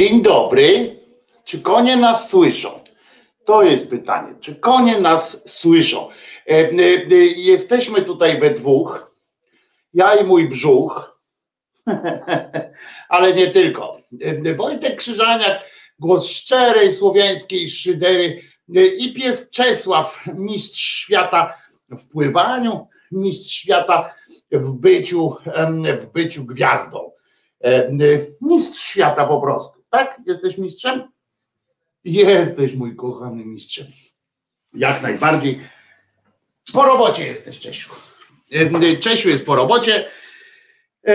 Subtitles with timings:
[0.00, 0.96] Dzień dobry.
[1.44, 2.80] Czy konie nas słyszą?
[3.44, 4.34] To jest pytanie.
[4.40, 6.08] Czy konie nas słyszą?
[6.10, 6.12] E,
[6.46, 6.68] e,
[7.10, 9.16] e, jesteśmy tutaj we dwóch.
[9.94, 11.20] Ja i mój brzuch.
[13.08, 13.96] Ale nie tylko.
[14.56, 15.60] Wojtek Krzyżaniak,
[15.98, 18.42] głos szczerej słowiańskiej szydery
[18.98, 21.54] i pies Czesław, mistrz świata
[21.90, 24.14] w pływaniu, mistrz świata
[24.52, 25.36] w byciu,
[25.98, 27.10] w byciu gwiazdą.
[28.40, 29.79] Mistrz świata po prostu.
[29.90, 30.20] Tak?
[30.26, 31.12] Jesteś mistrzem?
[32.04, 33.86] Jesteś mój kochany mistrzem.
[34.74, 35.60] Jak najbardziej.
[36.72, 37.90] Po robocie jesteś, Czesiu.
[39.00, 40.04] Czesiu jest po robocie.
[41.06, 41.14] E,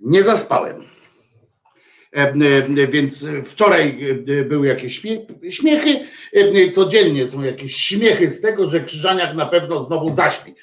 [0.00, 0.84] nie zaspałem.
[2.88, 3.98] Więc wczoraj
[4.48, 5.02] były jakieś
[5.50, 6.00] śmiechy.
[6.74, 10.54] Codziennie są jakieś śmiechy z tego, że Krzyżaniak na pewno znowu zaśpi.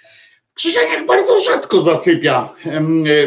[0.54, 2.82] Krzyżaniak bardzo rzadko zasypia, e,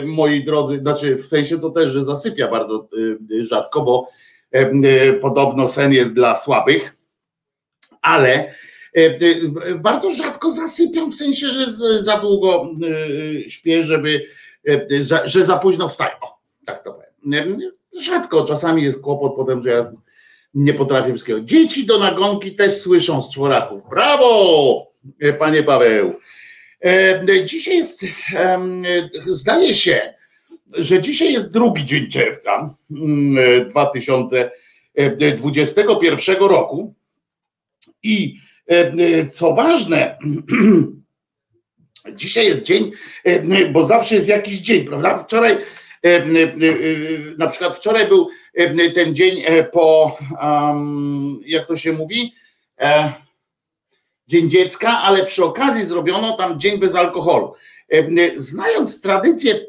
[0.06, 2.88] moi drodzy, znaczy w sensie to też, że zasypia bardzo
[3.40, 4.08] e, rzadko, bo
[4.52, 6.96] e, podobno sen jest dla słabych,
[8.02, 8.54] ale
[9.76, 11.72] bardzo rzadko zasypiam, w sensie, że
[12.02, 12.68] za długo
[13.46, 14.26] śpię, żeby,
[15.24, 16.12] że za późno wstaję.
[16.20, 17.58] O, tak to powiem.
[18.00, 19.92] Rzadko, czasami jest kłopot potem, że ja
[20.54, 21.40] nie potrafię wszystkiego.
[21.40, 23.82] Dzieci do nagonki też słyszą z czworaków.
[23.90, 24.86] Brawo,
[25.38, 26.14] panie Paweł.
[26.84, 28.04] E, dzisiaj jest,
[29.26, 30.14] zdaje się,
[30.72, 32.74] że dzisiaj jest drugi dzień czerwca
[33.70, 36.94] 2021 mm, roku
[38.02, 38.38] i
[39.32, 40.18] co ważne,
[42.14, 42.90] dzisiaj jest dzień,
[43.72, 45.18] bo zawsze jest jakiś dzień, prawda?
[45.18, 45.58] Wczoraj,
[47.38, 48.28] na przykład wczoraj był
[48.94, 50.18] ten dzień e, po,
[51.46, 52.34] jak to się mówi,
[52.78, 53.12] e,
[54.28, 57.52] Dzień Dziecka, ale przy okazji zrobiono tam Dzień bez alkoholu.
[57.92, 58.04] E,
[58.36, 59.60] znając tradycję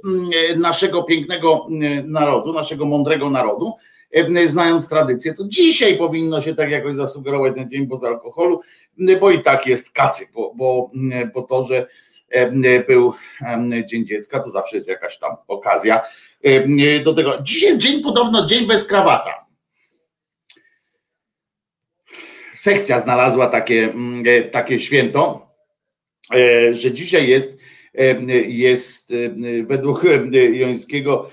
[0.58, 1.68] naszego pięknego
[2.04, 3.74] narodu, naszego mądrego narodu,
[4.12, 8.62] e, znając tradycję, to dzisiaj powinno się tak jakoś zasugerować ten dzień bez alkoholu,
[9.20, 10.92] bo i tak jest kacy, bo, bo,
[11.34, 11.88] bo to, że
[12.88, 13.14] był
[13.86, 16.02] Dzień Dziecka, to zawsze jest jakaś tam okazja
[17.04, 17.42] do tego.
[17.42, 19.45] Dzisiaj dzień podobno dzień bez krawata.
[22.66, 25.48] Sekcja znalazła takie, mm, e, takie święto,
[26.36, 27.58] e, że dzisiaj jest,
[27.98, 29.14] e, jest
[29.64, 30.04] według
[30.54, 31.30] Jońskiego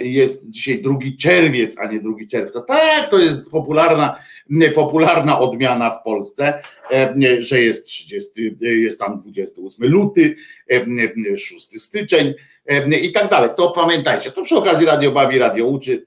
[0.00, 2.60] jest dzisiaj drugi czerwiec, a nie drugi czerwca.
[2.60, 4.18] Tak, to jest popularna,
[4.74, 6.62] popularna odmiana w Polsce,
[7.38, 10.36] że jest 30, jest tam 28 luty,
[11.36, 12.34] 6 styczeń
[13.02, 13.50] i tak dalej.
[13.56, 16.06] To pamiętajcie, to przy okazji radio bawi, radio uczy.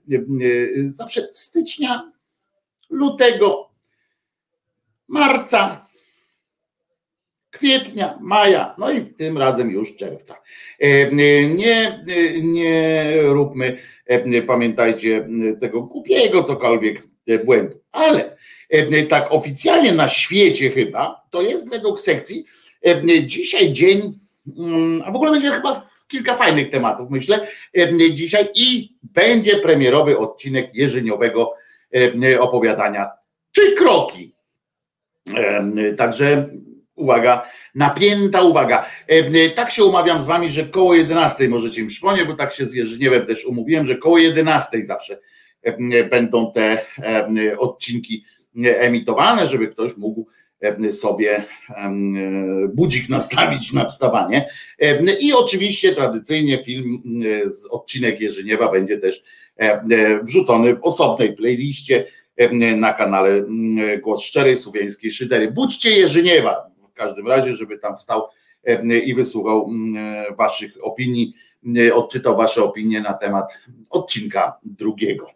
[0.86, 2.12] Zawsze stycznia,
[2.90, 3.73] lutego,
[5.14, 5.88] marca,
[7.52, 10.34] kwietnia, maja, no i w tym razem już czerwca.
[10.82, 13.78] E, e, nie, e, nie róbmy,
[14.48, 15.28] pamiętajcie,
[15.62, 17.04] tego głupiego cokolwiek
[17.46, 18.38] błędu, ale
[19.10, 22.46] tak oficjalnie na świecie chyba, to jest według sekcji
[23.26, 24.14] dzisiaj dzień,
[24.58, 27.48] mm, a w ogóle będzie chyba kilka fajnych tematów, myślę,
[28.14, 31.54] dzisiaj i będzie premierowy odcinek Jerzyniowego
[32.40, 33.10] opowiadania.
[33.52, 34.33] Czy kroki
[35.98, 36.50] Także
[36.96, 38.86] uwaga, napięta uwaga.
[39.56, 42.74] Tak się umawiam z wami, że koło 11 możecie mi przypomnieć, bo tak się z
[42.74, 45.20] Jerzyniewem też umówiłem, że koło 11 zawsze
[46.10, 46.86] będą te
[47.58, 48.26] odcinki
[48.66, 50.28] emitowane, żeby ktoś mógł
[50.92, 51.44] sobie
[52.74, 54.50] budzik nastawić na wstawanie.
[55.20, 57.02] I oczywiście tradycyjnie film
[57.46, 59.24] z odcinek Jerzyniewa będzie też
[60.24, 62.06] wrzucony w osobnej playliście
[62.78, 63.46] na kanale
[64.02, 65.52] Głos Szczerej Słowiańskiej Szydery.
[65.52, 68.24] Budźcie Jerzyniewa w każdym razie, żeby tam wstał
[69.06, 69.70] i wysłuchał
[70.38, 71.34] waszych opinii,
[71.94, 73.60] odczytał wasze opinie na temat
[73.90, 75.28] odcinka drugiego.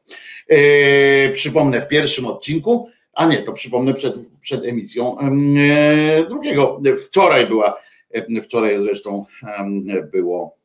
[0.48, 6.82] E, przypomnę w pierwszym odcinku, a nie, to przypomnę przed, przed emisją e, drugiego.
[7.08, 7.78] Wczoraj była,
[8.42, 9.26] wczoraj zresztą
[10.12, 10.58] było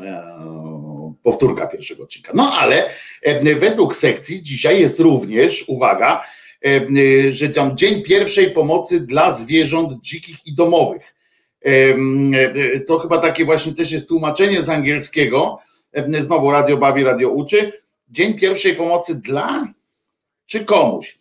[0.00, 2.32] e, powtórka pierwszego odcinka.
[2.34, 2.90] No ale
[3.22, 6.24] e, według sekcji dzisiaj jest również, uwaga,
[6.64, 11.16] e, e, że tam dzień pierwszej pomocy dla zwierząt dzikich i domowych.
[12.86, 15.58] To chyba takie właśnie też jest tłumaczenie z angielskiego.
[16.18, 17.72] Znowu radio bawi, radio uczy.
[18.08, 19.72] Dzień pierwszej pomocy dla
[20.46, 21.18] czy komuś.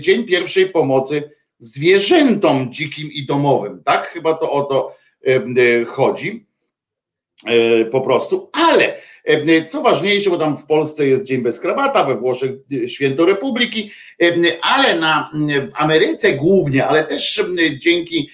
[0.00, 3.82] Dzień pierwszej pomocy zwierzętom dzikim i domowym.
[3.84, 4.08] Tak?
[4.08, 4.96] Chyba to o to
[5.86, 6.46] chodzi.
[7.90, 12.16] Po prostu, ale E, co ważniejsze, bo tam w Polsce jest Dzień bez krawata, we
[12.16, 12.50] Włoszech
[12.84, 13.90] e, Święto Republiki,
[14.22, 17.44] e, ale na, w Ameryce głównie, ale też
[17.78, 18.30] dzięki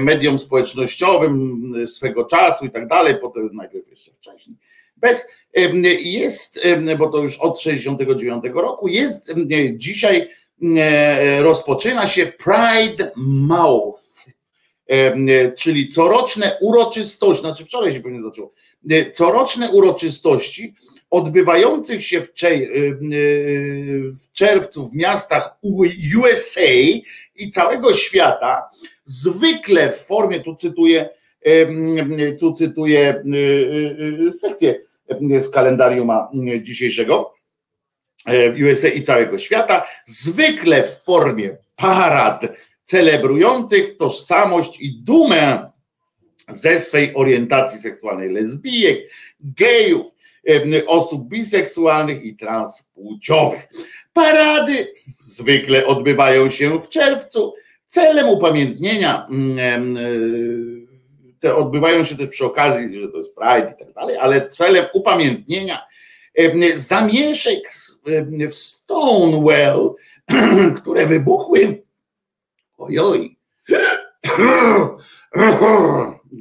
[0.00, 4.56] mediom społecznościowym swego czasu i tak dalej, potem najpierw jeszcze wcześniej,
[4.96, 5.28] bez
[6.00, 6.60] jest,
[6.98, 9.34] bo to już od 69 roku, jest
[9.72, 10.30] dzisiaj
[11.40, 14.07] rozpoczyna się Pride Mouth,
[15.56, 18.52] czyli coroczne uroczystości, znaczy wczoraj się pewnie zaczęło,
[19.12, 20.74] coroczne uroczystości
[21.10, 22.32] odbywających się w,
[24.12, 25.58] w czerwcu w miastach
[26.18, 26.60] USA
[27.36, 28.70] i całego świata,
[29.04, 31.08] zwykle w formie, tu cytuję,
[32.40, 33.24] tu cytuję
[34.40, 34.80] sekcję
[35.40, 36.10] z kalendarium
[36.62, 37.34] dzisiejszego,
[38.70, 42.42] USA i całego świata, zwykle w formie parad
[42.88, 45.70] celebrujących tożsamość i dumę
[46.50, 48.98] ze swej orientacji seksualnej lesbijek,
[49.40, 50.06] gejów,
[50.86, 53.68] osób biseksualnych i transpłciowych.
[54.12, 57.54] Parady zwykle odbywają się w czerwcu
[57.86, 59.26] celem upamiętnienia.
[59.30, 60.00] Mm, e,
[61.40, 64.84] te odbywają się też przy okazji, że to jest Pride i tak dalej, ale celem
[64.92, 65.86] upamiętnienia
[66.74, 67.58] zamieszek
[68.50, 69.94] w Stonewall,
[70.82, 71.82] które wybuchły,
[72.78, 73.36] ojoj,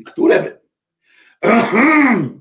[0.06, 0.58] które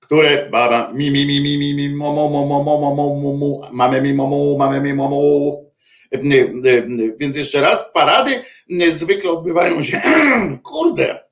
[0.00, 0.92] które baba?
[0.92, 1.88] Mi mi mi mi mi mi
[3.72, 5.20] mamy mi mo mamy mi mo mo
[7.18, 8.42] więc jeszcze raz parady
[8.90, 10.02] zwykle odbywają się
[10.62, 11.24] kurde.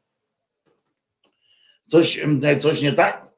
[1.87, 2.21] Coś
[2.61, 3.33] coś nie tak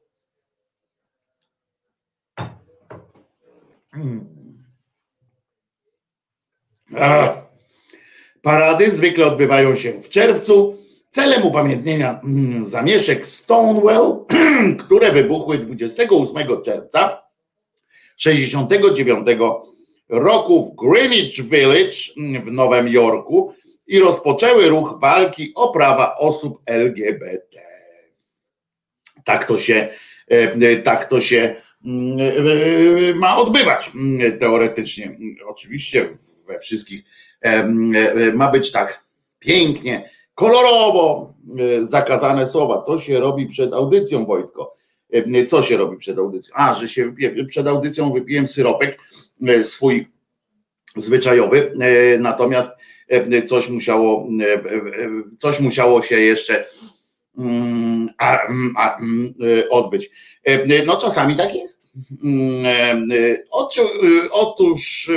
[8.45, 10.77] Parady zwykle odbywają się w czerwcu
[11.09, 14.25] celem upamiętnienia mm, zamieszek Stonewall,
[14.85, 17.21] które wybuchły 28 czerwca
[18.17, 19.27] 69
[20.09, 23.53] roku w Greenwich Village mm, w Nowym Jorku
[23.87, 27.61] i rozpoczęły ruch walki o prawa osób LGBT.
[29.23, 29.89] Tak to się,
[30.27, 33.91] e, tak to się mm, e, ma odbywać
[34.39, 35.17] teoretycznie.
[35.47, 36.09] Oczywiście
[36.47, 37.34] we wszystkich e,
[38.33, 39.03] ma być tak
[39.39, 42.81] pięknie, kolorowo e, zakazane słowa.
[42.81, 44.75] To się robi przed audycją, Wojtko.
[45.11, 46.55] E, co się robi przed audycją?
[46.57, 47.13] A, że się
[47.47, 48.99] przed audycją wypiłem syropek
[49.47, 50.07] e, swój
[50.95, 51.73] zwyczajowy,
[52.19, 52.69] natomiast
[53.47, 54.27] coś musiało,
[55.37, 56.65] coś musiało się jeszcze
[57.37, 59.33] mm, mm,
[59.69, 60.09] odbyć.
[60.85, 61.89] No czasami tak jest.
[62.23, 63.09] Mm,
[64.31, 65.11] otóż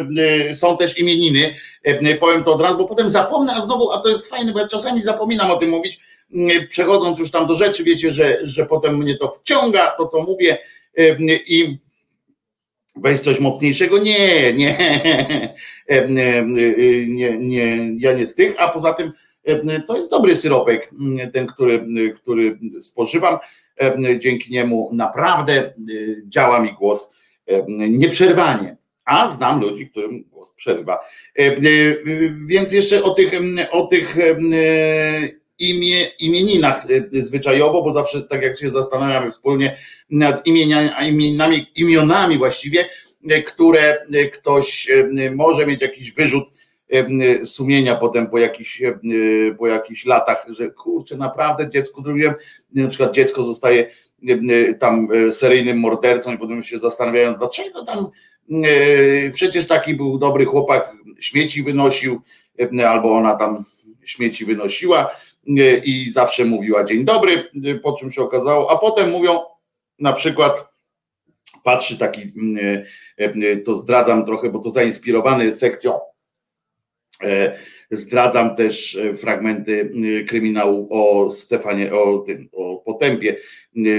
[0.54, 4.08] są też imieniny E, powiem to od razu, bo potem zapomnę, a znowu, a to
[4.08, 6.00] jest fajne, bo ja czasami zapominam o tym mówić,
[6.34, 10.22] mm, przechodząc już tam do rzeczy, wiecie, że, że potem mnie to wciąga, to co
[10.22, 10.58] mówię
[10.98, 11.16] e,
[11.46, 11.78] i
[12.96, 13.98] weź coś mocniejszego.
[13.98, 14.78] Nie, nie,
[15.86, 19.12] e, nie, nie, ja nie z tych, a poza tym
[19.86, 23.38] to jest dobry syropek, mm, ten, który, który spożywam.
[24.18, 25.74] Dzięki niemu naprawdę
[26.28, 27.12] działa mi głos
[27.88, 28.76] nieprzerwanie
[29.08, 30.98] a znam ludzi, którym głos przerywa.
[31.38, 31.56] E, e,
[32.46, 33.32] więc jeszcze o tych,
[33.70, 34.36] o tych e,
[35.58, 39.76] imię, imieninach zwyczajowo, bo zawsze tak jak się zastanawiamy wspólnie
[40.10, 42.88] nad imionami, imionami właściwie,
[43.46, 44.88] które ktoś
[45.34, 46.44] może mieć jakiś wyrzut
[47.44, 48.82] sumienia potem po jakichś,
[49.58, 52.34] po jakichś latach, że kurczę, naprawdę dziecku zrobiłem,
[52.74, 53.90] na przykład dziecko zostaje
[54.78, 58.10] tam seryjnym mordercą i potem się zastanawiają, dlaczego tam
[58.50, 62.20] E, przecież taki był dobry chłopak, śmieci wynosił,
[62.78, 63.64] e, albo ona tam
[64.04, 65.10] śmieci wynosiła
[65.48, 67.50] e, i zawsze mówiła dzień dobry,
[67.82, 69.40] po czym się okazało, a potem mówią
[69.98, 70.68] na przykład,
[71.64, 72.20] patrzy taki,
[73.64, 76.00] to zdradzam trochę, bo to zainspirowany sekcją,
[77.90, 79.92] zdradzam też fragmenty
[80.28, 83.36] kryminału o Stefanie, o tym, o Potępie,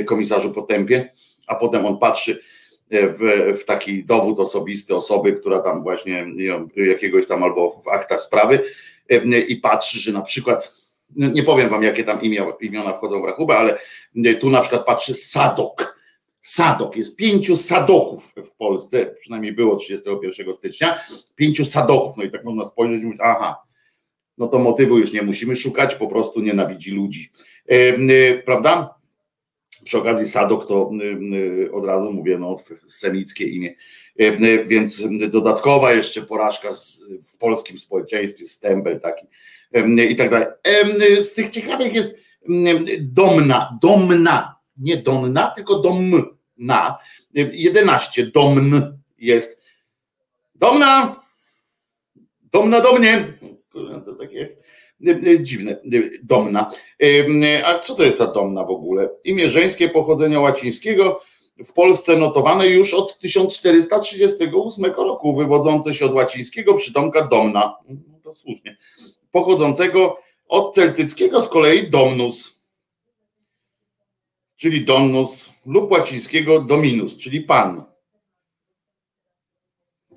[0.06, 1.10] komisarzu Potępie,
[1.48, 2.40] a potem on patrzy,
[2.92, 6.26] w, w taki dowód osobisty osoby, która tam właśnie
[6.76, 8.60] jakiegoś tam albo w aktach sprawy
[9.48, 10.74] i patrzy, że na przykład,
[11.16, 13.78] no nie powiem wam jakie tam imię, imiona wchodzą w rachubę, ale
[14.40, 15.99] tu na przykład patrzy Sadok.
[16.50, 21.00] Sadok, jest pięciu sadoków w Polsce, przynajmniej było 31 stycznia,
[21.36, 23.62] pięciu sadoków, no i tak można spojrzeć i mówić, aha,
[24.38, 27.32] no to motywu już nie musimy szukać, po prostu nienawidzi ludzi,
[28.46, 29.00] prawda?
[29.84, 30.91] przy okazji Sadok to
[31.72, 33.75] od razu mówię, no, semickie imię,
[34.22, 36.70] y, więc dodatkowa jeszcze porażka
[37.34, 39.27] w polskim społeczeństwie, stempel taki
[40.10, 40.48] i tak dalej.
[41.22, 42.18] Z tych ciekawych jest
[43.00, 45.79] Domna, Domna, nie Donna, tylko
[46.60, 46.98] Domna,
[47.34, 48.82] 11 Domn
[49.18, 49.62] jest.
[50.56, 51.24] Domna,
[52.51, 53.34] Domna do mnie.
[54.06, 54.58] To takie
[55.39, 55.82] dziwne,
[56.24, 56.72] domna.
[57.66, 59.10] A co to jest ta domna w ogóle?
[59.24, 61.22] Imię żeńskie pochodzenia łacińskiego,
[61.66, 68.34] w Polsce notowane już od 1438 roku, wywodzące się od łacińskiego przydomka domna, no to
[68.34, 68.78] słusznie,
[69.32, 72.62] pochodzącego od celtyckiego z kolei domnus,
[74.56, 77.84] czyli domnus lub łacińskiego dominus, czyli pan.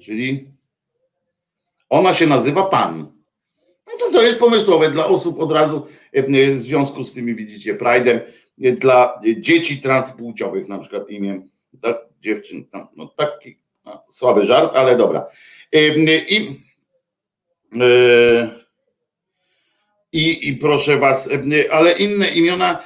[0.01, 0.49] Czyli
[1.89, 3.13] ona się nazywa pan.
[3.87, 5.87] No to to jest pomysłowe dla osób od razu
[6.53, 8.21] w związku z tymi, widzicie, Pride'em,
[8.59, 11.43] dla dzieci transpłciowych, na przykład imię
[11.83, 15.27] tak, dziewczyn, tam, no taki no, słaby żart, ale dobra.
[15.73, 16.59] I,
[20.13, 21.31] i, I proszę was,
[21.71, 22.85] ale inne imiona,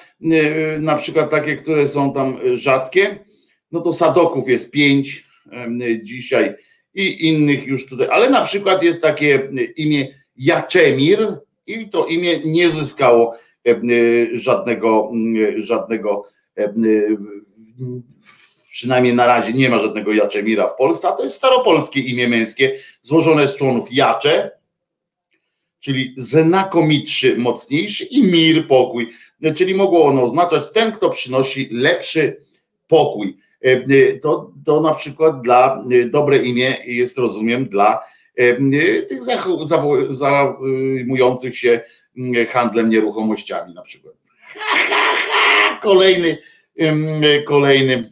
[0.81, 3.25] na przykład takie, które są tam rzadkie,
[3.73, 5.27] no to Sadoków jest pięć
[6.03, 6.55] dzisiaj
[6.95, 11.19] i innych już tutaj, ale na przykład jest takie imię Jaczemir
[11.67, 13.35] i to imię nie zyskało
[14.33, 15.13] żadnego,
[15.57, 16.25] żadnego
[18.71, 22.79] przynajmniej na razie nie ma żadnego Jaczemira w Polsce, a to jest staropolskie imię męskie,
[23.03, 24.51] złożone z członów Jacze,
[25.81, 29.13] czyli znakomitszy, mocniejszy i mir, pokój,
[29.55, 32.37] czyli mogło ono oznaczać ten, kto przynosi lepszy
[32.89, 33.39] pokój.
[34.23, 38.03] To, to na przykład dla dobre imię jest, rozumiem, dla
[39.09, 39.21] tych
[40.11, 41.81] zajmujących się
[42.51, 44.15] handlem nieruchomościami na przykład.
[45.83, 46.39] Kolejny,
[47.47, 48.11] kolejny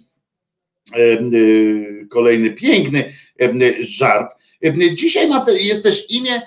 [2.11, 3.13] kolejny piękny
[3.81, 4.35] żart.
[4.93, 6.43] Dzisiaj jest też imię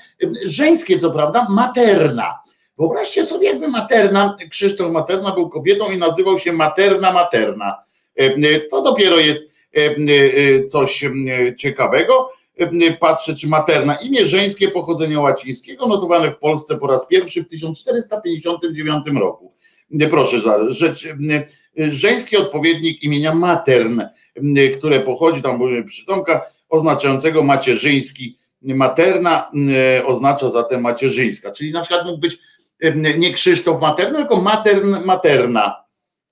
[0.45, 2.39] żeńskie, co prawda, Materna.
[2.79, 7.75] Wyobraźcie sobie, jakby Materna, Krzysztof Materna był kobietą i nazywał się Materna Materna.
[8.71, 9.43] To dopiero jest
[10.69, 11.05] coś
[11.57, 12.29] ciekawego.
[12.99, 19.05] Patrzę, czy Materna, imię żeńskie pochodzenia łacińskiego, notowane w Polsce po raz pierwszy w 1459
[19.19, 19.53] roku.
[20.09, 20.37] Proszę,
[20.69, 21.07] rzecz,
[21.77, 24.01] żeński odpowiednik imienia Matern
[24.77, 28.37] które pochodzi, tam przytomka oznaczającego macierzyński.
[28.61, 29.51] Materna
[30.05, 32.37] oznacza zatem macierzyńska, czyli na przykład mógł być
[33.17, 35.83] nie Krzysztof Materna, tylko Matern Materna.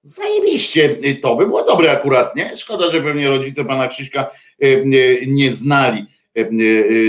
[0.02, 2.58] Zajebiście, to by było dobre akurat, nie?
[2.58, 4.32] Szkoda, że pewnie rodzice pana Krzyśka
[5.28, 6.06] nie znali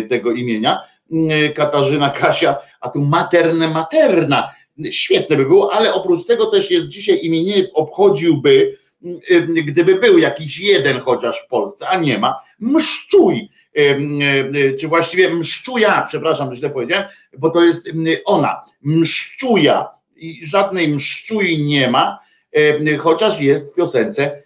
[0.08, 0.78] tego imienia.
[1.54, 4.54] Katarzyna, Kasia, a tu materne materna.
[4.90, 8.76] Świetne by było, ale oprócz tego też jest dzisiaj imieniny obchodziłby
[9.30, 13.48] Y, gdyby był jakiś jeden chociaż w Polsce, a nie ma, mszczuj, y, y,
[14.80, 17.04] czy właściwie mszczuja, przepraszam, źle powiedziałem,
[17.38, 17.88] bo to jest
[18.24, 22.18] ona, mszczuja i żadnej mszczui nie ma,
[22.98, 24.42] chociaż jest w piosence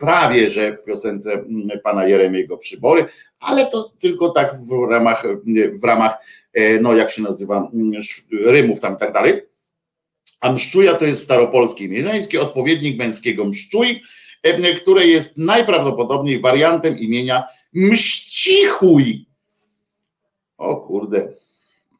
[0.00, 1.44] prawie, że w piosence
[1.84, 3.04] pana Jeremiego Przybory,
[3.40, 5.24] ale to tylko tak w ramach,
[5.72, 6.14] w ramach
[6.80, 7.70] no jak się nazywa,
[8.44, 9.42] rymów tam i tak dalej.
[10.40, 14.02] A mszczuja to jest staropolskie imię żeńskie, odpowiednik męskiego mszczuj,
[14.42, 19.26] e, które jest najprawdopodobniej wariantem imienia mścichuj.
[20.58, 21.32] O kurde.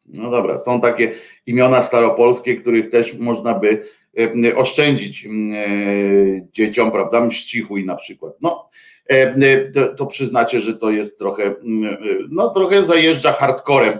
[0.06, 1.14] No dobra, są takie
[1.46, 3.86] imiona staropolskie, których też można by
[4.46, 5.30] e, oszczędzić e,
[6.52, 7.20] dzieciom, prawda?
[7.20, 8.34] Mścichuj na przykład.
[8.40, 8.70] No,
[9.74, 11.54] to, to przyznacie, że to jest trochę,
[12.30, 13.98] no trochę zajeżdża hardcorem,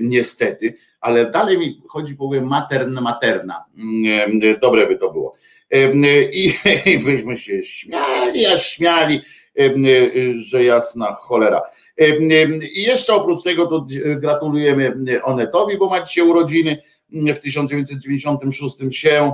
[0.00, 3.64] niestety ale dalej mi chodzi, powiem, materna, materna.
[3.78, 5.34] Mm, dobre by to było.
[6.32, 6.54] I,
[6.92, 9.20] I byśmy się śmiali, aż śmiali,
[10.36, 11.62] że jasna cholera.
[12.74, 13.86] I jeszcze oprócz tego to
[14.16, 16.82] gratulujemy Onetowi, bo ma dzisiaj urodziny.
[17.10, 19.32] W 1996 się,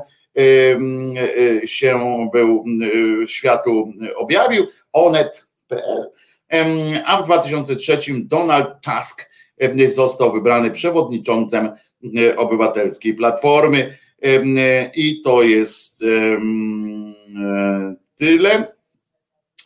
[1.65, 2.01] się
[2.33, 2.65] był
[3.27, 6.11] światu objawił, onet.pl,
[7.05, 9.29] a w 2003 Donald Tusk
[9.59, 11.71] E, został wybrany przewodniczącym
[12.19, 13.99] e, obywatelskiej platformy.
[14.23, 16.05] E, I to jest
[18.17, 18.78] tyle.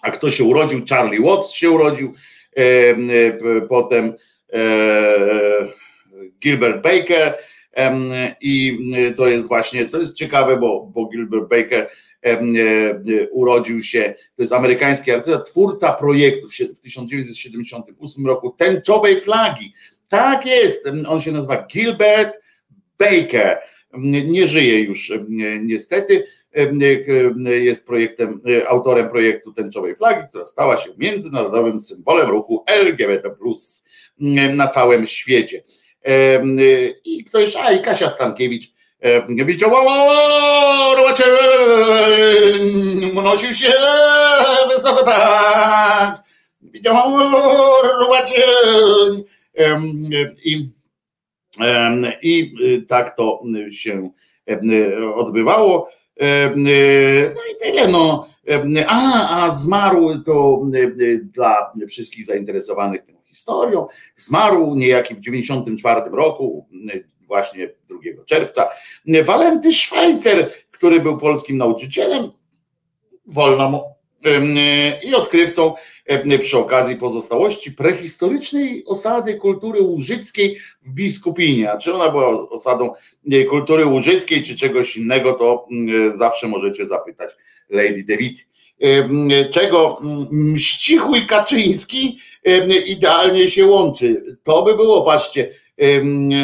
[0.02, 0.80] A kto się urodził?
[0.90, 2.14] Charlie Watts się urodził,
[3.68, 4.14] potem
[6.42, 7.38] Gilbert Baker
[8.40, 8.78] i
[9.16, 11.90] to jest właśnie, to jest ciekawe, bo, bo Gilbert Baker
[13.30, 19.74] urodził się, to jest amerykański artysta, twórca projektu w 1978 roku tęczowej flagi.
[20.08, 22.34] Tak jest, on się nazywa Gilbert
[22.98, 23.58] Baker.
[24.24, 25.12] Nie żyje już
[25.60, 26.24] niestety.
[27.46, 33.30] Jest projektem, autorem projektu tęczowej flagi, która stała się międzynarodowym symbolem ruchu LGBT
[34.50, 35.62] na całym świecie.
[37.04, 38.72] I ktoś, a i Kasia Stankiewicz
[39.28, 39.70] Widział,
[40.96, 41.24] robacie,
[43.16, 43.72] unosił się
[44.74, 46.22] wysoko tak.
[46.62, 46.94] Widział,
[48.00, 48.42] robacie.
[50.44, 50.70] I,
[52.22, 52.52] I
[52.88, 54.10] tak to się
[55.14, 55.90] odbywało.
[56.56, 58.28] No i tyle, no.
[58.86, 60.62] A, a zmarł to
[61.22, 66.66] dla wszystkich zainteresowanych tą historią, zmarł niejaki w 94 roku,
[67.26, 68.68] właśnie 2 czerwca,
[69.24, 72.30] Walenty Szwajcer, który był polskim nauczycielem,
[73.26, 73.82] wolno mu
[75.02, 75.74] i odkrywcą
[76.40, 81.72] przy okazji pozostałości prehistorycznej osady kultury łużyckiej w Biskupinie.
[81.72, 82.90] A czy ona była osadą
[83.50, 85.68] kultury łużyckiej, czy czegoś innego, to
[86.10, 87.30] zawsze możecie zapytać
[87.70, 88.46] Lady David.
[89.50, 92.18] Czego Mścichuj Kaczyński
[92.86, 94.38] idealnie się łączy.
[94.42, 95.54] To by było, patrzcie,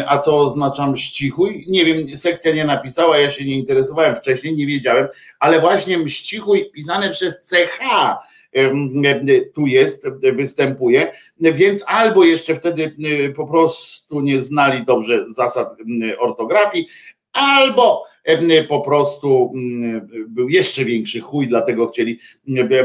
[0.06, 1.64] a co oznacza mścichuj?
[1.68, 5.08] Nie wiem, sekcja nie napisała, ja się nie interesowałem wcześniej, nie wiedziałem,
[5.40, 7.80] ale właśnie mścichuj pisane przez CH
[9.54, 12.96] tu jest, występuje, więc albo jeszcze wtedy
[13.36, 15.76] po prostu nie znali dobrze zasad
[16.18, 16.88] ortografii,
[17.32, 18.04] albo
[18.68, 19.52] po prostu
[20.28, 22.18] był jeszcze większy chuj, dlatego chcieli,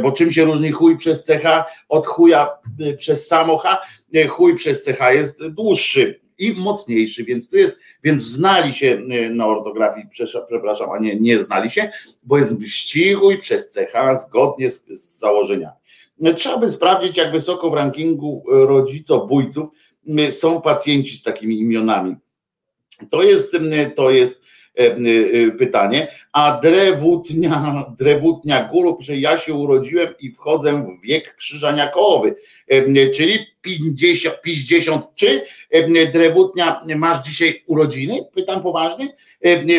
[0.02, 2.50] bo czym się różni chuj przez CH od chuja
[2.98, 3.82] przez samo H?
[4.30, 9.48] Chuj przez CH jest dłuższy i mocniejszy, więc tu jest, więc znali się y, na
[9.48, 11.92] ortografii, przepraszam, a nie, nie znali się,
[12.24, 15.76] bo jest ścichuj przez CH zgodnie z, z założeniami.
[16.36, 19.70] Trzeba by sprawdzić, jak wysoko w rankingu rodzicobójców
[20.20, 22.16] y, są pacjenci z takimi imionami.
[23.10, 24.43] To jest, y, to jest
[25.60, 32.36] pytanie, a drewutnia, drewutnia guru, że ja się urodziłem i wchodzę w wiek krzyżaniakowy,
[32.68, 35.42] e, czyli 50, 50 czy
[36.14, 38.20] drewutnia, masz dzisiaj urodziny?
[38.34, 39.08] Pytam poważnie,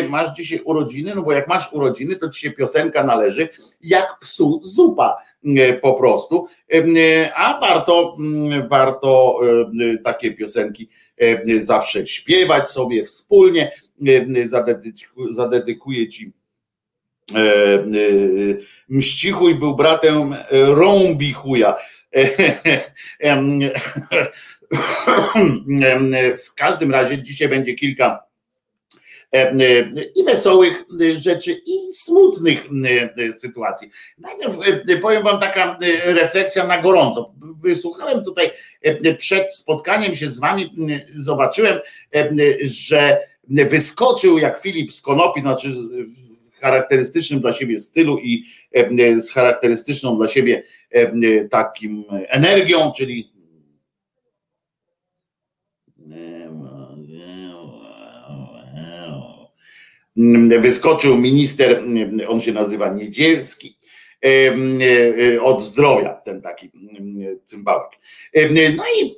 [0.09, 3.49] masz dzisiaj urodziny, no bo jak masz urodziny, to ci się piosenka należy,
[3.81, 5.17] jak psu zupa
[5.81, 6.47] po prostu,
[7.35, 8.17] a warto,
[8.69, 9.39] warto
[10.03, 10.89] takie piosenki
[11.57, 13.71] zawsze śpiewać sobie wspólnie,
[15.31, 16.31] zadedykuję ci
[17.35, 17.83] e, e,
[18.89, 21.75] Mścichuj był bratem Rąbi chuja.
[26.37, 28.25] W każdym razie dzisiaj będzie kilka
[30.15, 30.83] i wesołych
[31.17, 32.67] rzeczy, i smutnych
[33.31, 33.89] sytuacji.
[34.17, 34.57] Najpierw
[35.01, 37.33] powiem Wam taka refleksja na gorąco.
[37.63, 38.51] Wysłuchałem tutaj
[39.17, 40.73] przed spotkaniem się z Wami,
[41.15, 41.79] zobaczyłem,
[42.63, 49.31] że wyskoczył jak Filip z Konopi, znaczy w charakterystycznym dla siebie stylu i e, z
[49.31, 53.35] charakterystyczną dla siebie e, takim energią, czyli
[60.61, 61.83] wyskoczył minister,
[62.27, 63.77] on się nazywa Niedzielski,
[65.41, 66.71] od zdrowia, ten taki
[67.43, 67.89] cymbałek.
[68.75, 69.15] No i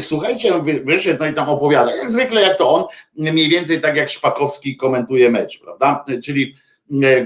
[0.00, 0.52] słuchajcie,
[0.84, 2.84] wyszedł no i tam opowiada, jak zwykle jak to on,
[3.32, 6.04] mniej więcej tak jak Szpakowski komentuje mecz, prawda?
[6.24, 6.56] Czyli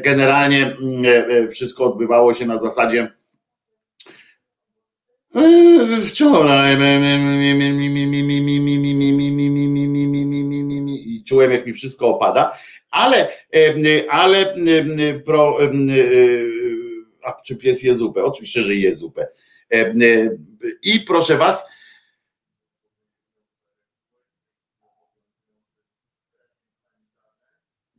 [0.05, 0.77] generalnie
[1.51, 3.09] wszystko odbywało się na zasadzie
[6.05, 6.77] wczoraj
[10.89, 12.59] i czułem jak mi wszystko opada,
[12.91, 13.29] ale
[14.11, 14.55] ale
[15.25, 15.59] pro
[17.25, 18.25] a czy pies je zupę?
[18.25, 19.29] Oczywiście, że je zupę.
[19.73, 19.95] E, e,
[20.83, 21.71] I proszę was,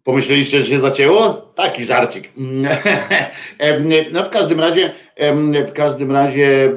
[0.03, 1.34] Pomyśleliście, że się zacięło?
[1.55, 2.29] Taki żarcik.
[3.60, 3.79] E,
[4.12, 4.91] no w każdym razie,
[5.67, 6.71] w każdym razie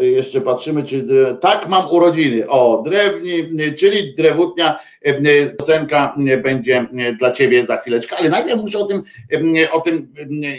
[0.00, 1.06] jeszcze patrzymy, czy
[1.40, 2.48] tak mam urodziny.
[2.48, 3.32] O, drewni,
[3.78, 4.78] czyli drewutnia
[5.58, 6.86] piosenka będzie
[7.18, 9.02] dla ciebie za chwileczkę, ale najpierw muszę o tym,
[9.72, 10.14] o tym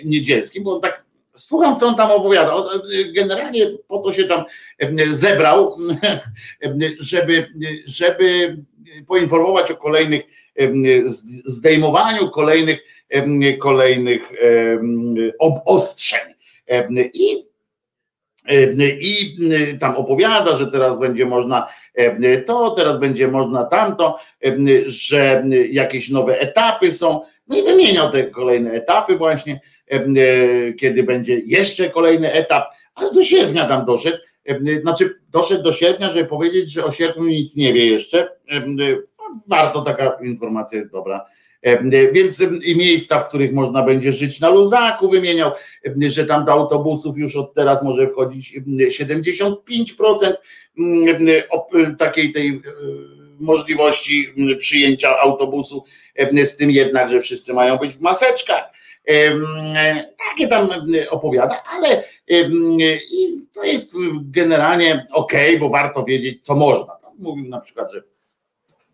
[0.05, 0.98] niedzielskim, bo on tak
[1.39, 2.55] słucham, co on tam opowiada.
[3.15, 4.43] Generalnie po to się tam
[5.07, 5.77] zebrał,
[6.99, 7.47] żeby,
[7.85, 8.57] żeby
[9.07, 10.23] poinformować o kolejnych
[11.45, 12.79] zdejmowaniu kolejnych,
[13.59, 14.31] kolejnych
[15.39, 16.33] obostrzeń.
[17.13, 17.49] I
[19.01, 19.37] i
[19.79, 21.67] tam opowiada, że teraz będzie można
[22.45, 24.19] to, teraz będzie można tamto,
[24.85, 27.21] że jakieś nowe etapy są.
[27.47, 29.59] No i wymieniał te kolejne etapy, właśnie,
[30.79, 34.17] kiedy będzie jeszcze kolejny etap, aż do sierpnia tam doszedł.
[34.81, 38.29] Znaczy, doszedł do sierpnia, żeby powiedzieć, że o sierpniu nic nie wie jeszcze.
[39.47, 41.25] Warto, taka informacja jest dobra
[41.61, 45.51] E, więc i miejsca, w których można będzie żyć na luzaku wymieniał,
[46.07, 48.59] że tam do autobusów już od teraz może wchodzić
[48.99, 50.33] 75%
[51.97, 52.61] takiej tej e,
[53.39, 55.83] możliwości przyjęcia autobusu,
[56.43, 58.63] z tym jednak, że wszyscy mają być w maseczkach.
[60.29, 60.69] Takie tam
[61.09, 62.03] opowiada, ale
[63.53, 66.97] to jest generalnie ok, bo warto wiedzieć, co można.
[67.19, 68.03] Mówił na przykład, że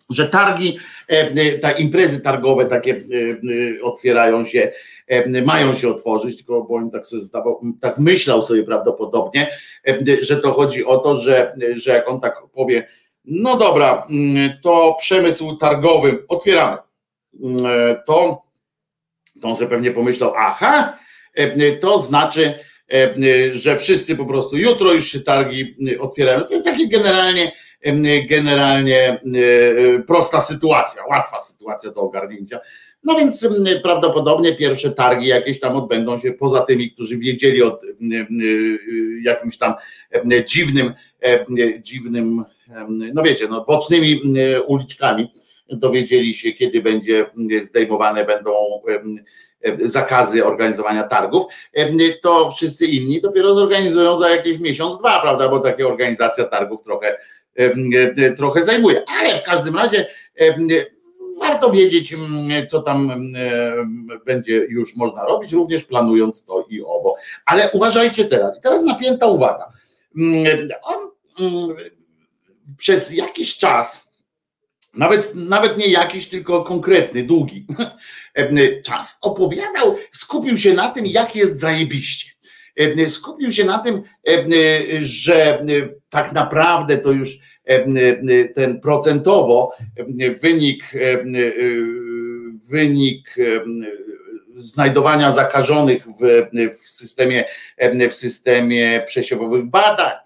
[0.10, 0.78] że targi,
[1.62, 3.04] te imprezy targowe takie
[3.84, 4.72] otwierają się,
[5.46, 9.52] mają się otworzyć, tylko bo on tak sobie zdawał, tak myślał sobie prawdopodobnie,
[10.22, 12.88] że to chodzi o to, że, że jak on tak powie,
[13.26, 14.08] no dobra,
[14.62, 16.78] to przemysł targowy otwieramy,
[18.06, 18.45] to,
[19.42, 20.98] to on sobie pewnie pomyślał, aha,
[21.80, 22.54] to znaczy,
[23.52, 26.42] że wszyscy po prostu jutro już się targi otwierają.
[26.42, 27.52] To jest takie generalnie
[28.30, 29.22] generalnie
[30.08, 32.60] prosta sytuacja, łatwa sytuacja do ogarnięcia.
[33.04, 33.50] No więc
[33.84, 37.80] prawdopodobnie pierwsze targi jakieś tam odbędą się poza tymi, którzy wiedzieli o
[39.24, 39.74] jakimś tam
[40.46, 40.94] dziwnym,
[41.80, 42.44] dziwnym,
[43.14, 44.22] no wiecie, no bocznymi
[44.68, 45.32] uliczkami
[45.70, 47.26] dowiedzieli się, kiedy będzie
[47.64, 48.54] zdejmowane będą
[49.82, 51.46] zakazy organizowania targów,
[52.22, 57.18] to wszyscy inni dopiero zorganizują za jakiś miesiąc, dwa, prawda, bo taka organizacja targów trochę,
[58.38, 59.04] trochę zajmuje.
[59.20, 60.08] Ale w każdym razie
[61.40, 62.16] warto wiedzieć,
[62.70, 63.26] co tam
[64.26, 67.16] będzie już można robić, również planując to i owo.
[67.46, 69.72] Ale uważajcie teraz, i teraz napięta uwaga.
[70.84, 71.10] On
[72.78, 74.05] przez jakiś czas,
[74.96, 77.68] nawet, nawet nie jakiś, tylko konkretny, długi
[78.86, 82.32] czas, opowiadał, skupił się na tym, jak jest zajebiście.
[83.08, 84.02] Skupił się na tym,
[85.00, 85.66] że
[86.10, 87.40] tak naprawdę to już
[88.56, 89.72] ten procentowo
[90.42, 90.92] wynik,
[92.70, 93.36] wynik
[94.56, 96.48] znajdowania zakażonych w,
[96.82, 97.46] w systemie,
[98.10, 100.25] w systemie przesiewowych badań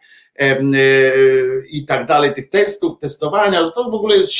[1.69, 4.33] i tak dalej, tych testów, testowania, że to w ogóle jest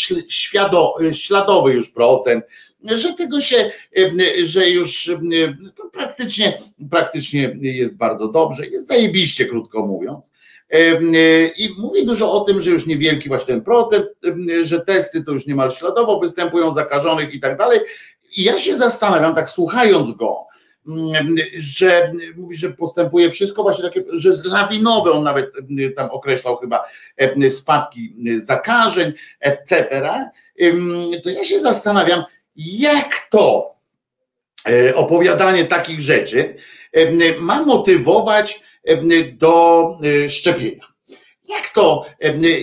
[1.12, 2.46] śladowy już procent,
[2.84, 3.72] że tego się,
[4.44, 5.12] że już
[5.76, 6.58] to praktycznie,
[6.90, 10.34] praktycznie jest bardzo dobrze, jest zajebiście, krótko mówiąc.
[11.58, 14.06] I mówi dużo o tym, że już niewielki właśnie ten procent,
[14.64, 17.80] że testy to już niemal śladowo występują zakażonych i tak dalej.
[18.38, 20.38] I ja się zastanawiam, tak słuchając go,
[21.58, 25.52] że mówi, że postępuje wszystko właśnie takie, że jest lawinowe, on nawet
[25.96, 26.86] tam określał chyba
[27.50, 30.02] spadki zakażeń, etc.
[31.24, 32.24] To ja się zastanawiam,
[32.56, 33.76] jak to
[34.96, 36.56] opowiadanie takich rzeczy
[37.40, 38.64] ma motywować
[39.34, 39.86] do
[40.30, 40.90] szczepienia.
[41.50, 42.06] Jak to,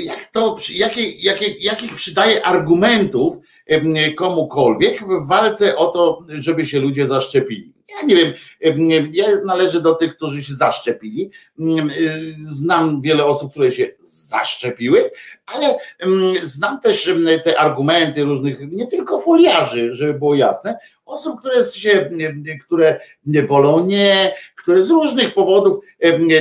[0.04, 3.36] jak to jakie, jakie, jakich przydaje argumentów
[4.16, 7.75] komukolwiek w walce o to, żeby się ludzie zaszczepili?
[7.96, 8.32] Ja nie wiem,
[9.12, 11.30] ja należę do tych, którzy się zaszczepili.
[12.42, 15.10] Znam wiele osób, które się zaszczepiły,
[15.46, 15.78] ale
[16.42, 17.10] znam też
[17.44, 22.10] te argumenty różnych, nie tylko foliarzy, żeby było jasne, osób, które się,
[22.64, 23.00] które
[23.46, 25.84] wolą nie, które z różnych powodów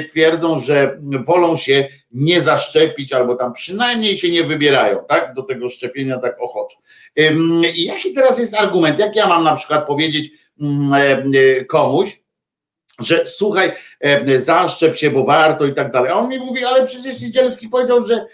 [0.10, 5.70] twierdzą, że wolą się nie zaszczepić, albo tam przynajmniej się nie wybierają, tak, do tego
[5.70, 6.78] szczepienia tak ochoczo.
[7.76, 9.00] I jaki teraz jest argument?
[9.00, 10.32] Jak ja mam na przykład powiedzieć
[11.70, 12.22] komuś,
[13.00, 13.72] że słuchaj,
[14.38, 16.12] zaszczep się, bo warto i tak dalej.
[16.12, 18.26] A on mi mówi, ale przecież Niedzielski powiedział, że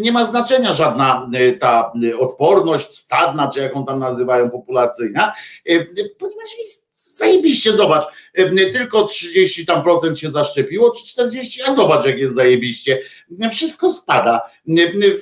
[0.00, 5.32] nie ma znaczenia żadna ta odporność stadna, czy jaką tam nazywają populacyjna,
[6.18, 8.04] ponieważ jest zajebiście, zobacz,
[8.72, 13.00] tylko 30 tam procent się zaszczepiło, czy 40, a zobacz jak jest zajebiście,
[13.50, 14.40] wszystko spada,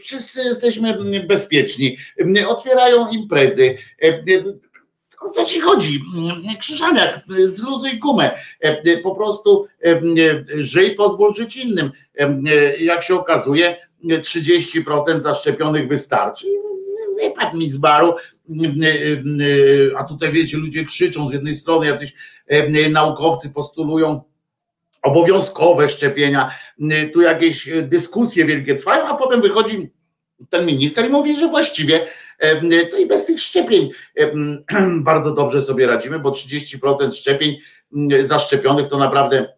[0.02, 1.96] wszyscy jesteśmy bezpieczni,
[2.48, 3.78] otwierają imprezy,
[5.24, 6.02] o co ci chodzi?
[6.60, 8.38] Krzyżaniak, zluzuj gumę,
[9.02, 9.66] po prostu
[10.54, 11.90] żyj, pozwól żyć innym.
[12.78, 16.46] Jak się okazuje, 30% zaszczepionych wystarczy.
[17.22, 18.14] Wypadł mi z baru,
[19.96, 22.14] a tutaj wiecie, ludzie krzyczą z jednej strony, jacyś
[22.90, 24.22] naukowcy postulują
[25.02, 26.54] obowiązkowe szczepienia,
[27.12, 29.90] tu jakieś dyskusje wielkie trwają, a potem wychodzi
[30.50, 32.06] ten minister i mówi, że właściwie
[32.90, 33.90] to i bez tych szczepień
[35.00, 37.58] bardzo dobrze sobie radzimy, bo 30% szczepień
[38.20, 39.48] zaszczepionych to naprawdę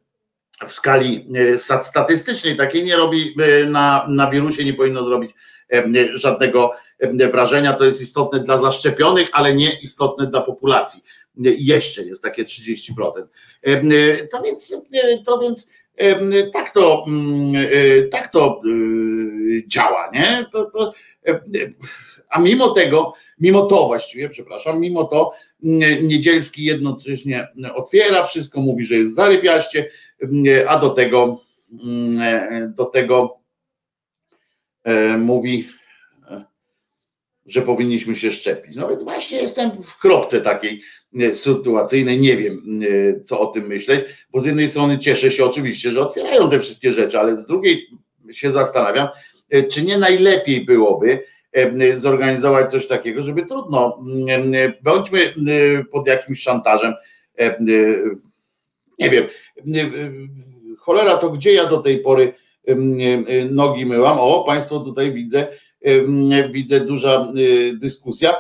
[0.67, 5.31] w skali e, statystycznej takiej nie robi e, na, na wirusie, nie powinno zrobić
[6.15, 6.71] żadnego
[7.33, 7.73] wrażenia.
[7.73, 11.03] To jest istotne dla zaszczepionych, ale nie istotne dla populacji.
[11.59, 12.93] Jeszcze jest takie 30%.
[14.31, 14.77] To więc,
[15.27, 15.69] to więc
[16.53, 17.05] tak to,
[18.13, 18.63] tak to
[19.67, 20.47] działa, nie?
[20.53, 20.93] To, to,
[22.29, 25.31] a mimo tego, mimo to właściwie, przepraszam, mimo to
[26.03, 29.91] Niedzielski jednocześnie otwiera wszystko, mówi, że jest zarypiaście,
[30.69, 31.41] a do tego
[32.69, 33.41] do tego
[34.85, 35.69] e, mówi,
[37.47, 38.77] że powinniśmy się szczepić.
[38.77, 40.83] No więc właśnie jestem w kropce takiej
[41.33, 42.81] sytuacyjnej, nie wiem
[43.25, 46.93] co o tym myśleć, bo z jednej strony cieszę się oczywiście, że otwierają te wszystkie
[46.93, 47.89] rzeczy, ale z drugiej
[48.33, 49.09] się zastanawiam,
[49.71, 51.25] czy nie najlepiej byłoby,
[51.95, 54.05] zorganizować coś takiego, żeby trudno,
[54.83, 55.35] bądźmy
[55.93, 56.95] pod jakimś szantażem,
[58.99, 59.25] nie wiem,
[60.79, 62.33] cholera to gdzie ja do tej pory
[63.51, 65.47] nogi myłam, o Państwo tutaj widzę,
[66.51, 67.33] widzę duża
[67.75, 68.37] dyskusja,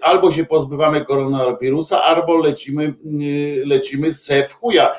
[0.00, 2.94] albo się pozbywamy koronawirusa, albo lecimy,
[3.64, 4.94] lecimy se w chuja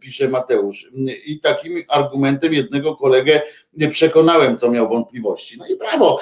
[0.00, 0.90] pisze Mateusz.
[1.26, 3.42] I takim argumentem jednego kolegę
[3.90, 5.58] przekonałem, co miał wątpliwości.
[5.58, 6.20] No i brawo,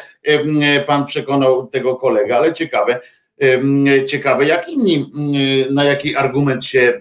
[0.87, 3.01] pan przekonał tego kolegę, ale ciekawe,
[4.07, 5.13] ciekawe jak inni,
[5.71, 7.01] na jaki argument się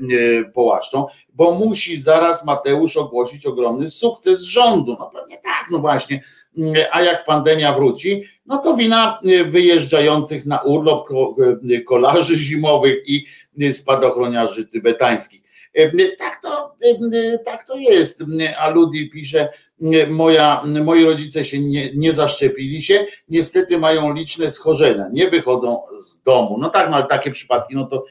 [0.53, 4.95] połaszczą, bo musi zaraz Mateusz ogłosić ogromny sukces rządu.
[4.99, 6.23] No pewnie tak, no właśnie.
[6.91, 11.07] A jak pandemia wróci, no to wina wyjeżdżających na urlop
[11.87, 13.25] kolarzy zimowych i
[13.73, 15.41] spadochroniarzy tybetańskich.
[16.17, 16.75] Tak to,
[17.45, 18.23] tak to jest.
[18.59, 19.49] A Ludi pisze,
[20.09, 26.23] moja, moi rodzice się nie, nie zaszczepili się, niestety mają liczne schorzenia, nie wychodzą z
[26.23, 26.57] domu.
[26.59, 28.05] No tak, no ale takie przypadki, no to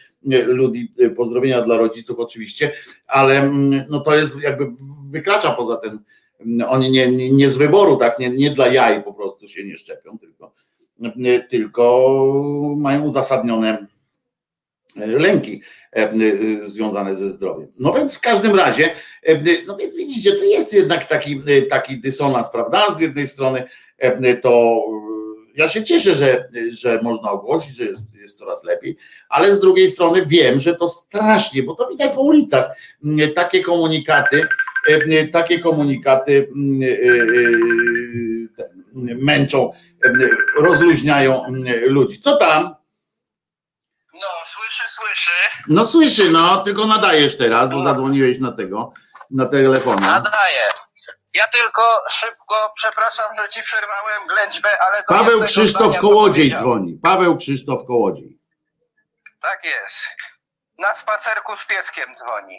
[0.47, 2.73] Ludi, pozdrowienia dla rodziców oczywiście,
[3.07, 3.53] ale
[3.89, 4.67] no to jest jakby
[5.11, 5.99] wykracza poza ten,
[6.69, 9.77] oni nie, nie, nie z wyboru, tak, nie, nie dla jaj po prostu się nie
[9.77, 10.53] szczepią, tylko,
[11.49, 12.13] tylko
[12.77, 13.87] mają uzasadnione
[15.07, 15.63] lęki
[15.97, 16.13] e, e,
[16.61, 17.73] związane ze zdrowiem.
[17.79, 18.91] No więc w każdym razie,
[19.23, 22.95] e, no więc widzicie, to jest jednak taki, taki dysonans, prawda?
[22.95, 23.65] Z jednej strony
[24.43, 24.83] to
[25.55, 28.97] ja się cieszę, że, że można ogłosić, że jest, jest coraz lepiej,
[29.29, 32.77] ale z drugiej strony wiem, że to strasznie, bo to widać po ulicach,
[33.35, 34.43] takie komunikaty,
[35.33, 36.49] takie komunikaty
[38.95, 39.73] męczą,
[40.57, 41.43] rozluźniają
[41.87, 42.19] ludzi.
[42.19, 42.78] Co tam?
[44.69, 45.31] Słyszy, słyszy.
[45.69, 47.85] No słyszy, no, tylko nadajesz teraz, bo no.
[47.85, 48.93] zadzwoniłeś na tego,
[49.31, 50.01] na telefon.
[50.01, 50.63] Nadaję.
[51.35, 55.03] Ja tylko szybko, przepraszam, że ci przerwałem ględźbę, ale...
[55.03, 57.01] Paweł Krzysztof Kołodziej dzwoni.
[57.03, 58.39] Paweł Krzysztof Kołodziej.
[59.43, 59.97] Tak jest.
[60.79, 62.59] Na spacerku z pieskiem dzwoni.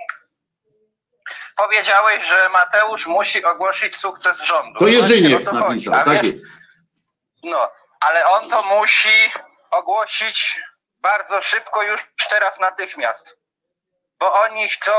[1.55, 4.79] Powiedziałeś, że Mateusz musi ogłosić sukces rządu.
[4.79, 6.45] To Jerzyniew to napisał, tak jest.
[7.43, 9.31] No, ale on to musi
[9.71, 10.61] ogłosić
[11.01, 13.37] bardzo szybko, już teraz natychmiast.
[14.19, 14.91] Bo oni chcą,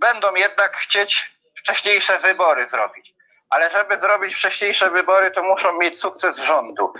[0.00, 3.14] będą jednak chcieć wcześniejsze wybory zrobić.
[3.50, 6.92] Ale żeby zrobić wcześniejsze wybory, to muszą mieć sukces rządu.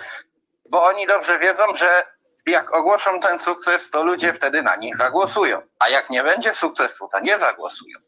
[0.70, 2.06] Bo oni dobrze wiedzą, że
[2.46, 5.60] jak ogłoszą ten sukces, to ludzie wtedy na nich zagłosują.
[5.78, 7.98] A jak nie będzie sukcesu, to nie zagłosują.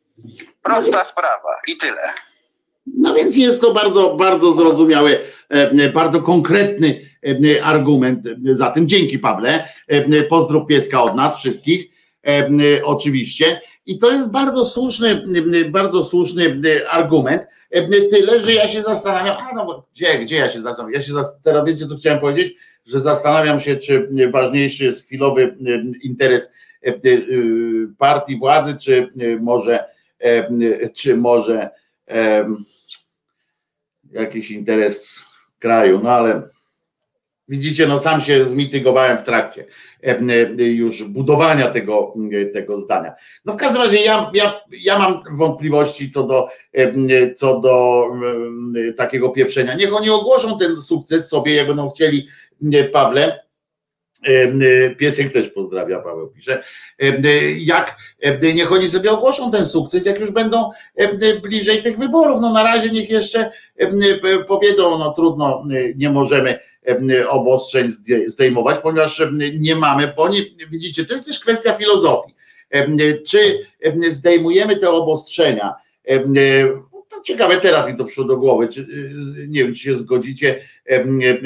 [0.63, 2.13] Prosta sprawa i tyle.
[2.87, 7.10] No więc jest to bardzo, bardzo zrozumiały, e, bardzo konkretny
[7.63, 8.89] argument za tym.
[8.89, 9.69] Dzięki Pawle.
[9.89, 11.87] E, pozdrów pieska od nas wszystkich.
[12.85, 13.61] Oczywiście.
[13.87, 15.23] I to jest bardzo słuszny,
[15.71, 17.43] bardzo słuszny argument.
[18.11, 20.95] Tyle, że ja się zastanawiam, a no gdzie, gdzie ja się zastanawiam?
[20.95, 22.55] Ja się teraz wiecie, co chciałem powiedzieć?
[22.87, 25.57] Że zastanawiam się, czy ważniejszy jest chwilowy
[26.03, 26.53] interes
[27.99, 29.85] partii władzy, czy może,
[30.95, 31.71] czy może
[34.13, 35.25] jakiś interes
[35.59, 36.49] kraju, no ale
[37.51, 39.65] widzicie, no sam się zmitygowałem w trakcie
[40.59, 42.15] już budowania tego,
[42.53, 43.13] tego zdania.
[43.45, 46.49] No w każdym razie ja, ja, ja mam wątpliwości co do,
[47.37, 48.05] co do
[48.97, 49.75] takiego pieprzenia.
[49.75, 52.29] Niech oni ogłoszą ten sukces sobie, jak będą chcieli,
[52.93, 53.41] Pawle,
[54.29, 56.63] Y, piesek też pozdrawia, Paweł pisze.
[57.59, 57.97] Jak
[58.55, 60.71] niech oni sobie ogłoszą ten sukces, jak już będą
[61.43, 62.41] bliżej tych wyborów.
[62.41, 63.51] No na razie niech jeszcze
[64.49, 65.65] powiedzą, no trudno,
[65.97, 66.59] nie możemy
[67.29, 67.89] obostrzeń
[68.27, 69.23] zdejmować, ponieważ
[69.59, 70.41] nie mamy, bo nie,
[70.71, 72.35] widzicie, to jest też kwestia filozofii.
[73.27, 73.67] Czy
[74.09, 75.75] zdejmujemy te obostrzenia?
[77.09, 78.87] To ciekawe, teraz mi to przyszło do głowy, czy,
[79.49, 80.61] nie wiem, czy się zgodzicie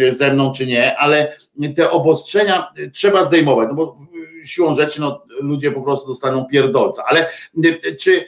[0.09, 1.37] ze mną, czy nie, ale
[1.77, 3.97] te obostrzenia trzeba zdejmować, no bo
[4.45, 7.27] siłą rzeczy no, ludzie po prostu dostaną pierdolca, ale
[8.01, 8.25] czy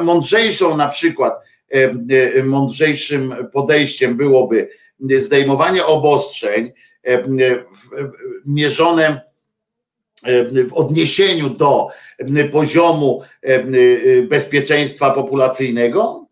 [0.00, 1.34] mądrzejszą na przykład,
[2.44, 4.68] mądrzejszym podejściem byłoby
[5.00, 6.72] zdejmowanie obostrzeń
[8.46, 9.20] mierzone
[10.68, 11.88] w odniesieniu do
[12.52, 13.22] poziomu
[14.28, 16.26] bezpieczeństwa populacyjnego,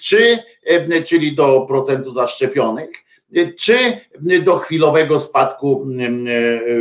[0.00, 0.38] czy,
[1.04, 2.90] czyli do procentu zaszczepionych,
[3.58, 3.78] czy
[4.42, 5.86] do chwilowego spadku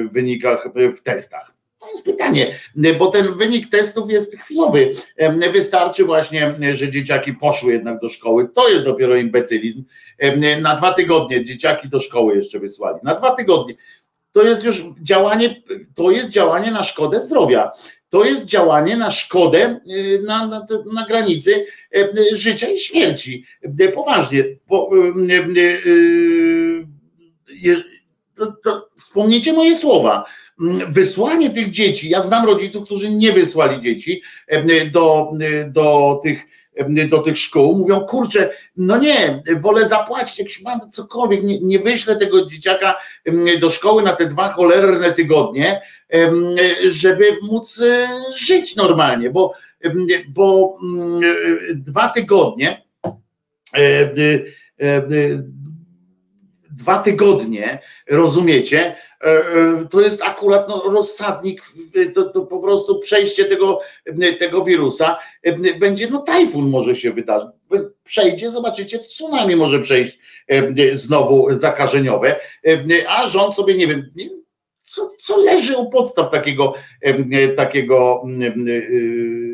[0.09, 1.54] w wynikach w testach?
[1.85, 2.55] To jest pytanie,
[2.99, 4.91] bo ten wynik testów jest chwilowy.
[5.53, 8.49] Wystarczy właśnie, że dzieciaki poszły jednak do szkoły.
[8.53, 9.83] To jest dopiero imbecylizm.
[10.61, 12.99] Na dwa tygodnie dzieciaki do szkoły jeszcze wysłali.
[13.03, 13.75] Na dwa tygodnie.
[14.31, 15.63] To jest już działanie,
[15.95, 17.71] to jest działanie na szkodę zdrowia
[18.15, 21.65] to jest działanie na szkodę, y, na, na, na granicy
[22.33, 23.45] życia i śmierci.
[23.81, 24.43] Y, poważnie.
[24.67, 24.89] Bo,
[28.35, 30.25] to, to wspomnijcie moje słowa.
[30.89, 34.21] Wysłanie tych dzieci, ja znam rodziców, którzy nie wysłali dzieci
[34.91, 35.31] do,
[35.67, 36.45] do tych
[37.09, 42.15] do tych szkół, mówią, kurczę, no nie, wolę zapłacić jakiś mam cokolwiek, nie, nie wyślę
[42.15, 42.95] tego dzieciaka
[43.59, 45.81] do szkoły na te dwa cholerne tygodnie,
[46.89, 49.53] żeby móc e, żyć normalnie, bo,
[50.27, 51.21] bo mm,
[51.75, 52.83] dwa tygodnie
[53.73, 54.11] e,
[56.75, 61.61] dwa tygodnie, rozumiecie, e, e, to jest akurat no, rozsadnik,
[62.13, 63.79] to, to po prostu przejście tego,
[64.39, 65.19] tego wirusa.
[65.43, 67.49] E, będzie, no tajfun może się wydarzyć.
[68.03, 70.19] Przejdzie, zobaczycie, tsunami może przejść
[70.91, 72.35] znowu zakażeniowe,
[73.07, 74.11] a rząd sobie, nie wiem,
[74.95, 76.73] co, co leży u podstaw takiego,
[77.57, 78.23] takiego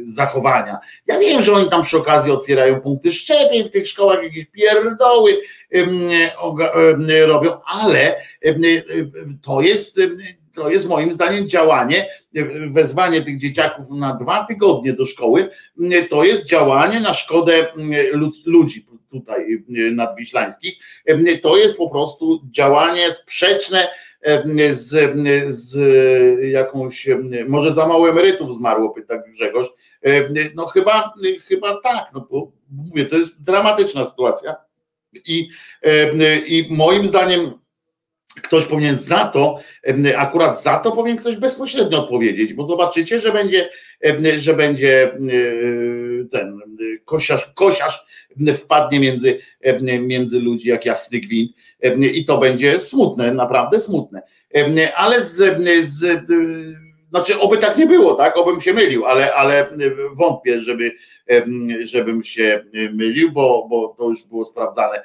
[0.04, 0.78] zachowania.
[1.08, 5.42] Ja wiem, że oni tam przy okazji otwierają punkty szczepień w tych szkołach, jakieś pierdoły
[7.28, 8.22] robią, ale
[9.42, 10.00] to jest
[10.54, 12.08] to jest moim zdaniem działanie,
[12.72, 15.50] wezwanie tych dzieciaków na dwa tygodnie do szkoły,
[16.10, 17.68] to jest działanie na szkodę
[18.46, 20.74] ludzi tutaj nadwiślańskich.
[21.42, 23.88] To jest po prostu działanie sprzeczne
[24.72, 24.90] z,
[25.48, 25.78] z
[26.52, 27.10] jakąś,
[27.48, 29.68] może za mało emerytów zmarło, pyta Grzegorz.
[30.56, 31.14] No chyba,
[31.48, 34.56] chyba tak, no bo mówię, to jest dramatyczna sytuacja
[35.14, 35.50] i,
[36.48, 37.52] i moim zdaniem
[38.42, 39.60] ktoś powinien za to,
[40.18, 43.70] akurat za to powinien ktoś bezpośrednio odpowiedzieć, bo zobaczycie, że będzie,
[44.38, 45.18] że będzie
[46.32, 46.60] ten
[47.06, 48.06] kosiarz, kosiarz
[48.54, 49.40] wpadnie między,
[50.02, 51.52] między ludzi jak jasny gwint
[52.14, 54.22] i to będzie smutne, naprawdę smutne.
[54.96, 55.38] Ale z,
[55.88, 56.26] z
[57.10, 58.38] znaczy, oby tak nie było, tak?
[58.38, 59.70] Obym się mylił, ale, ale
[60.14, 60.92] wątpię, żeby,
[61.84, 65.04] żebym się mylił, bo, bo to już było sprawdzane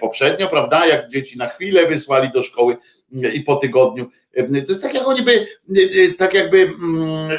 [0.00, 0.86] poprzednio, prawda?
[0.86, 2.76] Jak dzieci na chwilę wysłali do szkoły
[3.34, 4.10] i po tygodniu.
[4.36, 5.46] To jest tak, jak oni by,
[6.18, 7.38] tak jakby mm,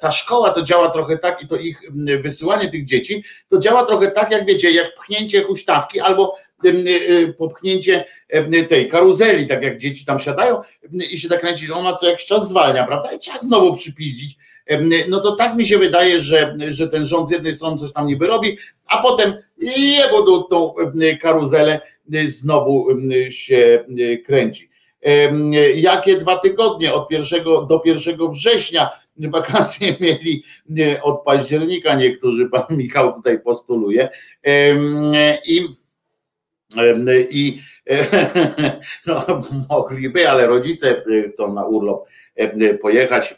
[0.00, 1.80] ta szkoła to działa trochę tak i to ich
[2.22, 6.36] wysyłanie tych dzieci, to działa trochę tak, jak wiecie, jak pchnięcie huśtawki albo
[7.38, 8.04] popchnięcie
[8.68, 10.60] tej karuzeli, tak jak dzieci tam siadają
[11.12, 13.12] i się tak kręci, ona co jakiś czas zwalnia, prawda?
[13.12, 14.36] I trzeba znowu przypiździć.
[15.08, 18.06] No to tak mi się wydaje, że, że ten rząd z jednej strony coś tam
[18.06, 19.34] niby robi, a potem
[19.76, 20.74] jebo tą
[21.22, 21.80] karuzelę
[22.26, 22.88] znowu
[23.30, 23.84] się
[24.26, 24.67] kręci.
[25.74, 28.90] Jakie dwa tygodnie od pierwszego do pierwszego września
[29.32, 30.44] wakacje mieli
[31.02, 34.08] od października, niektórzy pan Michał tutaj postuluje.
[35.46, 35.60] I
[37.30, 37.60] i
[39.06, 39.24] no,
[39.70, 42.08] mogliby, ale rodzice chcą na urlop
[42.80, 43.34] pojechać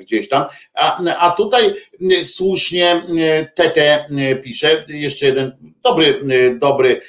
[0.00, 0.44] gdzieś tam.
[0.74, 1.74] A, a tutaj
[2.22, 3.02] słusznie
[3.54, 4.06] Tete
[4.44, 6.20] pisze, jeszcze jeden dobry,
[6.58, 7.00] dobry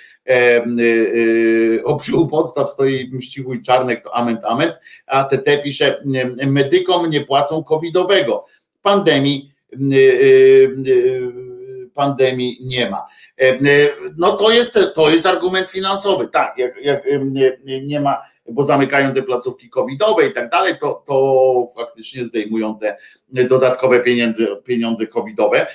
[2.14, 4.74] u podstaw stoi Mścichuj Czarnek, to ament, ament,
[5.08, 6.04] a TT pisze,
[6.48, 8.46] medykom nie płacą covidowego,
[8.82, 9.54] pandemii
[11.94, 13.06] pandemii nie ma.
[14.18, 17.04] No to jest, to jest argument finansowy, tak, jak, jak
[17.64, 22.80] nie, nie ma, bo zamykają te placówki covidowe i tak dalej, to, to faktycznie zdejmują
[22.80, 22.98] te
[23.48, 25.68] dodatkowe pieniądze, pieniądze covidowe.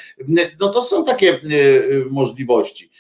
[0.61, 1.41] No to są takie
[2.11, 2.91] możliwości.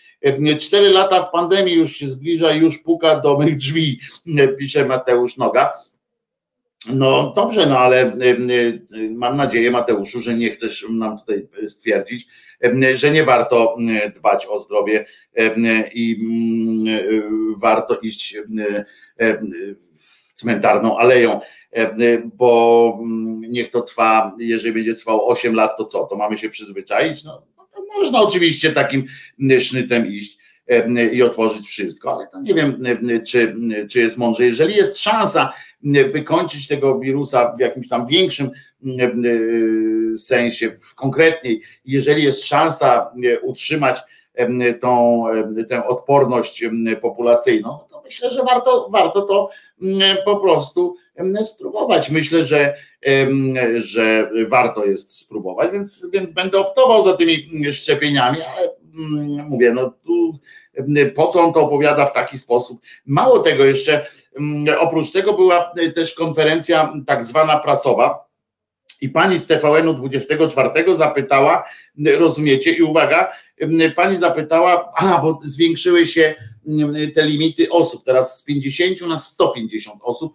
[0.58, 4.00] Cztery lata w pandemii już się zbliża, już puka do mych drzwi,
[4.58, 5.72] pisze Mateusz Noga.
[6.92, 8.16] No dobrze, no ale
[9.10, 12.26] mam nadzieję, Mateuszu, że nie chcesz nam tutaj stwierdzić,
[12.94, 13.76] że nie warto
[14.16, 15.06] dbać o zdrowie
[15.94, 16.16] i
[17.62, 18.36] warto iść
[20.34, 21.40] cmentarną aleją,
[22.24, 22.98] bo
[23.48, 26.04] niech to trwa, jeżeli będzie trwało 8 lat, to co?
[26.04, 27.24] To mamy się przyzwyczaić?
[27.24, 27.42] No,
[27.98, 29.06] można oczywiście takim
[29.58, 30.38] sznytem iść
[31.12, 32.82] i otworzyć wszystko, ale to nie wiem,
[33.26, 33.56] czy,
[33.90, 34.46] czy jest mądrze.
[34.46, 35.52] Jeżeli jest szansa
[36.12, 38.50] wykończyć tego wirusa w jakimś tam większym
[40.16, 43.10] sensie, w konkretniej, jeżeli jest szansa
[43.42, 44.00] utrzymać
[44.80, 45.24] tą,
[45.68, 46.64] tę odporność
[47.00, 49.50] populacyjną, no to myślę, że warto, warto to
[50.24, 50.96] po prostu
[51.44, 52.10] spróbować.
[52.10, 52.74] Myślę, że,
[53.76, 58.70] że warto jest spróbować, więc, więc będę optował za tymi szczepieniami, ale
[59.48, 60.38] mówię, no tu
[61.14, 62.80] po co on to opowiada w taki sposób.
[63.06, 64.06] Mało tego jeszcze,
[64.78, 68.28] oprócz tego była też konferencja tak zwana prasowa,
[69.00, 71.64] i pani z TVN-u 24 zapytała,
[72.18, 73.32] rozumiecie, i uwaga,
[73.96, 76.34] pani zapytała, a bo zwiększyły się
[77.14, 78.04] te limity osób.
[78.04, 80.34] Teraz z 50 na 150 osób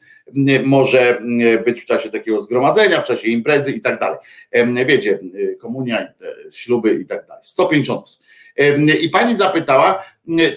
[0.63, 1.21] może
[1.65, 4.19] być w czasie takiego zgromadzenia, w czasie imprezy i tak dalej.
[4.85, 5.19] Wiecie,
[5.59, 6.13] komunia,
[6.51, 7.43] śluby i tak dalej.
[7.45, 8.23] 150 osób.
[9.01, 10.03] I pani zapytała,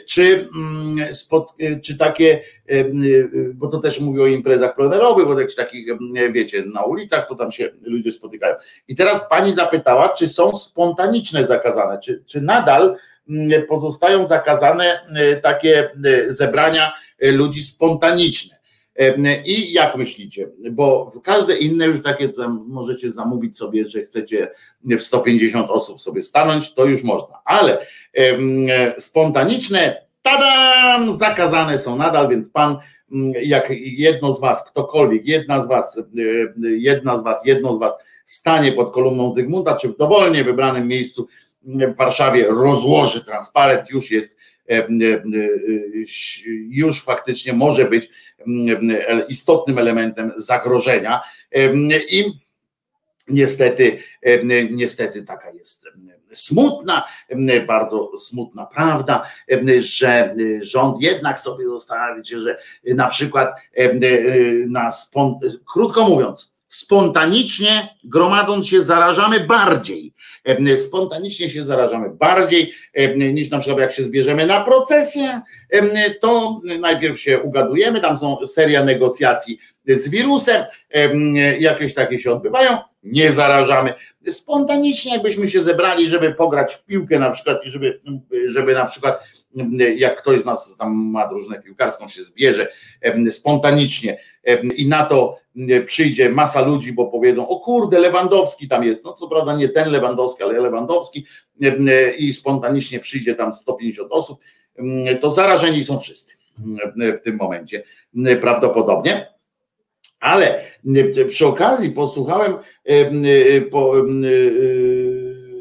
[0.06, 2.40] czy, mm, spod, czy takie,
[3.54, 5.86] bo to też mówi o imprezach plenerowych, o jakichś takich,
[6.32, 8.54] wiecie, na ulicach, co tam się ludzie spotykają.
[8.88, 12.98] I teraz pani zapytała, czy są spontaniczne zakazane, czy, czy nadal mm,
[13.68, 18.56] pozostają zakazane e, takie e, zebrania e, ludzi spontaniczne.
[19.44, 20.48] I jak myślicie?
[20.70, 22.30] Bo każde inne już takie
[22.66, 24.50] możecie zamówić sobie, że chcecie
[24.84, 27.38] w 150 osób sobie stanąć, to już można.
[27.44, 27.86] Ale
[28.98, 32.76] spontaniczne, tadam, zakazane są nadal, więc pan
[33.42, 36.02] jak jedno z was, ktokolwiek, jedna z was,
[36.78, 37.94] jedna z was, jedno z was
[38.26, 41.28] stanie pod kolumną Zygmunta, czy w dowolnie wybranym miejscu
[41.66, 44.36] w Warszawie rozłoży transparent, już jest
[46.68, 48.10] już faktycznie może być
[49.28, 51.20] istotnym elementem zagrożenia
[52.10, 52.24] i
[53.28, 53.98] niestety,
[54.70, 55.88] niestety taka jest
[56.32, 57.02] smutna,
[57.66, 59.22] bardzo smutna prawda,
[59.78, 63.56] że rząd jednak sobie zostawicie, że na przykład
[64.68, 64.90] na
[65.72, 70.12] krótko mówiąc, spontanicznie gromadząc się zarażamy bardziej.
[70.76, 72.72] Spontanicznie się zarażamy bardziej
[73.16, 75.40] niż na przykład jak się zbierzemy na procesję,
[76.20, 80.64] to najpierw się ugadujemy, tam są seria negocjacji z wirusem,
[81.58, 83.94] jakieś takie się odbywają, nie zarażamy.
[84.28, 88.00] Spontanicznie jakbyśmy się zebrali, żeby pograć w piłkę na przykład i żeby,
[88.46, 89.22] żeby na przykład
[89.96, 92.68] jak ktoś z nas tam ma drużynę piłkarską się zbierze
[93.30, 94.18] spontanicznie
[94.76, 95.38] i na to
[95.86, 99.90] przyjdzie masa ludzi, bo powiedzą, o kurde, Lewandowski tam jest, no co prawda nie ten
[99.90, 101.26] Lewandowski, ale Lewandowski
[102.18, 104.40] i spontanicznie przyjdzie tam 150 osób,
[105.20, 106.36] to zarażeni są wszyscy
[106.96, 107.82] w tym momencie
[108.40, 109.36] prawdopodobnie.
[110.20, 110.64] Ale
[111.28, 112.54] przy okazji posłuchałem,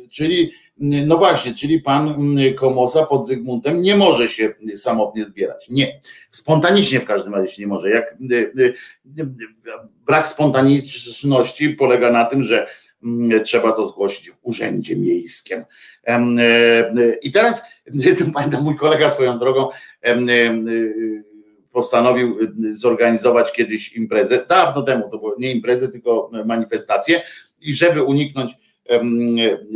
[0.10, 2.16] czyli no właśnie, czyli pan
[2.58, 5.70] Komosa pod Zygmuntem nie może się samotnie zbierać.
[5.70, 6.02] Nie.
[6.32, 7.90] Spontanicznie w każdym razie się nie może.
[7.90, 8.18] Jak,
[10.06, 12.68] brak spontaniczności polega na tym, że
[13.44, 15.64] trzeba to zgłosić w urzędzie miejskim.
[17.22, 17.64] I teraz
[18.34, 19.70] pamiętam mój kolega swoją drogą
[21.72, 22.38] postanowił
[22.72, 27.22] zorganizować kiedyś imprezę, dawno temu, to było nie imprezę, tylko manifestację
[27.62, 28.54] i żeby uniknąć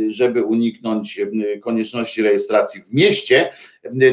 [0.08, 1.20] żeby uniknąć
[1.60, 3.52] konieczności rejestracji w mieście,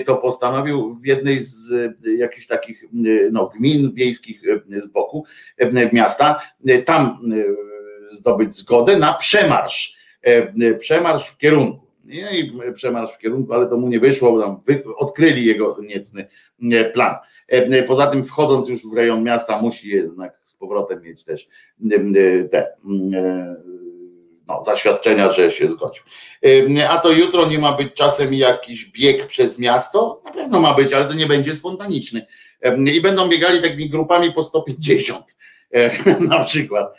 [0.05, 1.71] to postanowił w jednej z
[2.17, 2.83] jakichś takich
[3.31, 4.41] no, gmin wiejskich
[4.77, 5.25] z boku
[5.93, 6.41] miasta,
[6.85, 7.19] tam
[8.11, 9.97] zdobyć zgodę na przemarsz,
[10.79, 11.87] przemarsz w kierunku.
[12.09, 14.59] I przemarsz w kierunku, ale to mu nie wyszło, tam
[14.95, 16.27] odkryli jego niecny
[16.93, 17.15] plan.
[17.87, 21.47] Poza tym, wchodząc już w rejon miasta, musi jednak z powrotem mieć też
[22.51, 22.67] te
[24.47, 26.03] no, zaświadczenia, że się zgodził.
[26.89, 30.21] A to jutro nie ma być czasem jakiś bieg przez miasto?
[30.25, 32.25] Na pewno ma być, ale to nie będzie spontaniczny.
[32.93, 35.35] I będą biegali takimi grupami po 150
[36.19, 36.93] na przykład.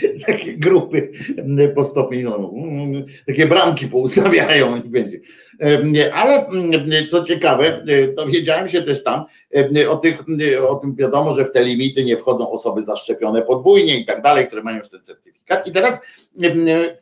[0.26, 1.12] takie grupy
[1.74, 2.36] po 150,
[3.26, 5.20] takie bramki poustawiają i będzie.
[6.12, 6.46] Ale
[7.10, 7.84] co ciekawe,
[8.16, 9.24] dowiedziałem się też tam
[9.88, 10.24] o, tych,
[10.68, 14.46] o tym wiadomo, że w te limity nie wchodzą osoby zaszczepione podwójnie i tak dalej,
[14.46, 15.66] które mają już ten certyfikat.
[15.66, 16.00] I teraz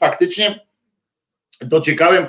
[0.00, 0.66] faktycznie
[1.60, 2.26] dociekałem,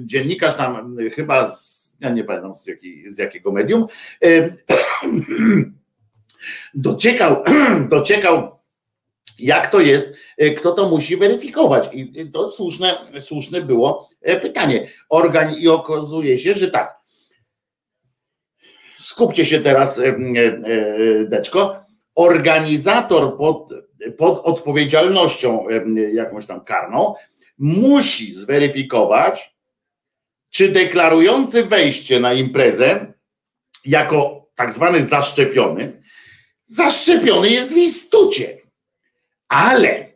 [0.00, 2.70] dziennikarz tam chyba z, ja nie pamiętam z,
[3.06, 3.86] z jakiego medium,
[6.74, 7.44] dociekał,
[7.90, 8.55] dociekał
[9.38, 11.88] jak to jest, e, kto to musi weryfikować?
[11.92, 14.88] I to słuszne, słuszne było e, pytanie.
[15.08, 16.96] Organ i okazuje się, że tak.
[18.98, 20.14] Skupcie się teraz, e,
[21.24, 21.86] Deczko.
[22.14, 23.70] Organizator pod,
[24.18, 25.66] pod odpowiedzialnością
[26.12, 27.14] jakąś tam karną
[27.58, 29.56] musi zweryfikować,
[30.50, 33.12] czy deklarujący wejście na imprezę
[33.84, 36.02] jako tak zwany zaszczepiony,
[36.66, 38.65] zaszczepiony jest w istocie
[39.48, 40.12] ale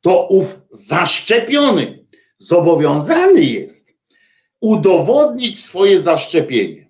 [0.00, 2.06] to ów zaszczepiony
[2.38, 3.92] zobowiązany jest
[4.60, 6.86] udowodnić swoje zaszczepienie.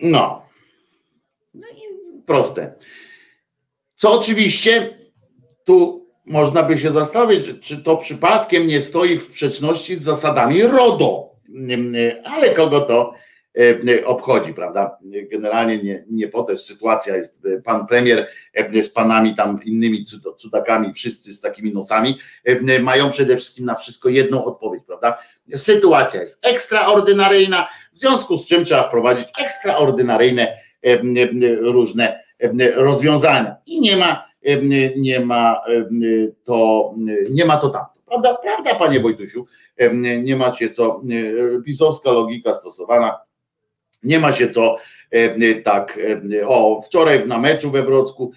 [0.00, 0.46] No.
[1.54, 2.74] no i proste.
[3.94, 4.98] Co oczywiście
[5.64, 11.36] tu można by się zastanowić, czy to przypadkiem nie stoi w sprzeczności z zasadami RODO.
[12.24, 13.14] Ale kogo to
[14.04, 14.98] obchodzi, prawda?
[15.30, 18.28] Generalnie nie, nie po też sytuacja jest, pan premier
[18.82, 20.04] z panami tam innymi
[20.36, 22.18] cudakami, wszyscy z takimi nosami,
[22.82, 25.18] mają przede wszystkim na wszystko jedną odpowiedź, prawda?
[25.54, 30.58] Sytuacja jest ekstraordynaryjna, w związku z czym trzeba wprowadzić ekstraordynaryjne
[31.60, 32.24] różne
[32.74, 34.28] rozwiązania i nie ma
[34.96, 35.62] nie ma
[36.44, 36.94] to
[37.30, 38.00] nie ma to tamto.
[38.06, 39.46] Prawda, prawda, panie Wojtusiu,
[40.22, 41.02] nie ma się co,
[41.64, 43.18] pisowska logika stosowana,
[44.02, 44.76] nie ma się co
[45.64, 45.98] tak,
[46.46, 48.32] o wczoraj na meczu we Wrocku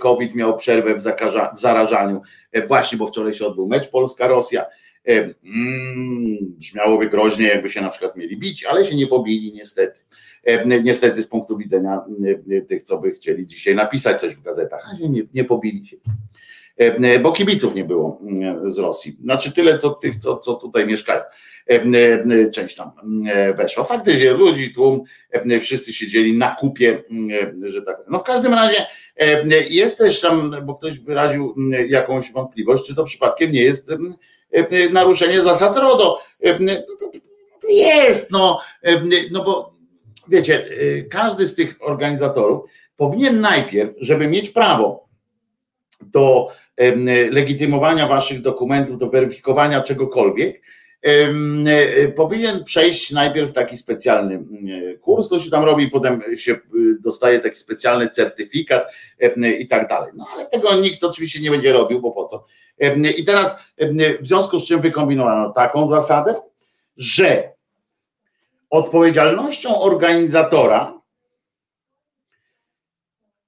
[0.00, 2.22] COVID miał przerwę w, zakaża, w zarażaniu,
[2.68, 4.64] właśnie, bo wczoraj się odbył mecz Polska-Rosja,
[5.06, 10.00] mm, brzmiałoby groźnie, jakby się na przykład mieli bić, ale się nie pobili niestety.
[10.82, 12.00] Niestety z punktu widzenia
[12.68, 15.96] tych, co by chcieli dzisiaj napisać coś w gazetach, a nie, nie pobili się.
[17.22, 18.20] Bo kibiców nie było
[18.64, 19.16] z Rosji.
[19.22, 21.22] Znaczy tyle, co tych, co, co tutaj mieszkają.
[22.52, 22.90] Część tam
[23.56, 23.84] weszła.
[23.84, 25.02] Faktycznie ludzi, tłum,
[25.60, 27.02] wszyscy siedzieli na kupie,
[27.64, 27.96] że tak.
[28.08, 28.86] No w każdym razie
[29.70, 31.54] jest też tam, bo ktoś wyraził
[31.88, 33.92] jakąś wątpliwość, czy to przypadkiem nie jest
[34.92, 36.20] naruszenie zasad RODO.
[36.60, 36.72] No
[37.60, 38.60] to jest, no,
[39.32, 39.74] no bo
[40.28, 40.68] wiecie,
[41.10, 45.08] każdy z tych organizatorów powinien najpierw, żeby mieć prawo
[46.00, 46.48] do
[47.30, 50.62] legitymowania waszych dokumentów, do weryfikowania czegokolwiek,
[51.06, 56.58] y, powinien przejść najpierw taki specjalny y, kurs, to się tam robi, potem się
[57.00, 58.92] dostaje taki specjalny certyfikat
[59.58, 60.12] i tak dalej.
[60.16, 62.44] No ale tego nikt oczywiście nie będzie robił, bo po co?
[63.18, 63.58] I teraz
[64.20, 66.34] w związku z czym wykombinowano taką zasadę,
[66.96, 67.52] że
[68.70, 71.00] odpowiedzialnością organizatora,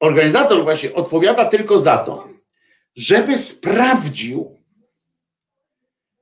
[0.01, 2.29] organizator właśnie odpowiada tylko za to,
[2.97, 4.59] żeby sprawdził,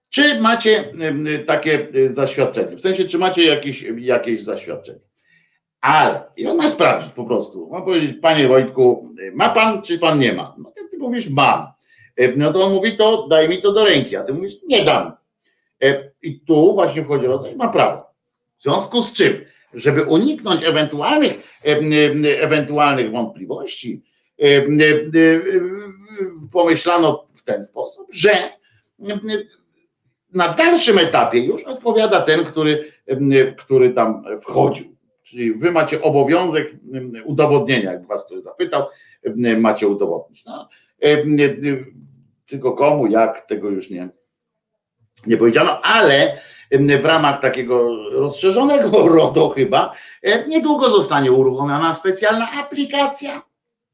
[0.09, 0.93] czy macie
[1.47, 2.77] takie y, zaświadczenie.
[2.77, 5.01] W sensie, czy macie jakieś, jakieś zaświadczenie.
[5.81, 7.69] Ale i on ma sprawdzić po prostu.
[7.71, 10.55] Ma powiedzieć, panie Wojtku, ma pan, czy pan nie ma?
[10.59, 11.67] No ty, ty mówisz, mam.
[12.37, 15.13] No to on mówi, to daj mi to do ręki, a ty mówisz, nie dam.
[16.23, 18.07] I tu właśnie wchodzi o to ma prawo.
[18.59, 19.45] W związku z czym,
[19.75, 21.61] żeby uniknąć ewentualnych,
[22.41, 24.03] ewentualnych wątpliwości,
[26.53, 28.31] pomyślano w ten sposób, że
[30.33, 32.93] na dalszym etapie już odpowiada ten, który,
[33.57, 34.97] który tam wchodził.
[35.23, 36.73] Czyli wy macie obowiązek
[37.25, 38.87] udowodnienia, jak was ktoś zapytał,
[39.57, 40.45] macie udowodnić.
[40.45, 40.69] No,
[42.47, 44.09] tylko komu, jak, tego już nie,
[45.27, 46.39] nie powiedziano, ale
[47.01, 49.93] w ramach takiego rozszerzonego RODO chyba,
[50.23, 53.43] e, niedługo zostanie uruchomiona specjalna aplikacja,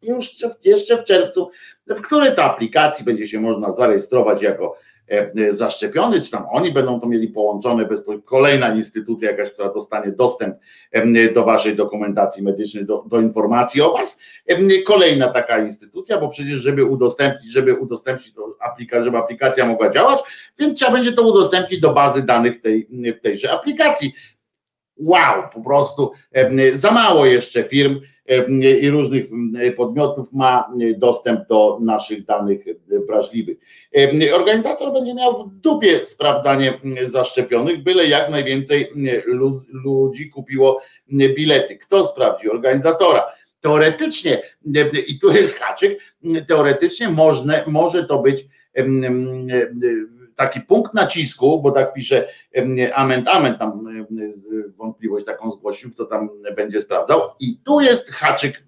[0.02, 0.30] już
[0.64, 1.50] jeszcze w czerwcu,
[1.96, 4.76] w której to aplikacji będzie się można zarejestrować jako
[5.12, 9.72] E, e, zaszczepiony, czy tam oni będą to mieli połączone, bez kolejna instytucja jakaś, która
[9.72, 10.56] dostanie dostęp
[11.34, 14.20] do waszej dokumentacji medycznej, do, do informacji o was,
[14.86, 20.18] kolejna taka instytucja, bo przecież żeby udostępnić, żeby udostępnić to aplikację, żeby aplikacja mogła działać,
[20.58, 24.12] więc trzeba będzie to udostępnić do bazy danych tej, w tejże aplikacji.
[24.96, 26.12] Wow, po prostu
[26.72, 28.00] za mało jeszcze firm,
[28.80, 29.24] i różnych
[29.76, 32.64] podmiotów ma dostęp do naszych danych
[33.08, 33.58] wrażliwych.
[34.34, 38.88] Organizator będzie miał w dupie sprawdzanie zaszczepionych, byle jak najwięcej
[39.66, 41.78] ludzi kupiło bilety.
[41.78, 42.50] Kto sprawdzi?
[42.50, 43.24] Organizatora.
[43.60, 44.42] Teoretycznie,
[45.08, 46.00] i tu jest haczyk,
[46.48, 48.46] teoretycznie można, może to być
[50.46, 52.28] taki punkt nacisku, bo tak pisze
[52.94, 53.88] Ament, Ament tam
[54.76, 57.20] wątpliwość taką zgłosił, kto tam będzie sprawdzał.
[57.40, 58.64] I tu jest haczyk,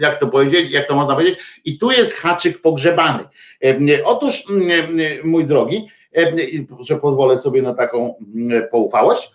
[0.00, 3.24] jak to powiedzieć, jak to można powiedzieć, i tu jest haczyk pogrzebany.
[4.04, 4.44] Otóż,
[5.24, 5.88] mój drogi,
[6.80, 8.14] że pozwolę sobie na taką
[8.70, 9.30] poufałość,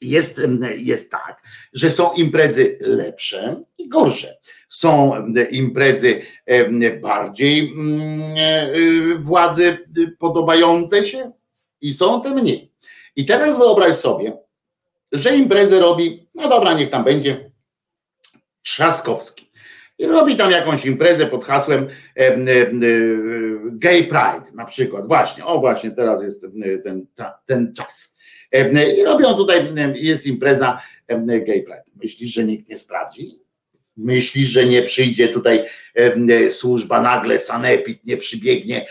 [0.00, 0.40] jest,
[0.76, 1.42] jest tak,
[1.72, 4.38] że są imprezy lepsze i gorsze.
[4.68, 5.12] Są
[5.50, 6.22] imprezy
[7.00, 7.72] bardziej
[9.18, 9.78] władzy
[10.18, 11.32] podobające się
[11.80, 12.72] i są te mniej.
[13.16, 14.38] I teraz wyobraź sobie,
[15.12, 17.50] że imprezę robi, no dobra, niech tam będzie
[18.62, 19.48] Trzaskowski.
[19.98, 21.88] I robi tam jakąś imprezę pod hasłem
[23.64, 25.08] Gay Pride na przykład.
[25.08, 26.46] Właśnie, o właśnie, teraz jest
[26.84, 27.06] ten,
[27.46, 28.16] ten czas.
[28.98, 30.82] I robią tutaj, jest impreza
[31.26, 31.84] Gay Pride.
[31.96, 33.40] Myślisz, że nikt nie sprawdzi?
[33.98, 35.64] Myślisz, że nie przyjdzie tutaj
[36.48, 38.86] służba nagle, sanepid nie przybiegnie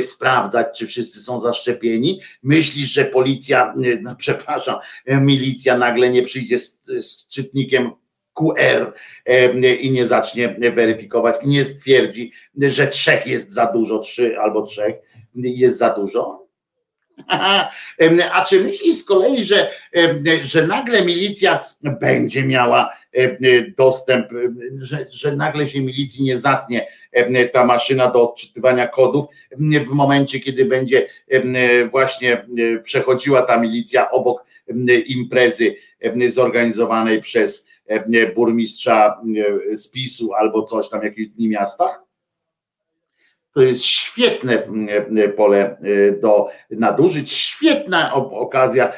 [0.00, 2.20] sprawdzać, czy wszyscy są zaszczepieni?
[2.42, 4.76] Myślisz, że policja, no, przepraszam,
[5.06, 7.90] milicja nagle nie przyjdzie z, z czytnikiem
[8.34, 8.92] QR
[9.80, 14.94] i nie zacznie weryfikować i nie stwierdzi, że trzech jest za dużo, trzy albo trzech
[15.34, 16.45] jest za dużo?
[18.32, 19.70] A czy myśli z kolei, że,
[20.42, 22.92] że nagle milicja będzie miała
[23.76, 24.26] dostęp,
[24.78, 26.86] że, że nagle się milicji nie zatnie
[27.52, 29.26] ta maszyna do odczytywania kodów
[29.86, 31.08] w momencie, kiedy będzie
[31.90, 32.46] właśnie
[32.82, 34.44] przechodziła ta milicja obok
[35.06, 35.74] imprezy
[36.28, 37.68] zorganizowanej przez
[38.34, 39.20] burmistrza
[39.72, 42.05] z PiSu albo coś tam, jakieś dni miasta?
[43.56, 44.88] To jest świetne mm,
[45.18, 48.92] e, pole e, do nadużyć, świetna okazja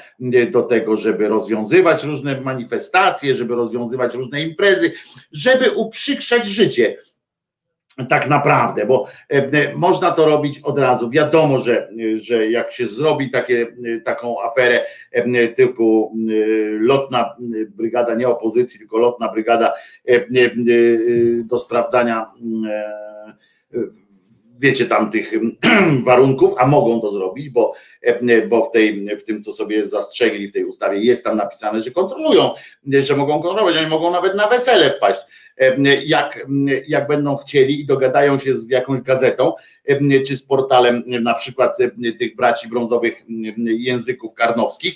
[0.51, 4.93] do tego, żeby rozwiązywać różne manifestacje, żeby rozwiązywać różne imprezy,
[5.33, 6.97] żeby uprzykrzać życie.
[8.09, 11.11] Tak naprawdę, bo e, można to robić od razu.
[11.11, 13.67] Wiadomo, że, że jak się zrobi takie,
[14.05, 14.87] taką aferę
[15.57, 16.17] typu
[16.81, 17.37] lotna
[17.69, 19.73] brygada, nie opozycji, tylko lotna brygada
[21.45, 22.27] do sprawdzania
[24.59, 25.33] wiecie tam tych
[26.05, 27.75] warunków, a mogą to zrobić, bo,
[28.49, 31.91] bo w, tej, w tym, co sobie zastrzegli w tej ustawie, jest tam napisane, że
[31.91, 32.51] kontrolują,
[32.87, 35.21] że mogą kontrolować, oni mogą nawet na wesele wpaść,
[36.07, 36.47] jak,
[36.89, 39.53] jak będą chcieli i dogadają się z jakąś gazetą,
[40.27, 41.77] czy z portalem na przykład
[42.19, 43.23] tych braci brązowych
[43.67, 44.95] języków karnowskich,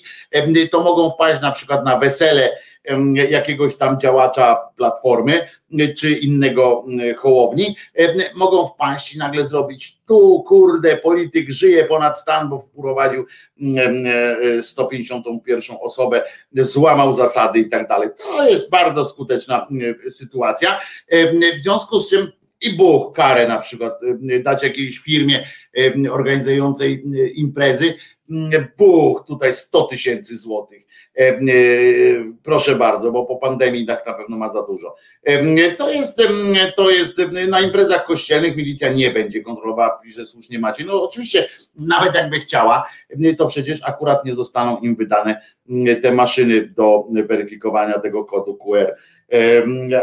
[0.70, 2.50] to mogą wpaść na przykład na wesele
[3.30, 5.48] jakiegoś tam działacza platformy
[5.96, 6.84] czy innego
[7.16, 7.76] hołowni,
[8.34, 13.26] mogą wpaść i nagle zrobić tu, kurde, polityk żyje ponad stan, bo wprowadził
[14.62, 16.22] 151 osobę,
[16.52, 18.08] złamał zasady i tak dalej.
[18.18, 19.68] To jest bardzo skuteczna
[20.08, 20.80] sytuacja.
[21.58, 24.00] W związku z czym i Bóg karę na przykład
[24.42, 25.46] dać jakiejś firmie
[26.10, 27.04] organizującej
[27.34, 27.94] imprezy,
[28.78, 30.91] Bóg tutaj 100 tysięcy złotych E, e,
[32.42, 34.96] proszę bardzo, bo po pandemii tak na pewno ma za dużo.
[35.22, 36.22] E, to jest,
[36.76, 40.84] to jest na imprezach kościelnych milicja nie będzie kontrolowała, że słusznie macie.
[40.84, 42.86] No oczywiście, nawet jakby chciała,
[43.38, 45.42] to przecież akurat nie zostaną im wydane
[46.02, 48.96] te maszyny do weryfikowania tego kodu QR.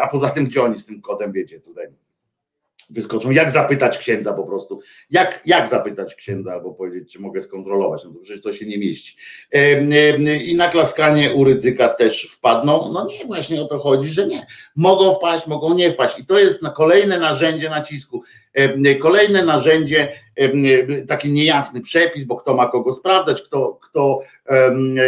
[0.02, 1.88] A poza tym, gdzie oni z tym kodem wiecie tutaj?
[2.90, 3.32] Wyskoczą.
[3.32, 4.80] Jak zapytać księdza po prostu?
[5.10, 8.04] Jak, jak zapytać księdza albo powiedzieć, czy mogę skontrolować?
[8.06, 9.18] No to przecież to się nie mieści.
[10.46, 12.92] I na klaskanie u ryzyka też wpadną.
[12.94, 14.46] No nie, właśnie o to chodzi, że nie.
[14.76, 16.20] Mogą wpaść, mogą nie wpaść.
[16.20, 18.24] I to jest kolejne narzędzie nacisku.
[19.02, 20.14] Kolejne narzędzie,
[21.08, 24.20] taki niejasny przepis, bo kto ma kogo sprawdzać, kto, kto,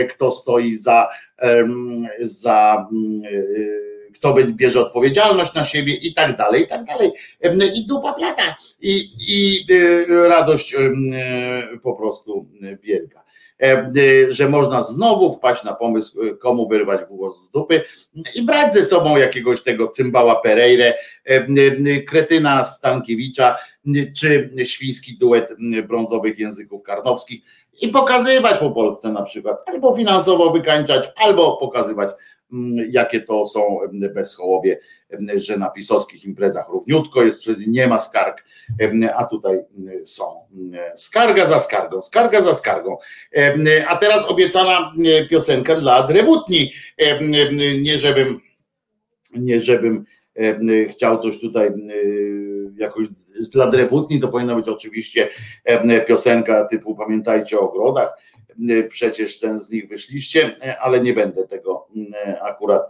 [0.10, 1.08] kto stoi za,
[2.20, 2.88] za
[4.22, 7.12] kto bierze odpowiedzialność na siebie i tak dalej, i tak dalej.
[7.76, 12.48] I dupa plata i, i y, radość y, po prostu
[12.84, 13.24] wielka.
[14.30, 17.82] Że można znowu wpaść na pomysł, komu wyrwać włos z dupy
[18.36, 20.94] i brać ze sobą jakiegoś tego cymbała Pereire,
[22.08, 23.58] kretyna Stankiewicza,
[24.18, 25.56] czy świński duet
[25.88, 27.42] brązowych języków karnowskich
[27.82, 32.31] i pokazywać po Polsce na przykład, albo finansowo wykańczać, albo pokazywać Mm,
[32.90, 33.80] jakie to są
[34.14, 34.80] bezchołowie,
[35.36, 38.44] że na pisowskich imprezach równiutko jest, nie ma skarg,
[39.16, 39.60] a tutaj
[40.06, 40.24] są
[40.96, 42.98] skarga za skargą, skarga za skargą.
[43.88, 44.94] A teraz obiecana
[45.30, 46.72] piosenka dla drewutni,
[47.82, 48.40] nie żebym,
[49.36, 50.06] nie żebym
[50.90, 51.70] chciał coś tutaj
[52.82, 53.08] jakoś
[53.54, 55.30] dla drewutni, to powinna być oczywiście
[56.08, 58.18] piosenka typu pamiętajcie o ogrodach,
[58.90, 62.82] przecież ten z nich wyszliście, y, ale nie będę tego y, akurat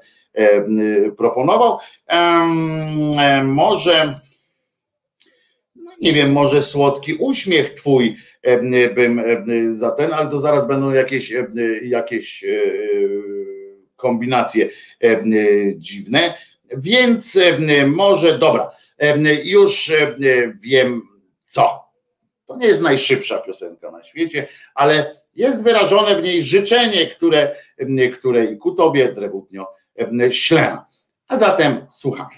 [1.17, 1.77] proponował.
[3.43, 4.19] Może,
[5.75, 8.15] no nie wiem, może słodki uśmiech twój
[8.95, 9.23] bym
[9.69, 11.33] za ten, ale to zaraz będą jakieś,
[11.83, 12.45] jakieś
[13.95, 14.69] kombinacje
[15.75, 16.33] dziwne.
[16.77, 17.39] Więc
[17.87, 18.71] może, dobra,
[19.43, 19.91] już
[20.61, 21.01] wiem
[21.47, 21.91] co.
[22.45, 27.55] To nie jest najszybsza piosenka na świecie, ale jest wyrażone w niej życzenie, które,
[28.13, 29.67] które i ku tobie, drewutnio,
[30.29, 30.77] ślę.
[31.27, 32.35] A zatem słuchamy.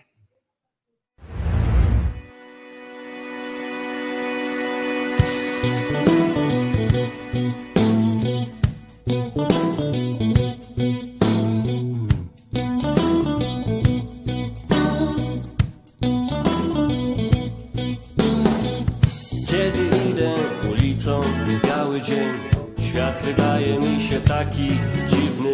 [23.26, 24.70] Wydaje mi się taki
[25.08, 25.54] dziwny,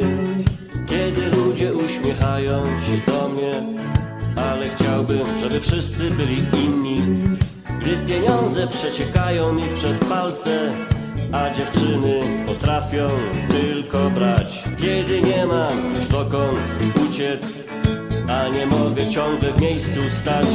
[0.88, 3.82] kiedy ludzie uśmiechają się do mnie,
[4.36, 7.01] ale chciałbym, żeby wszyscy byli inni.
[7.82, 10.72] Gdy pieniądze przeciekają mi przez palce,
[11.32, 13.09] a dziewczyny potrafią
[13.49, 14.63] tylko brać.
[14.82, 16.59] Kiedy nie mam już dokąd
[17.09, 17.41] uciec,
[18.30, 20.47] a nie mogę ciągle w miejscu stać.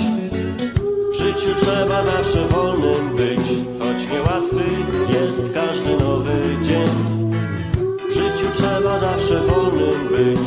[1.14, 3.40] W życiu trzeba zawsze wolnym być,
[3.78, 4.64] choć niełatwy
[5.12, 6.88] jest każdy nowy dzień.
[8.08, 10.40] W życiu trzeba zawsze wolnym być.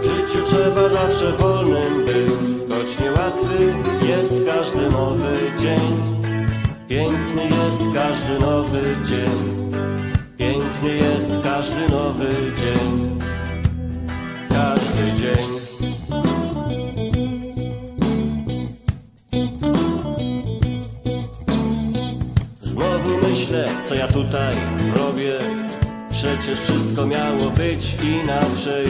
[0.00, 2.32] W życiu trzeba zawsze wolnym być,
[2.68, 3.74] choć niełatwy
[4.08, 5.80] jest każdy nowy dzień.
[6.88, 9.70] Piękny jest każdy nowy dzień.
[10.38, 12.26] Piękny jest każdy nowy
[12.56, 13.20] dzień.
[14.48, 15.65] Każdy dzień.
[23.88, 24.56] Co ja tutaj
[24.96, 25.38] robię.
[26.10, 28.86] Przecież wszystko miało być inaczej.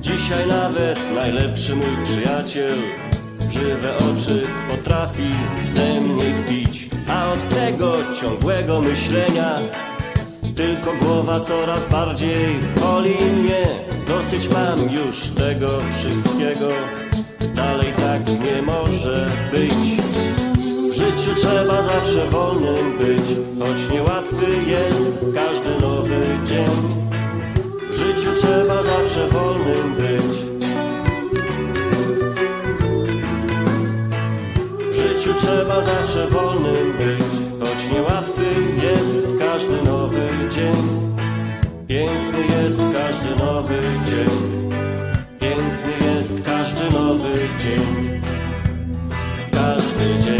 [0.00, 2.78] Dzisiaj nawet najlepszy mój przyjaciel
[3.48, 5.30] żywe oczy potrafi
[5.68, 6.90] ze mnie pić.
[7.08, 9.58] A od tego ciągłego myślenia
[10.56, 12.46] tylko głowa coraz bardziej
[12.80, 13.66] boli mnie.
[14.08, 16.68] Dosyć mam już tego wszystkiego.
[17.54, 20.39] Dalej tak nie może być.
[21.00, 23.26] Życiu trzeba zawsze wolnym być,
[23.58, 26.66] choć niełatwy jest każdy nowy dzień.
[27.90, 30.26] W życiu trzeba zawsze wolnym być.
[34.90, 37.24] W życiu trzeba zawsze wolnym być,
[37.60, 38.44] choć niełatwy
[38.86, 40.76] jest każdy nowy dzień.
[41.88, 44.30] Piękny jest każdy nowy dzień.
[45.40, 48.20] Piękny jest każdy nowy dzień.
[49.52, 50.39] Każdy dzień.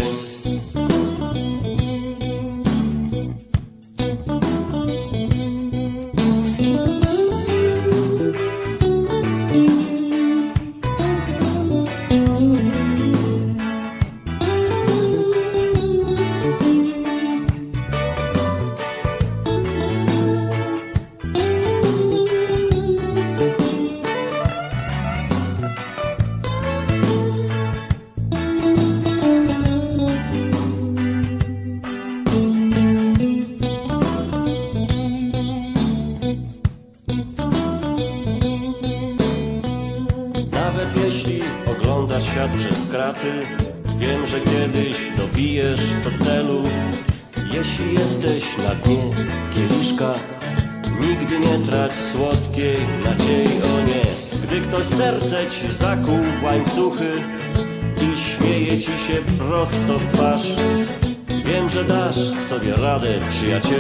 [63.19, 63.80] Sobie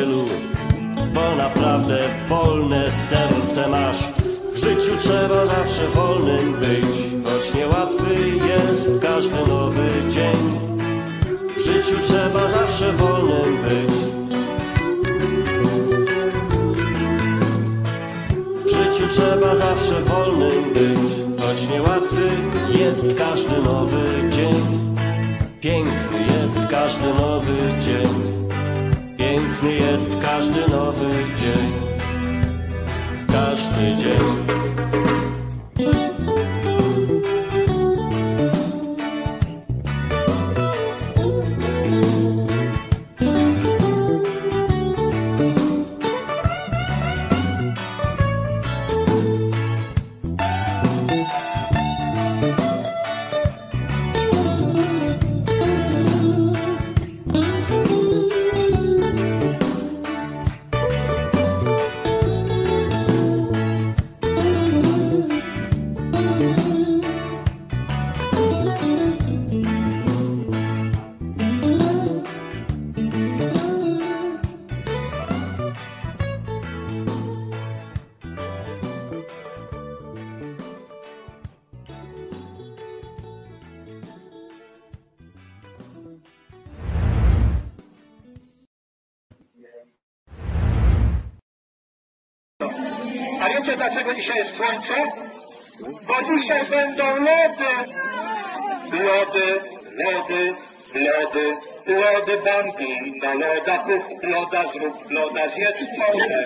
[99.30, 99.60] Lody,
[99.96, 100.52] lody,
[100.94, 103.20] lody, lody Bambi.
[103.22, 106.44] Na loda kup, loda zrób, loda zjedz wodę.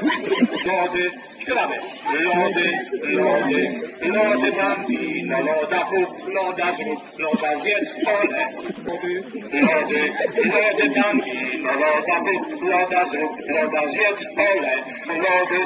[0.67, 1.11] Lody,
[1.41, 1.79] śpiewamy.
[2.25, 2.69] Lody,
[3.03, 3.63] lody,
[4.03, 5.25] lody Bambi.
[5.25, 8.43] Na loda kup, loda zrób, loda zjedz wodę.
[9.67, 10.13] Lody,
[10.55, 11.63] lody Bambi.
[11.63, 14.75] Na loda kup, loda zrób, loda zjedz pole.
[15.25, 15.59] Lody,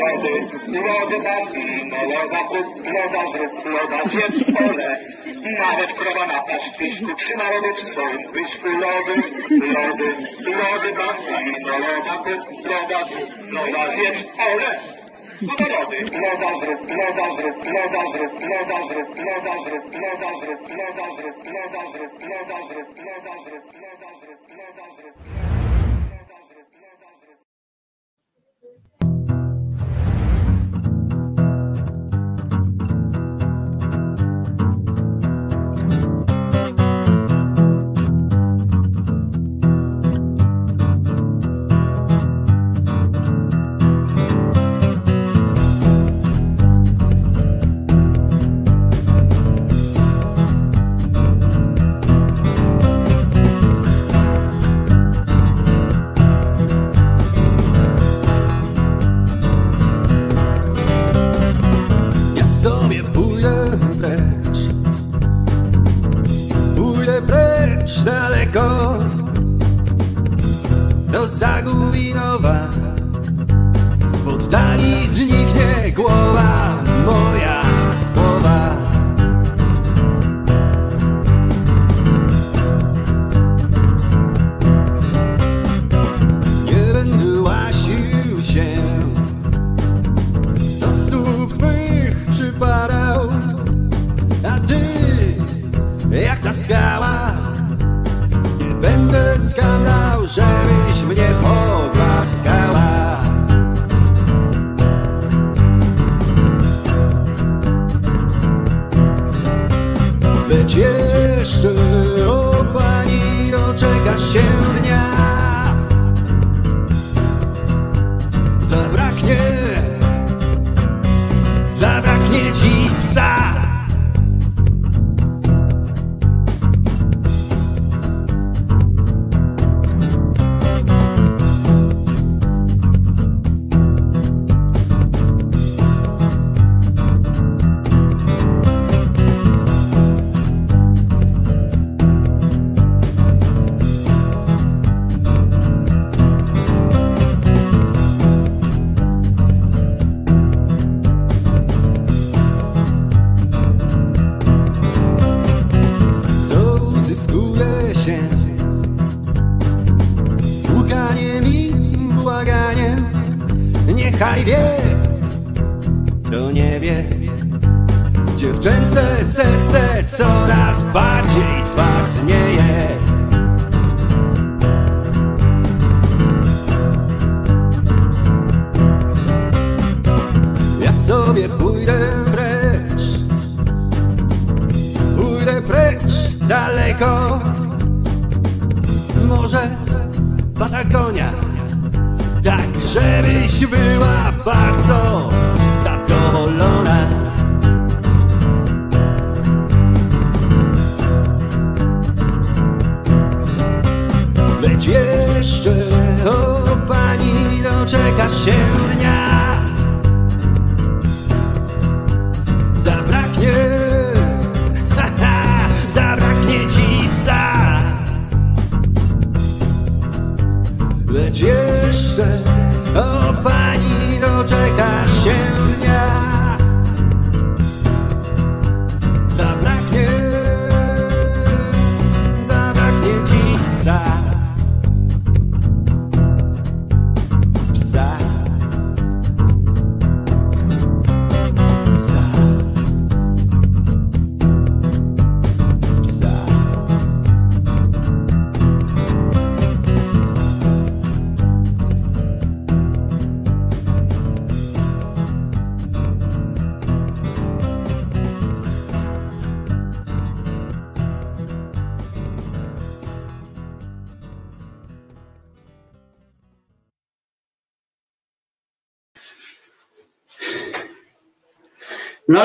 [0.00, 0.34] lody,
[0.68, 1.84] lody Bambi.
[1.90, 4.98] Na loda kup, loda zrób, loda zjedz pole.
[5.58, 8.68] Nawet krowa na pastwisku trzyma lody w swoim pysku.
[9.06, 10.08] Lody, lody,
[10.50, 11.64] lody Bambi.
[11.64, 14.70] Na loda kup, loda zrób, loda zjedz pole.
[15.42, 15.98] No to lody.
[16.22, 21.82] Loda zrób, loda zrób, loda zrób, loda zrób, loda zrób, loda zrób, loda zrób, loda
[21.92, 25.16] zrób, loda zrób, loda zrób, loda zrób, loda zrób.
[25.36, 25.75] Ja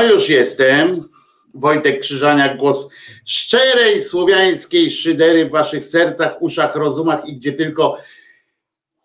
[0.01, 1.03] No już jestem.
[1.53, 2.89] Wojtek Krzyżaniak, głos
[3.25, 7.97] szczerej słowiańskiej szydery w waszych sercach, uszach, rozumach i gdzie tylko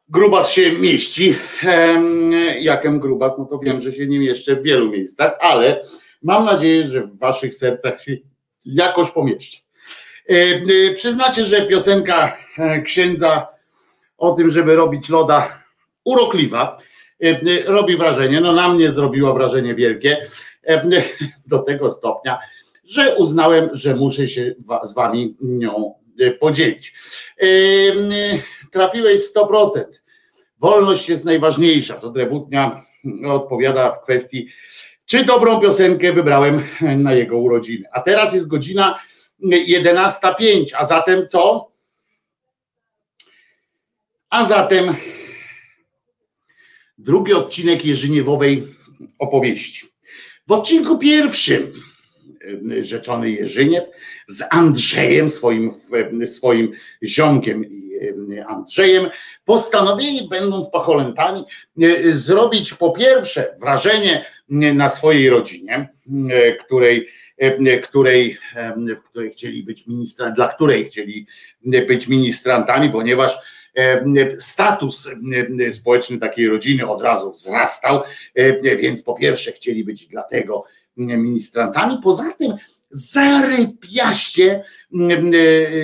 [0.08, 1.34] grubas się mieści.
[1.62, 5.82] Em, Jakem grubas, no to wiem, że się nie mieszczę w wielu miejscach, ale
[6.22, 8.16] mam nadzieję, że w waszych sercach się
[8.64, 9.58] jakoś pomieszczę.
[10.28, 13.48] E, Przyznacie, że piosenka e, księdza
[14.18, 15.62] o tym, żeby robić loda
[16.04, 16.78] urokliwa,
[17.22, 20.26] e, robi wrażenie, no na mnie zrobiła wrażenie wielkie,
[21.46, 22.38] do tego stopnia,
[22.84, 26.94] że uznałem, że muszę się z wami nią e, podzielić.
[28.72, 29.84] Trafiłeś 100%.
[30.58, 31.94] Wolność jest najważniejsza.
[31.94, 32.82] To Drewutnia
[33.26, 34.48] odpowiada w kwestii,
[35.06, 36.62] czy dobrą piosenkę wybrałem
[37.04, 37.84] na jego urodziny.
[37.92, 38.98] A teraz jest godzina
[39.42, 41.72] 11.05, a zatem co?
[44.30, 44.94] A zatem
[46.98, 48.66] drugi odcinek Jerzyniewowej
[49.18, 49.86] opowieści.
[50.46, 51.72] W odcinku pierwszym
[52.72, 53.84] y, rzeczony Jerzyniew
[54.28, 55.70] z Andrzejem, swoim,
[56.26, 56.72] swoim
[57.04, 59.08] ziomkiem y, Andrzejem,
[59.44, 61.44] postanowili, będąc pacholętami,
[62.12, 65.88] zrobić po pierwsze wrażenie na swojej rodzinie,
[66.60, 67.08] której,
[67.82, 68.38] której,
[68.96, 69.84] w której chcieli być
[70.36, 71.26] dla której chcieli
[71.88, 73.38] być ministrantami, ponieważ
[74.38, 75.08] status
[75.72, 78.02] społeczny takiej rodziny od razu wzrastał,
[78.62, 80.64] więc po pierwsze chcieli być dlatego
[80.96, 82.54] ministrantami, poza tym
[82.90, 84.64] zarypiaście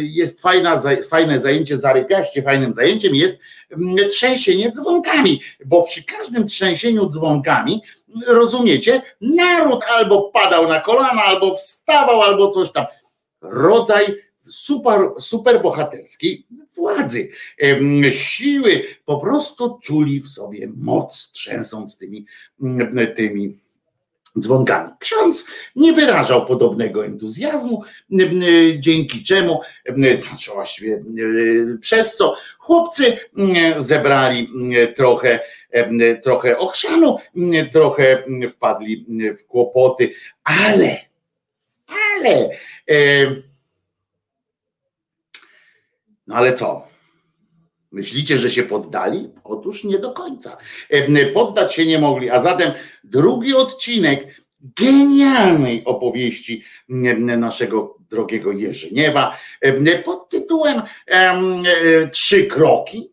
[0.00, 3.38] jest fajna, fajne zajęcie, zarypiaście fajnym zajęciem jest
[4.10, 7.82] trzęsienie dzwonkami, bo przy każdym trzęsieniu dzwonkami,
[8.26, 12.86] rozumiecie, naród albo padał na kolana, albo wstawał, albo coś tam.
[13.40, 14.06] Rodzaj
[14.52, 16.46] super, super bohaterskiej
[16.76, 17.28] władzy,
[18.10, 22.26] siły, po prostu czuli w sobie moc, trzęsąc tymi,
[23.16, 23.58] tymi
[24.38, 24.92] dzwonkami.
[24.98, 25.46] Ksiądz
[25.76, 27.82] nie wyrażał podobnego entuzjazmu,
[28.78, 29.60] dzięki czemu,
[30.28, 31.04] znaczy właściwie
[31.80, 33.16] przez co chłopcy
[33.76, 34.48] zebrali
[34.96, 35.40] trochę,
[36.22, 37.16] trochę ochrzanu,
[37.72, 39.06] trochę wpadli
[39.38, 40.96] w kłopoty, ale,
[41.86, 42.48] ale
[46.26, 46.88] no ale co?
[47.92, 49.30] Myślicie, że się poddali?
[49.44, 50.56] Otóż nie do końca.
[51.34, 52.30] Poddać się nie mogli.
[52.30, 52.72] A zatem
[53.04, 59.38] drugi odcinek genialnej opowieści naszego drogiego Jerzyniewa
[60.04, 60.82] pod tytułem
[62.12, 63.12] Trzy kroki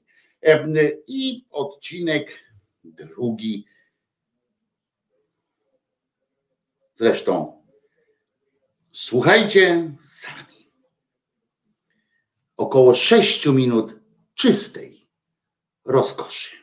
[1.07, 2.39] i odcinek
[2.83, 3.65] drugi.
[6.95, 7.61] Zresztą
[8.91, 10.58] słuchajcie sami
[12.59, 13.95] około 6 minut
[14.35, 15.07] czystej
[15.85, 16.58] rozkoszy.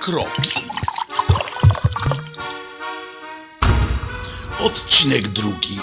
[0.00, 0.60] Kroki.
[4.60, 5.78] Odcinek drugi.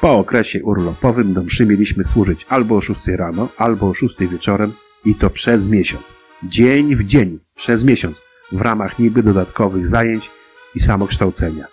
[0.00, 4.72] Po okresie urlopowym do mszy mieliśmy służyć albo o 6 rano, albo o 6 wieczorem
[5.04, 6.04] i to przez miesiąc.
[6.42, 8.16] Dzień w dzień, przez miesiąc,
[8.52, 10.30] w ramach niby dodatkowych zajęć
[10.74, 11.66] i samokształcenia.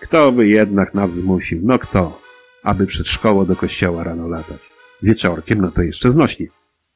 [0.00, 1.60] Kto by jednak nas zmusił?
[1.62, 2.20] No kto?
[2.62, 4.60] Aby przed szkołą do kościoła rano latać.
[5.02, 6.46] Wieczorkiem no to jeszcze znośnie.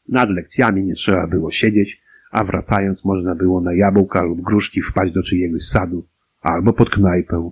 [0.09, 2.04] Nad lekcjami nie trzeba było siedzieć,
[2.35, 6.05] a wracając można było na jabłka lub gruszki wpaść do czyjegoś sadu,
[6.43, 7.51] albo pod knajpę.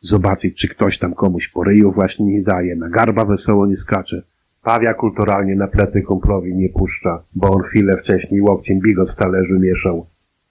[0.00, 4.22] Zobaczyć, czy ktoś tam komuś po ryju właśnie nie daje, na garba wesoło nie skacze,
[4.62, 9.58] pawia kulturalnie na plecy kumplowi nie puszcza, bo on chwilę wcześniej łokciem bigot z talerzu
[9.58, 10.06] mieszał.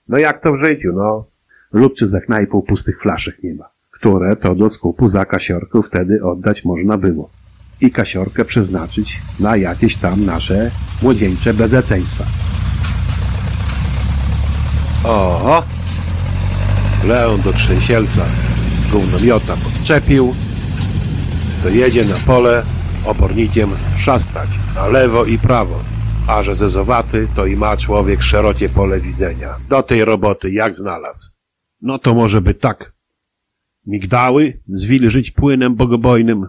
[0.08, 1.24] No jak to w życiu, no?
[1.72, 6.24] Lub czy za knajpą pustych flaszek nie ma, które to do skupu za kasiorku wtedy
[6.24, 7.30] oddać można było
[7.80, 10.70] i kasiorkę przeznaczyć na jakieś tam nasze
[11.02, 12.59] młodzieńcze bezeceństwa.
[15.04, 15.62] Oho!
[17.08, 18.24] Leon do trzęsielca
[18.92, 20.34] gównomiota podczepił,
[21.62, 22.62] to jedzie na pole
[23.06, 25.80] obornikiem szastać na lewo i prawo,
[26.28, 29.48] a że zezowaty to i ma człowiek szerokie pole widzenia.
[29.68, 31.30] Do tej roboty jak znalazł.
[31.82, 32.92] No to może by tak.
[33.86, 36.46] Migdały zwilżyć płynem bogobojnym,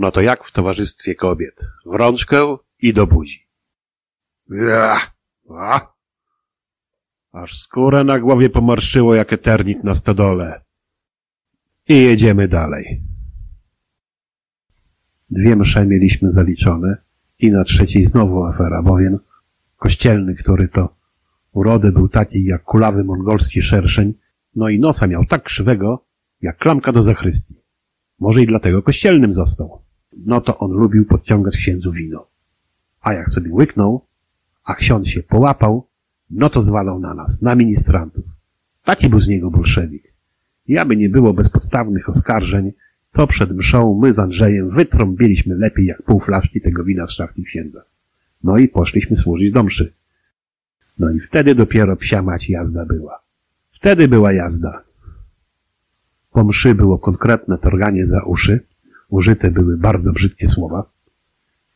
[0.00, 1.60] No to jak w towarzystwie kobiet?
[1.86, 3.46] W rączkę i do buzi.
[7.32, 10.60] Aż skórę na głowie pomarszczyło jak eternit na stodole.
[11.88, 13.02] I jedziemy dalej.
[15.30, 16.96] Dwie msze mieliśmy zaliczone
[17.38, 19.18] i na trzeciej znowu afera, bowiem
[19.76, 20.96] kościelny, który to
[21.52, 24.14] urody był taki jak kulawy mongolski szerszeń,
[24.56, 26.04] no i nosa miał tak krzywego,
[26.42, 27.54] jak klamka do zachrystii.
[28.18, 29.82] Może i dlatego kościelnym został
[30.26, 32.26] no to on lubił podciągać księdzu wino.
[33.00, 34.06] A jak sobie łyknął,
[34.64, 35.86] a ksiądz się połapał,
[36.30, 38.24] no to zwalał na nas, na ministrantów.
[38.84, 40.12] Taki był z niego bolszewik.
[40.66, 42.72] I aby nie było bezpodstawnych oskarżeń,
[43.12, 47.44] to przed mszą my z Andrzejem wytrąbiliśmy lepiej jak pół flaszki tego wina z szafki
[47.44, 47.82] księdza.
[48.44, 49.92] No i poszliśmy służyć do mszy.
[50.98, 53.20] No i wtedy dopiero psia mać jazda była.
[53.70, 54.82] Wtedy była jazda.
[56.32, 58.60] Po mszy było konkretne torganie za uszy,
[59.08, 60.90] użyte były bardzo brzydkie słowa,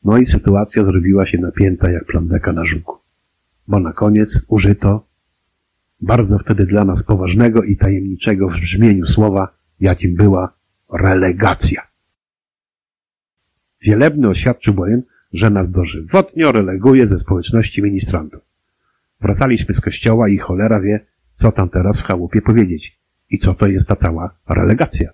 [0.05, 2.99] no i sytuacja zrobiła się napięta jak plandeka na żuku.
[3.69, 5.07] Bo na koniec użyto
[6.01, 9.49] bardzo wtedy dla nas poważnego i tajemniczego w brzmieniu słowa,
[9.81, 10.53] jakim była
[10.93, 11.83] relegacja.
[13.83, 15.03] Wielebny oświadczył bowiem,
[15.33, 18.43] że nas dożywotnio releguje ze społeczności ministrantów.
[19.21, 21.01] Wracaliśmy z kościoła i cholera wie,
[21.35, 22.99] co tam teraz w chałupie powiedzieć
[23.31, 25.11] i co to jest ta cała relegacja.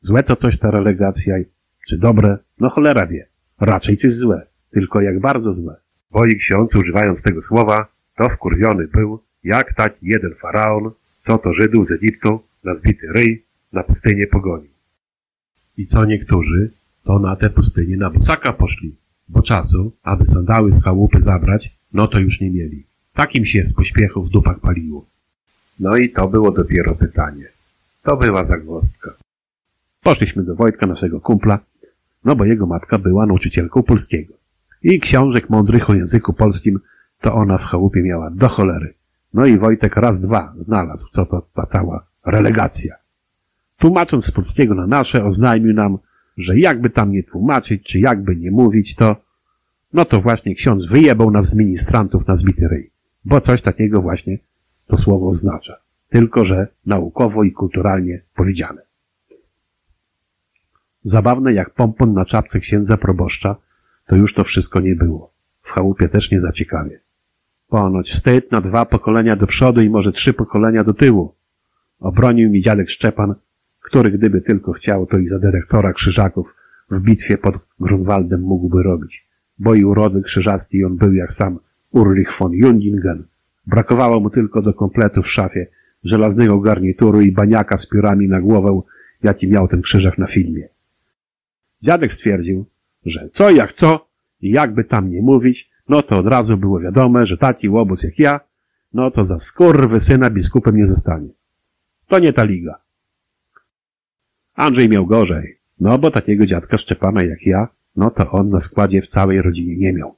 [0.00, 1.34] Złe to coś ta relegacja,
[1.88, 3.29] czy dobre, no cholera wie.
[3.60, 5.76] Raczej coś złe, tylko jak bardzo złe.
[6.10, 10.90] Bo i ksiądz, używając tego słowa, to wkurwiony był, jak taki jeden faraon,
[11.22, 13.42] co to Żydów z Egiptu na zbity ryj
[13.72, 14.70] na pustynię pogonił.
[15.78, 16.70] I co niektórzy,
[17.04, 18.96] to na tę pustynię na bosaka poszli,
[19.28, 22.84] bo czasu, aby sandały z chałupy zabrać, no to już nie mieli.
[23.14, 25.06] Takim się z pośpiechu w dupach paliło.
[25.80, 27.44] No i to było dopiero pytanie.
[28.02, 29.10] To była zagwozdka.
[30.02, 31.58] Poszliśmy do Wojtka, naszego kumpla,
[32.24, 34.34] no bo jego matka była nauczycielką polskiego.
[34.82, 36.80] I książek mądrych o języku polskim
[37.20, 38.94] to ona w chałupie miała do cholery.
[39.34, 42.94] No i Wojtek raz, dwa znalazł, co to ta cała relegacja.
[43.78, 45.98] Tłumacząc z polskiego na nasze, oznajmił nam,
[46.36, 49.16] że jakby tam nie tłumaczyć, czy jakby nie mówić, to
[49.92, 52.90] no to właśnie ksiądz wyjebał nas z ministrantów na zbity ryj.
[53.24, 54.38] Bo coś takiego właśnie
[54.86, 55.76] to słowo oznacza.
[56.08, 58.82] Tylko, że naukowo i kulturalnie powiedziane.
[61.04, 63.56] Zabawne jak pompon na czapce księdza proboszcza,
[64.06, 65.30] to już to wszystko nie było.
[65.62, 67.00] W chałupie też nie zaciekawie.
[67.68, 71.34] Ponoć wstyd na dwa pokolenia do przodu i może trzy pokolenia do tyłu.
[72.00, 73.34] Obronił mi dziadek Szczepan,
[73.80, 76.54] który gdyby tylko chciał, to i za dyrektora Krzyżaków
[76.90, 79.26] w bitwie pod Grunwaldem mógłby robić.
[79.58, 81.58] Bo i urody krzyżacki on był jak sam
[81.90, 83.24] Ulrich von Jundingen.
[83.66, 85.66] Brakowało mu tylko do kompletu w szafie
[86.04, 88.80] żelaznego garnituru i baniaka z piórami na głowę,
[89.22, 90.68] jaki miał ten krzyżak na filmie.
[91.82, 92.66] Dziadek stwierdził,
[93.06, 94.08] że co jak co
[94.40, 98.18] i jakby tam nie mówić, no to od razu było wiadome, że taki łobuz jak
[98.18, 98.40] ja,
[98.92, 101.28] no to za skurwy syna biskupem nie zostanie.
[102.06, 102.80] To nie ta liga.
[104.54, 109.02] Andrzej miał gorzej, no bo takiego dziadka Szczepana jak ja, no to on na składzie
[109.02, 110.14] w całej rodzinie nie miał.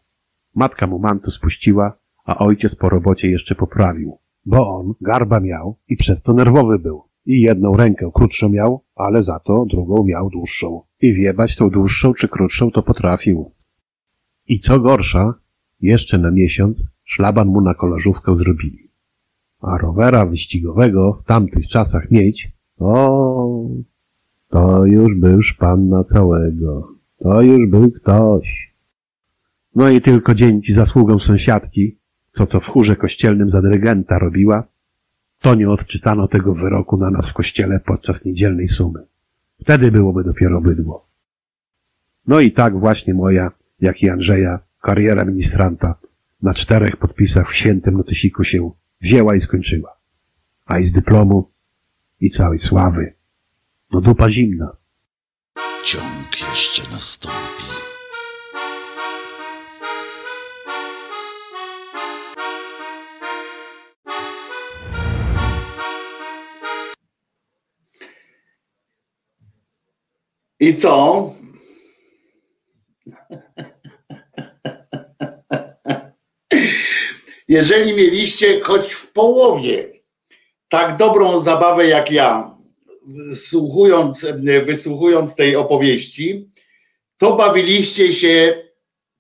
[0.55, 5.97] Matka mu mantu spuściła, a ojciec po robocie jeszcze poprawił, bo on garba miał i
[5.97, 7.03] przez to nerwowy był.
[7.27, 10.83] I jedną rękę krótszą miał, ale za to drugą miał dłuższą.
[11.03, 13.51] I wiebać tą dłuższą czy krótszą to potrafił.
[14.49, 15.35] I co gorsza,
[15.81, 18.89] jeszcze na miesiąc szlaban mu na kolażówkę zrobili.
[19.61, 23.69] A rowera wyścigowego w tamtych czasach mieć, o,
[24.49, 26.89] to już był szpan na całego.
[27.19, 28.73] To już był ktoś.
[29.75, 31.97] No i tylko dzięki zasługom sąsiadki,
[32.31, 34.65] co to w chórze kościelnym za dyrygenta robiła,
[35.41, 39.12] to nie odczytano tego wyroku na nas w kościele podczas niedzielnej sumy.
[39.63, 41.07] Wtedy byłoby dopiero bydło.
[42.27, 45.95] No i tak właśnie moja, jak i Andrzeja, kariera ministranta
[46.43, 48.71] na czterech podpisach w świętym notysiku się
[49.01, 49.97] wzięła i skończyła.
[50.67, 51.51] A i z dyplomu
[52.21, 53.13] i całej sławy.
[53.93, 54.77] No dupa zimna.
[55.85, 57.92] Ciąg jeszcze nastąpi.
[70.63, 71.35] I co?
[77.49, 79.93] Jeżeli mieliście choć w połowie
[80.69, 82.57] tak dobrą zabawę jak ja,
[83.35, 84.27] słuchując,
[84.65, 86.51] wysłuchując tej opowieści,
[87.17, 88.63] to bawiliście się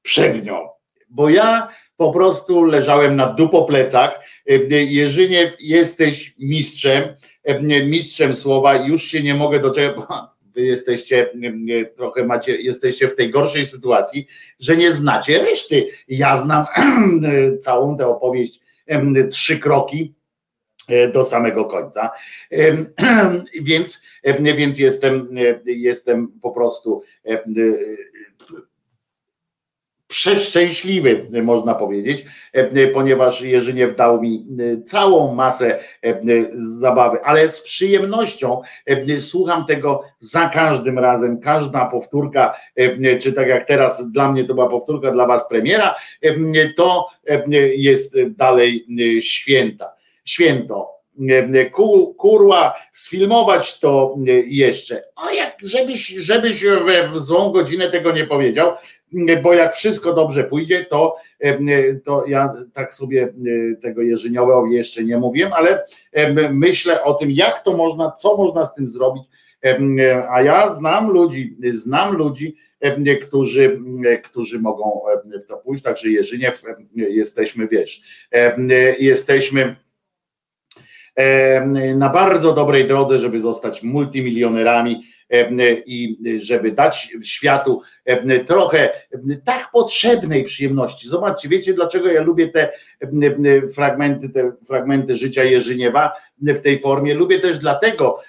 [0.02, 0.69] przed nią.
[1.09, 4.24] Bo ja po prostu leżałem na dupoplecach.
[4.70, 7.16] Jerzyniew, jesteś mistrzem,
[7.86, 10.05] mistrzem słowa, już się nie mogę doczekać,
[10.54, 11.32] wy jesteście
[11.96, 14.26] trochę macie, jesteście w tej gorszej sytuacji,
[14.60, 15.86] że nie znacie reszty.
[16.08, 16.66] Ja znam
[17.60, 18.60] całą tę opowieść,
[19.30, 20.14] trzy kroki
[20.88, 22.10] e, do samego końca.
[23.62, 24.02] Więc,
[24.56, 25.28] więc jestem,
[25.66, 27.02] jestem po prostu
[30.12, 36.20] przeszczęśliwy, można powiedzieć, e, ponieważ Jerzyniew dał mi e, całą masę e,
[36.55, 38.60] zabawy, ale z przyjemnością
[39.20, 42.56] słucham tego za każdym razem, każda powtórka,
[43.20, 45.94] czy tak jak teraz dla mnie to była powtórka, dla was premiera,
[46.76, 47.06] to
[47.76, 48.86] jest dalej
[49.20, 49.93] święta.
[50.24, 50.89] Święto.
[51.72, 54.16] ku, kurła, sfilmować to
[54.47, 55.02] jeszcze.
[55.16, 56.64] A jak, żebyś, żebyś
[57.12, 58.72] w złą godzinę tego nie powiedział,
[59.43, 61.16] bo jak wszystko dobrze pójdzie, to,
[62.05, 63.34] to ja tak sobie
[63.82, 65.84] tego Jerzyniowowi jeszcze nie mówiłem, ale
[66.52, 69.24] myślę o tym, jak to można, co można z tym zrobić,
[70.30, 72.56] a ja znam ludzi, znam ludzi,
[73.22, 73.80] którzy,
[74.24, 75.01] którzy mogą
[75.43, 76.62] w to pójść, także Jerzyniew
[76.94, 78.02] jesteśmy, wiesz,
[78.98, 79.76] jesteśmy
[81.94, 85.02] na bardzo dobrej drodze, żeby zostać multimilionerami
[85.86, 87.82] i żeby dać światu
[88.46, 88.90] trochę
[89.44, 91.09] tak potrzebnej przyjemności.
[91.09, 92.72] Zobaczcie, wiecie dlaczego ja lubię te
[93.74, 97.14] fragmenty, te fragmenty życia Jerzyniewa w tej formie?
[97.14, 98.20] Lubię też dlatego,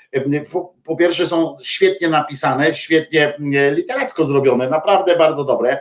[0.51, 3.34] po, po pierwsze są świetnie napisane, świetnie
[3.71, 5.80] literacko zrobione, naprawdę bardzo dobre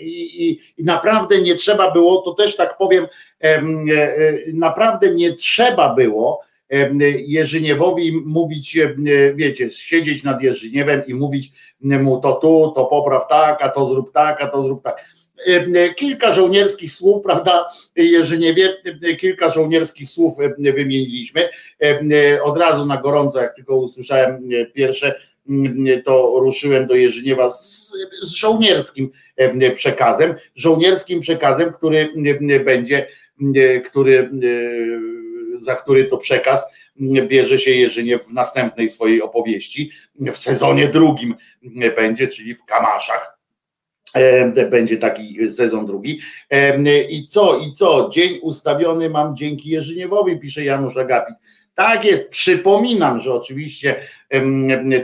[0.00, 3.06] i, i, i naprawdę nie trzeba było, to też tak powiem,
[4.52, 6.48] naprawdę nie trzeba było
[7.26, 8.78] Jerzyniewowi mówić,
[9.34, 14.12] wiecie, siedzieć nad Jerzyniewem i mówić mu to tu, to popraw tak, a to zrób
[14.12, 15.04] tak, a to zrób tak.
[15.96, 18.74] Kilka żołnierskich słów, prawda, Jerzyniewie,
[19.18, 21.48] kilka żołnierskich słów wymieniliśmy.
[22.42, 25.14] Od razu na gorąco, jak tylko usłyszałem pierwsze,
[26.04, 27.92] to ruszyłem do Jerzyniewa z,
[28.22, 29.10] z żołnierskim
[29.74, 32.12] przekazem, żołnierskim przekazem, który
[32.64, 33.06] będzie,
[33.84, 34.30] który
[35.58, 36.66] za który to przekaz
[37.28, 39.90] bierze się Jerzyniew w następnej swojej opowieści,
[40.20, 41.34] w sezonie drugim
[41.96, 43.38] będzie, czyli w Kamaszach.
[44.14, 46.20] E, będzie taki sezon drugi.
[46.50, 48.10] E, I co, i co?
[48.12, 51.36] Dzień ustawiony mam dzięki Jerzyniewowi, pisze Janusz Agapit.
[51.74, 53.96] Tak jest, przypominam, że oczywiście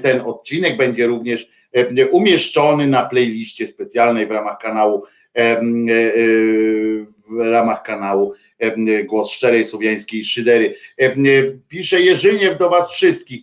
[0.02, 1.48] ten odcinek będzie również
[2.10, 5.04] umieszczony na playliście specjalnej w ramach kanału
[7.30, 8.34] w ramach kanału
[9.04, 10.74] Głos Szczerej Słowiańskiej Szydery.
[11.68, 13.42] Pisze Jerzyniew do Was wszystkich,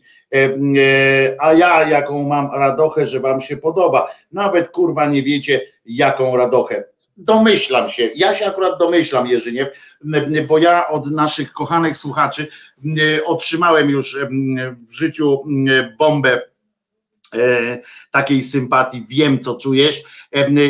[1.39, 4.15] a ja jaką mam radochę, że Wam się podoba.
[4.31, 6.83] Nawet kurwa nie wiecie, jaką radochę.
[7.17, 9.69] Domyślam się, ja się akurat domyślam, Jerzyniew,
[10.47, 12.47] bo ja od naszych kochanych słuchaczy
[13.25, 14.17] otrzymałem już
[14.89, 15.43] w życiu
[15.97, 16.50] bombę e,
[18.11, 20.03] takiej sympatii, wiem co czujesz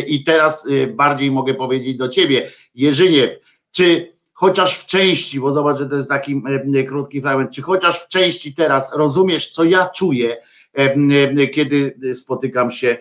[0.07, 3.39] i teraz e, bardziej mogę powiedzieć do ciebie, Jerzyniew,
[3.71, 6.41] czy chociaż w części, bo zobacz, że to jest taki
[6.75, 10.37] e, krótki fragment, czy chociaż w części teraz rozumiesz, co ja czuję,
[10.77, 10.95] e,
[11.37, 12.97] e, kiedy spotykam się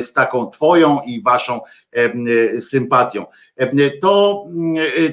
[0.00, 1.60] z taką Twoją i Waszą
[2.58, 3.26] sympatią.
[4.00, 4.46] To,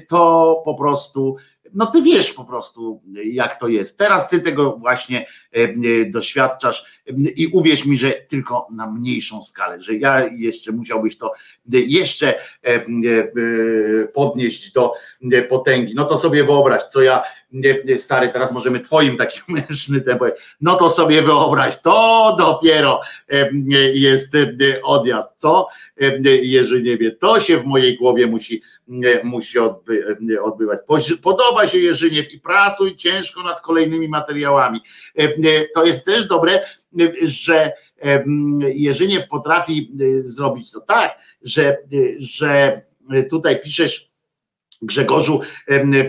[0.08, 1.36] to po prostu
[1.76, 3.98] no ty wiesz po prostu, jak to jest.
[3.98, 6.86] Teraz ty tego właśnie e, doświadczasz
[7.36, 11.32] i uwierz mi, że tylko na mniejszą skalę, że ja jeszcze musiałbyś to
[11.72, 12.86] jeszcze e, e,
[14.14, 14.94] podnieść do
[15.50, 15.96] potęgi.
[15.96, 17.24] No to sobie wyobraź, co ja
[17.98, 20.02] stary, teraz możemy twoim takim mężnym
[20.62, 23.02] no to sobie wyobraź, to dopiero
[23.94, 24.38] jest
[24.84, 25.68] odjazd, co
[26.42, 28.62] Jerzy nie wie, to się w mojej głowie musi,
[29.24, 30.80] musi odby, odbywać.
[31.22, 34.80] Podoba się Jerzyniew i pracuj ciężko nad kolejnymi materiałami.
[35.74, 36.62] To jest też dobre,
[37.22, 37.72] że
[38.74, 41.78] Jerzyniew potrafi zrobić to tak, że,
[42.20, 42.82] że
[43.30, 44.15] tutaj piszesz
[44.82, 45.42] Grzegorzu,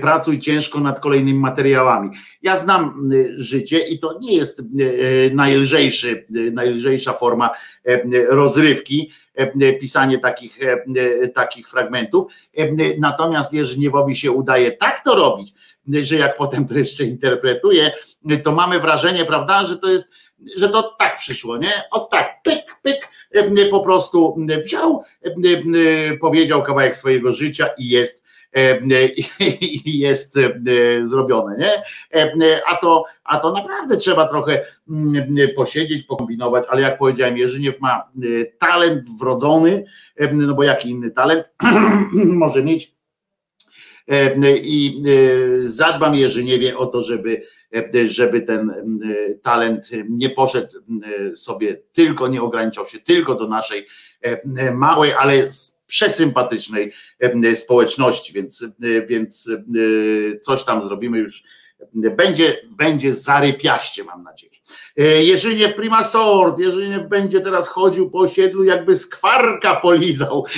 [0.00, 2.10] pracuj ciężko nad kolejnymi materiałami.
[2.42, 4.62] Ja znam życie i to nie jest
[5.32, 7.50] najlżejszy, najlżejsza forma
[8.28, 9.10] rozrywki,
[9.80, 10.58] pisanie takich,
[11.34, 12.32] takich fragmentów.
[12.98, 15.54] Natomiast Jerzyniewowi się udaje tak to robić,
[16.02, 17.92] że jak potem to jeszcze interpretuje,
[18.44, 20.10] to mamy wrażenie, prawda, że to jest
[20.56, 21.72] że to tak przyszło, nie?
[21.90, 23.08] Od tak, pyk, pyk,
[23.70, 25.02] po prostu wziął,
[26.20, 28.25] powiedział kawałek swojego życia i jest
[29.84, 30.38] jest
[31.02, 31.82] zrobione, nie?
[32.66, 34.64] A to, a to naprawdę trzeba trochę
[35.56, 38.10] posiedzieć, pokombinować, ale jak powiedziałem, Jerzyniew ma
[38.58, 39.84] talent wrodzony,
[40.32, 41.52] no bo jaki inny talent
[42.24, 42.96] może mieć
[44.62, 45.02] i
[45.62, 47.42] zadbam Jerzyniewie o to, żeby,
[48.04, 48.72] żeby ten
[49.42, 50.68] talent nie poszedł
[51.34, 53.86] sobie tylko, nie ograniczał się tylko do naszej
[54.74, 55.48] małej, ale
[55.86, 56.92] przesympatycznej
[57.54, 58.64] społeczności, więc,
[59.06, 59.50] więc
[60.42, 61.42] coś tam zrobimy już.
[61.94, 64.52] Będzie, będzie zarypiaście, mam nadzieję.
[64.96, 70.44] Jerzyniew prima sort, Jerzyniew będzie teraz chodził po osiedlu, jakby skwarka polizał.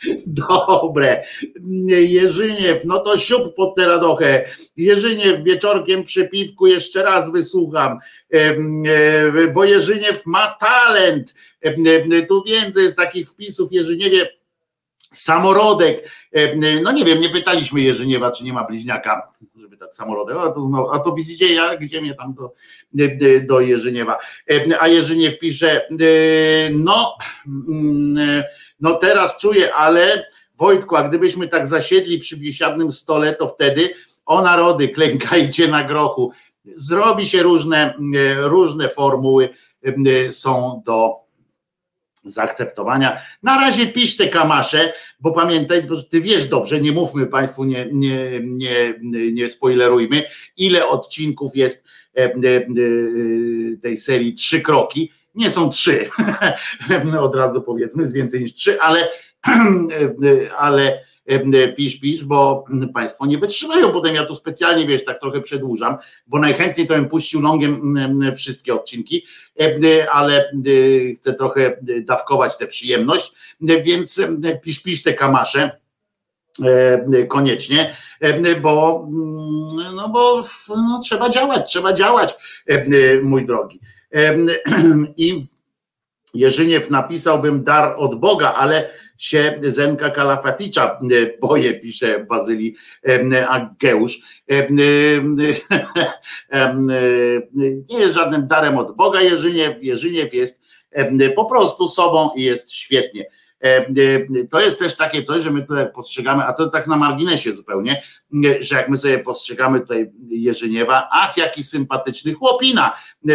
[0.26, 1.24] Dobre.
[1.88, 4.44] Jerzyniew, no to siup pod tę radochę.
[4.76, 7.98] Jerzyniew wieczorkiem przy piwku jeszcze raz wysłucham,
[9.54, 11.34] bo Jerzyniew ma talent.
[12.28, 13.72] Tu więcej jest takich wpisów.
[13.72, 14.40] Jerzyniewie
[15.12, 16.10] samorodek.
[16.82, 20.62] No nie wiem, nie pytaliśmy Jerzyniewa, czy nie ma bliźniaka, żeby tak samorodek, a to,
[20.62, 22.52] znowu, a to widzicie, ja, gdzie mnie tam do,
[23.46, 24.18] do Jerzyniewa.
[24.80, 25.86] A Jerzyniew pisze,
[26.72, 27.16] no,
[27.68, 28.42] mm,
[28.80, 30.26] no teraz czuję, ale
[30.56, 33.94] Wojtku, a gdybyśmy tak zasiedli przy biesiadnym stole, to wtedy
[34.26, 36.32] o narody, klękajcie na grochu.
[36.74, 37.94] Zrobi się różne,
[38.38, 39.48] różne formuły
[40.30, 41.20] są do
[42.24, 43.18] zaakceptowania.
[43.42, 47.88] Na razie pisz te kamasze, bo pamiętaj, bo ty wiesz dobrze, nie mówmy Państwu, nie,
[47.92, 48.94] nie, nie,
[49.32, 50.22] nie spoilerujmy,
[50.56, 51.84] ile odcinków jest
[52.16, 52.66] e, e, e,
[53.82, 55.12] tej serii Trzy Kroki.
[55.34, 56.10] Nie są trzy,
[57.20, 59.08] od razu powiedzmy, jest więcej niż trzy, ale,
[60.58, 61.00] ale
[61.76, 63.92] pisz, pisz, bo Państwo nie wytrzymają.
[63.92, 65.96] Potem ja tu specjalnie, wiesz, tak trochę przedłużam,
[66.26, 67.98] bo najchętniej to bym puścił longiem
[68.36, 69.26] wszystkie odcinki,
[70.12, 70.52] ale
[71.16, 74.20] chcę trochę dawkować tę przyjemność, więc
[74.62, 75.80] pisz, pisz te kamasze
[77.28, 77.96] koniecznie,
[78.62, 79.08] bo,
[79.94, 82.34] no bo no, trzeba działać, trzeba działać,
[83.22, 83.80] mój drogi.
[85.16, 85.46] I
[86.34, 90.98] Jerzyniew napisałbym dar od Boga, ale się Zenka Kalafaticza
[91.40, 92.76] boję, pisze Bazyli
[93.48, 94.20] Ageusz.
[97.88, 100.62] Nie jest żadnym darem od Boga Jerzyniew, Jerzyniew jest
[101.36, 103.24] po prostu sobą i jest świetnie.
[104.50, 108.02] To jest też takie coś, że my tutaj postrzegamy, a to tak na marginesie zupełnie,
[108.60, 112.92] że jak my sobie postrzegamy tutaj Jerzyniewa, ach, jaki sympatyczny chłopina,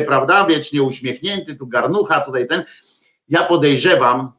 [0.07, 2.63] prawda, wiecznie uśmiechnięty, tu garnucha, tutaj ten.
[3.29, 4.31] Ja podejrzewam,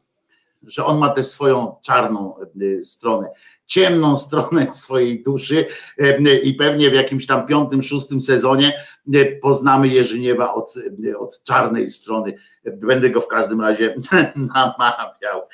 [0.62, 3.28] że on ma też swoją czarną e, stronę,
[3.66, 5.66] ciemną stronę swojej duszy
[5.98, 8.82] e, i pewnie w jakimś tam piątym, szóstym sezonie
[9.14, 10.74] e, poznamy Jerzyniewa od,
[11.18, 12.35] od czarnej strony.
[12.64, 13.94] Będę go w każdym razie
[14.55, 15.48] namawiał.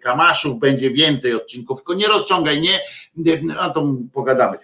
[0.00, 2.78] Kamaszów będzie więcej odcinków, tylko nie rozciągaj, nie,
[3.58, 4.58] a to pogadamy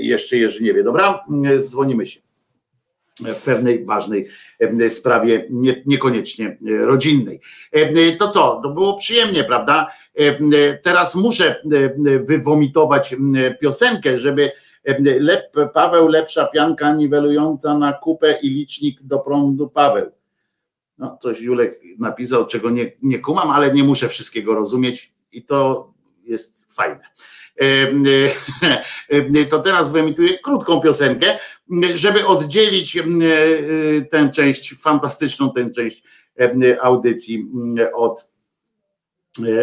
[0.00, 1.24] jeszcze Jerzyniewie, dobra?
[1.58, 2.20] Dzwonimy się
[3.24, 4.28] w pewnej ważnej
[4.88, 7.40] sprawie, nie, niekoniecznie e, rodzinnej.
[8.18, 9.90] To co, to było przyjemnie, prawda?
[10.82, 11.62] Teraz muszę
[12.24, 13.14] wywomitować
[13.60, 14.52] piosenkę, żeby
[15.20, 20.10] Lep, Paweł lepsza pianka niwelująca na kupę i licznik do prądu Paweł.
[20.98, 25.92] No, coś Julek napisał, czego nie, nie kumam, ale nie muszę wszystkiego rozumieć i to
[26.24, 27.00] jest fajne.
[29.50, 31.38] To teraz wyemituję krótką piosenkę,
[31.94, 32.98] żeby oddzielić
[34.10, 36.02] tę część, fantastyczną tę część
[36.82, 37.46] audycji
[37.94, 38.28] od,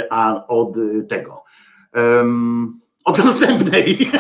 [0.09, 0.75] a od
[1.09, 1.43] tego.
[3.05, 4.11] Od następnej.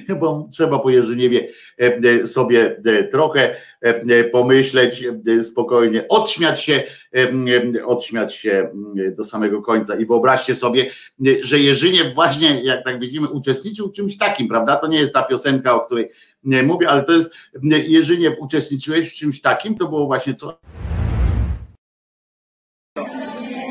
[0.20, 1.48] bo trzeba po Jerzyniewie
[1.80, 3.56] e, e, sobie e, trochę
[4.32, 5.04] pomyśleć
[5.42, 6.82] spokojnie, odśmiać się,
[7.86, 8.70] odśmiać się
[9.16, 10.90] do samego końca i wyobraźcie sobie,
[11.42, 14.76] że Jerzyniew właśnie, jak tak widzimy, uczestniczył w czymś takim, prawda?
[14.76, 16.10] To nie jest ta piosenka, o której
[16.44, 17.34] mówię, ale to jest
[17.86, 20.58] Jerzyniew, uczestniczyłeś w czymś takim, to było właśnie co?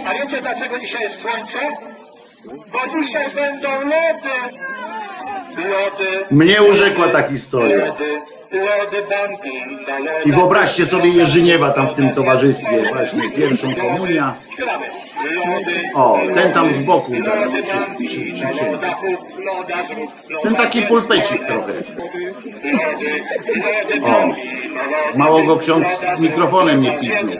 [0.05, 1.59] A wiecie dlaczego dzisiaj jest słońce?
[2.45, 5.00] Bo dzisiaj będą lody.
[6.31, 7.93] Mnie urzekła ta historia.
[10.25, 14.35] I wyobraźcie sobie Jerzyniewa tam w tym towarzystwie, właśnie pierwszą komunia.
[15.95, 18.65] O, ten tam z boku przy, przy, przy,
[20.43, 21.73] Ten taki pulpecik trochę.
[24.03, 24.33] O,
[25.17, 27.37] mało go ksiądz z mikrofonem nie pisnie.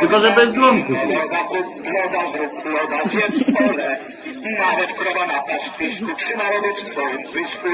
[0.00, 0.92] Tylko, że bez dzwonku.
[4.58, 7.68] Nawet krowa na paszczyszku trzyma lody w swoim brzuszku.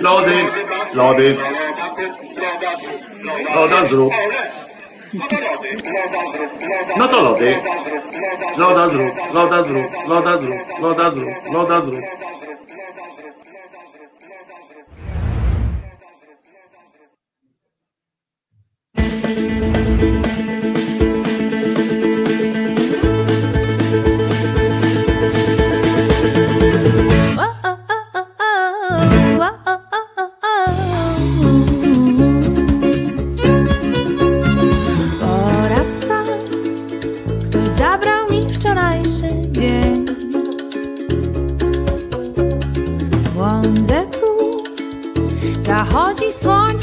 [0.00, 0.36] Lody,
[0.94, 1.36] lody, lody.
[3.54, 4.12] Loda zrób.
[6.96, 7.56] No to lody.
[8.58, 12.00] Loda zrób, loda zrób, loda zrób, loda zrób, loda zrób.
[18.94, 19.63] Pora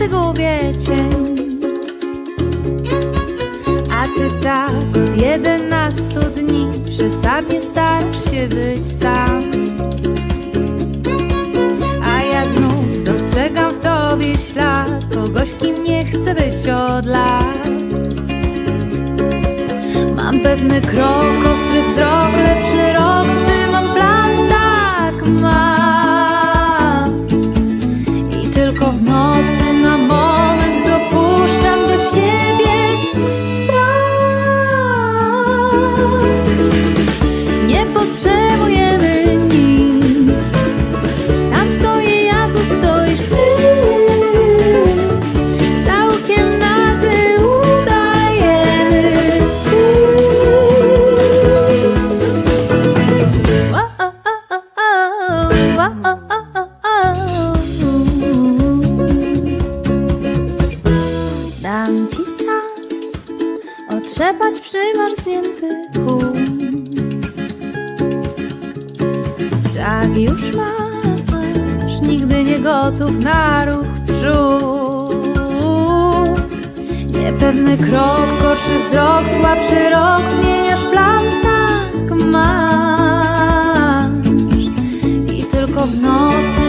[0.10, 1.36] gubię cień.
[3.91, 9.44] A ty tak od jedenastu dni przesadnie starasz się być sam.
[12.03, 17.68] A ja znów dostrzegam w tobie ślad kogoś, kim nie chcę być od lat.
[20.15, 25.80] Mam pewny krok, ostry wzrok, lepszy rok, trzymam plan, tak mam.
[72.61, 75.21] Gotów na ruch przód.
[77.07, 84.11] Niepewny krok, gorszy wzrok, słabszy rok, zmieniasz plan, tak masz.
[85.33, 86.60] I tylko w nocy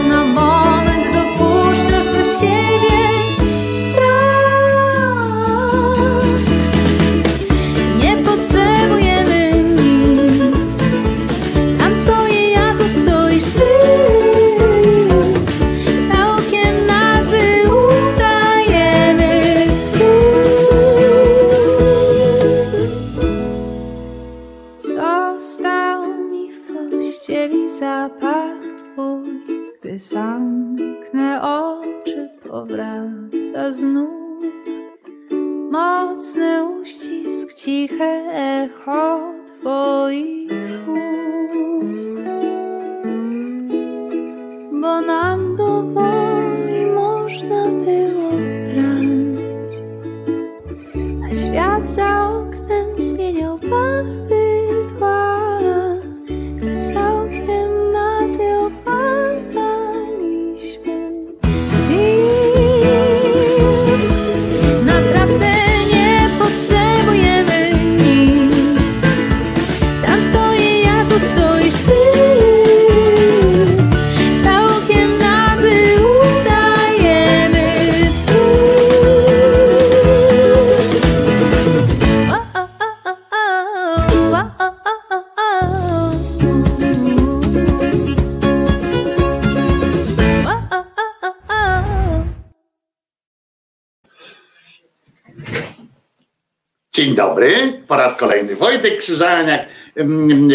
[98.83, 99.67] Wojtek Krzyżaniak.
[99.97, 100.49] Mm,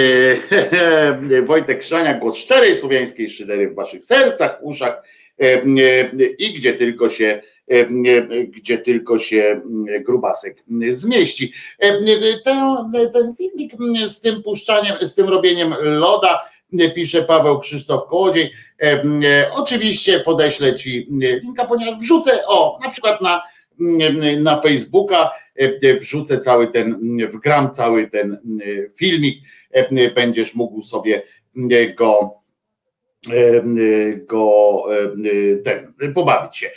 [1.32, 5.04] e, Wojtek Krzyżaniak, głos szczerej słowiańskiej szydery w waszych sercach, uszach
[5.40, 7.42] e, e, i gdzie tylko się
[8.48, 11.54] gdzie tylko się mm, grubasek zmieści.
[12.44, 13.74] Ten, ten filmik
[14.06, 16.42] z tym puszczaniem, z tym robieniem loda,
[16.96, 18.52] pisze Paweł Krzysztof Kołodziej.
[19.52, 21.08] Oczywiście podeślę ci
[21.44, 23.42] linka, ponieważ wrzucę, o, na przykład na
[24.40, 25.32] na Facebooka,
[26.00, 28.38] wrzucę cały ten, wgram cały ten
[29.00, 29.40] filmik,
[30.16, 31.24] będziesz mógł sobie
[31.96, 32.38] go
[34.26, 34.84] go
[35.64, 36.72] ten, pobawić się.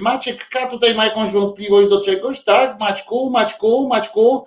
[0.00, 2.80] Maciek K tutaj ma jakąś wątpliwość do czegoś, tak?
[2.80, 4.46] Maćku, Maćku, Maćku,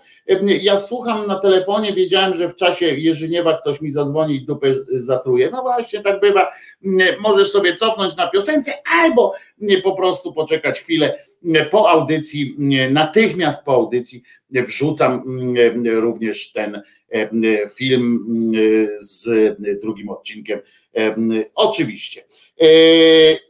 [0.61, 5.49] ja słucham na telefonie, wiedziałem, że w czasie Jerzyniewa ktoś mi zadzwoni i dupę zatruje.
[5.49, 6.51] No właśnie, tak bywa.
[7.19, 8.71] Możesz sobie cofnąć na piosence
[9.03, 9.33] albo
[9.83, 11.19] po prostu poczekać chwilę
[11.71, 12.55] po audycji,
[12.91, 15.23] natychmiast po audycji wrzucam
[15.85, 16.81] również ten
[17.75, 18.25] film
[18.99, 20.59] z drugim odcinkiem.
[21.55, 22.23] Oczywiście.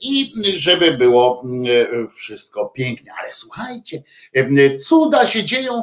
[0.01, 1.43] I żeby było
[2.15, 4.03] wszystko pięknie, ale słuchajcie,
[4.81, 5.81] cuda się dzieją,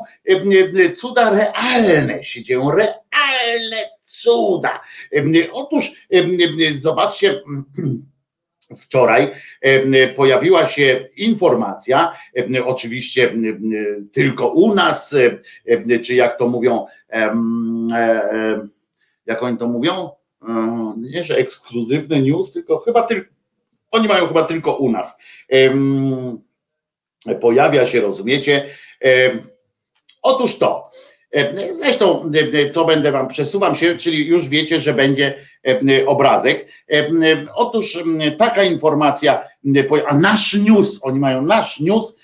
[0.96, 4.80] cuda realne się dzieją, realne cuda.
[5.52, 5.92] Otóż
[6.72, 7.34] zobaczcie,
[8.76, 9.30] Wczoraj
[10.16, 12.12] pojawiła się informacja,
[12.64, 13.34] oczywiście
[14.12, 15.14] tylko u nas,
[16.04, 16.86] czy jak to mówią,
[19.26, 20.10] jak oni to mówią,
[20.96, 23.30] nie, że ekskluzywny news, tylko chyba tylko,
[23.90, 25.18] oni mają chyba tylko u nas.
[27.40, 28.66] Pojawia się, rozumiecie?
[30.22, 30.90] Otóż to.
[31.72, 32.30] Zresztą,
[32.72, 35.34] co będę wam przesuwam się, czyli już wiecie, że będzie
[36.06, 36.68] obrazek.
[37.54, 37.98] Otóż
[38.38, 39.42] taka informacja,
[40.06, 42.16] a nasz news, oni mają nasz news,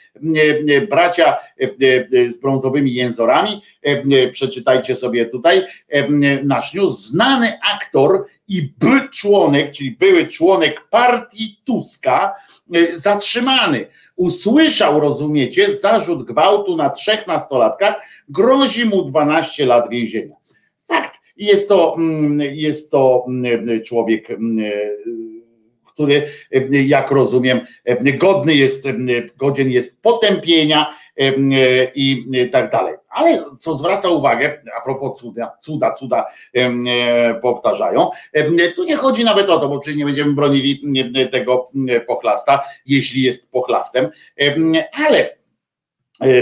[0.90, 1.36] bracia
[2.28, 3.62] z brązowymi jęzorami,
[4.32, 5.62] przeczytajcie sobie tutaj,
[6.42, 12.34] nasz news, znany aktor i by członek, czyli były członek partii Tuska,
[12.92, 13.86] zatrzymany.
[14.16, 17.94] usłyszał, rozumiecie, zarzut gwałtu na trzech nastolatkach,
[18.28, 20.34] grozi mu 12 lat więzienia.
[20.88, 24.58] Fakt, jest to, mm, jest to mm, człowiek, mm,
[25.86, 26.28] który,
[26.70, 27.60] jak rozumiem,
[28.18, 28.88] godny jest,
[29.36, 30.94] godzien jest potępienia
[31.94, 32.94] i tak dalej.
[33.08, 36.26] Ale co zwraca uwagę, a propos cuda, cuda, cuda
[37.42, 38.10] powtarzają,
[38.76, 40.82] tu nie chodzi nawet o to, bo przecież nie będziemy bronili
[41.30, 41.70] tego
[42.06, 44.08] pochlasta, jeśli jest pochlastem,
[45.06, 45.35] ale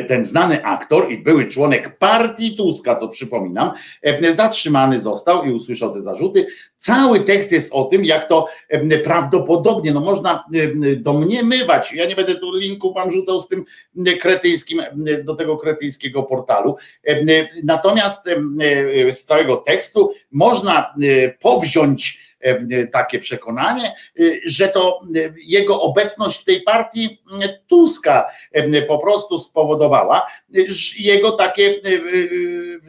[0.08, 3.70] ten znany aktor i były członek partii Tuska, co przypominam,
[4.02, 6.46] e, zatrzymany został i usłyszał te zarzuty.
[6.76, 10.44] Cały tekst jest o tym, jak to e, prawdopodobnie, no można
[10.96, 13.64] domniemywać, ja nie będę tu linku wam rzucał z tym
[14.20, 14.82] kretyńskim,
[15.24, 16.76] do tego kretyńskiego portalu,
[17.64, 18.28] natomiast
[19.12, 20.94] z całego tekstu można
[21.40, 22.23] powziąć E,
[22.92, 27.22] takie przekonanie, e, że to e, jego obecność w tej partii
[27.66, 28.30] Tuska
[28.88, 30.26] po prostu spowodowała
[30.98, 31.80] jego takie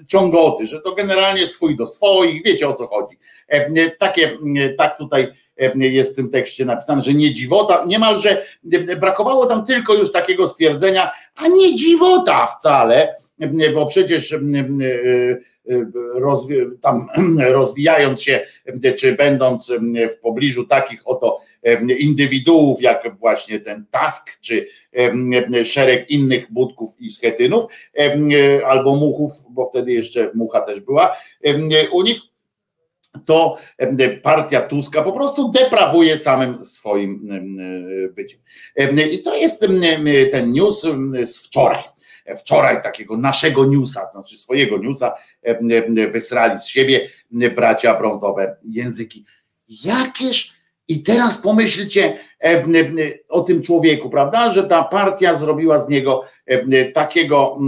[0.07, 3.17] ciągoty, że to generalnie swój do swoich, wiecie o co chodzi.
[3.99, 4.37] Takie,
[4.77, 5.33] tak tutaj
[5.75, 8.43] jest w tym tekście napisane, że nie dziwota, niemalże
[8.99, 13.15] brakowało tam tylko już takiego stwierdzenia, a nie dziwota wcale,
[13.73, 14.35] bo przecież
[16.13, 17.07] rozwi tam
[17.39, 18.39] rozwijając się,
[18.97, 19.71] czy będąc
[20.15, 21.41] w pobliżu takich oto
[21.99, 24.67] indywiduów, jak właśnie ten Task, czy
[25.63, 27.65] szereg innych budków i schetynów,
[28.65, 31.15] albo muchów, bo wtedy jeszcze mucha też była
[31.91, 32.19] u nich,
[33.25, 33.57] to
[34.23, 37.27] partia Tuska po prostu deprawuje samym swoim
[38.15, 38.39] byciem.
[39.11, 39.65] I to jest
[40.31, 40.87] ten news
[41.23, 41.83] z wczoraj
[42.37, 45.13] wczoraj takiego naszego newsa, znaczy swojego newsa
[46.11, 47.09] wysrali z siebie
[47.55, 49.25] bracia brązowe języki.
[49.67, 50.55] Jakież
[50.87, 52.17] i teraz pomyślcie
[53.29, 56.23] o tym człowieku, prawda, że ta partia zrobiła z niego
[56.93, 57.59] takiego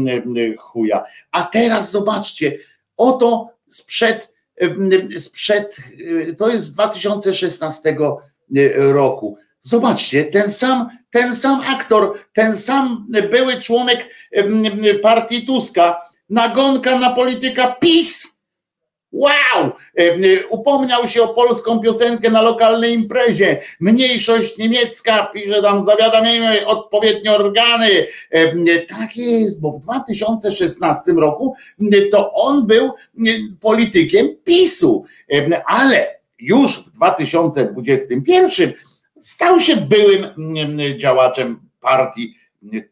[0.58, 1.04] chuja.
[1.32, 2.58] A teraz zobaczcie,
[2.98, 4.34] oto sprzed,
[5.18, 5.78] sprzed
[6.38, 7.98] to jest z 2016
[8.76, 9.38] roku.
[9.62, 14.10] Zobaczcie, ten sam, ten sam aktor, ten sam były członek
[15.02, 18.38] partii Tuska, nagonka na polityka PiS.
[19.12, 19.72] Wow!
[20.50, 23.62] Upomniał się o polską piosenkę na lokalnej imprezie.
[23.80, 28.08] Mniejszość niemiecka, pisze tam, zawiadamiajmy odpowiednie organy.
[28.88, 31.56] Tak jest, bo w 2016 roku
[32.12, 32.92] to on był
[33.60, 35.06] politykiem PiSu,
[35.66, 38.74] ale już w 2021
[39.18, 40.28] stał się byłym
[40.98, 42.36] działaczem partii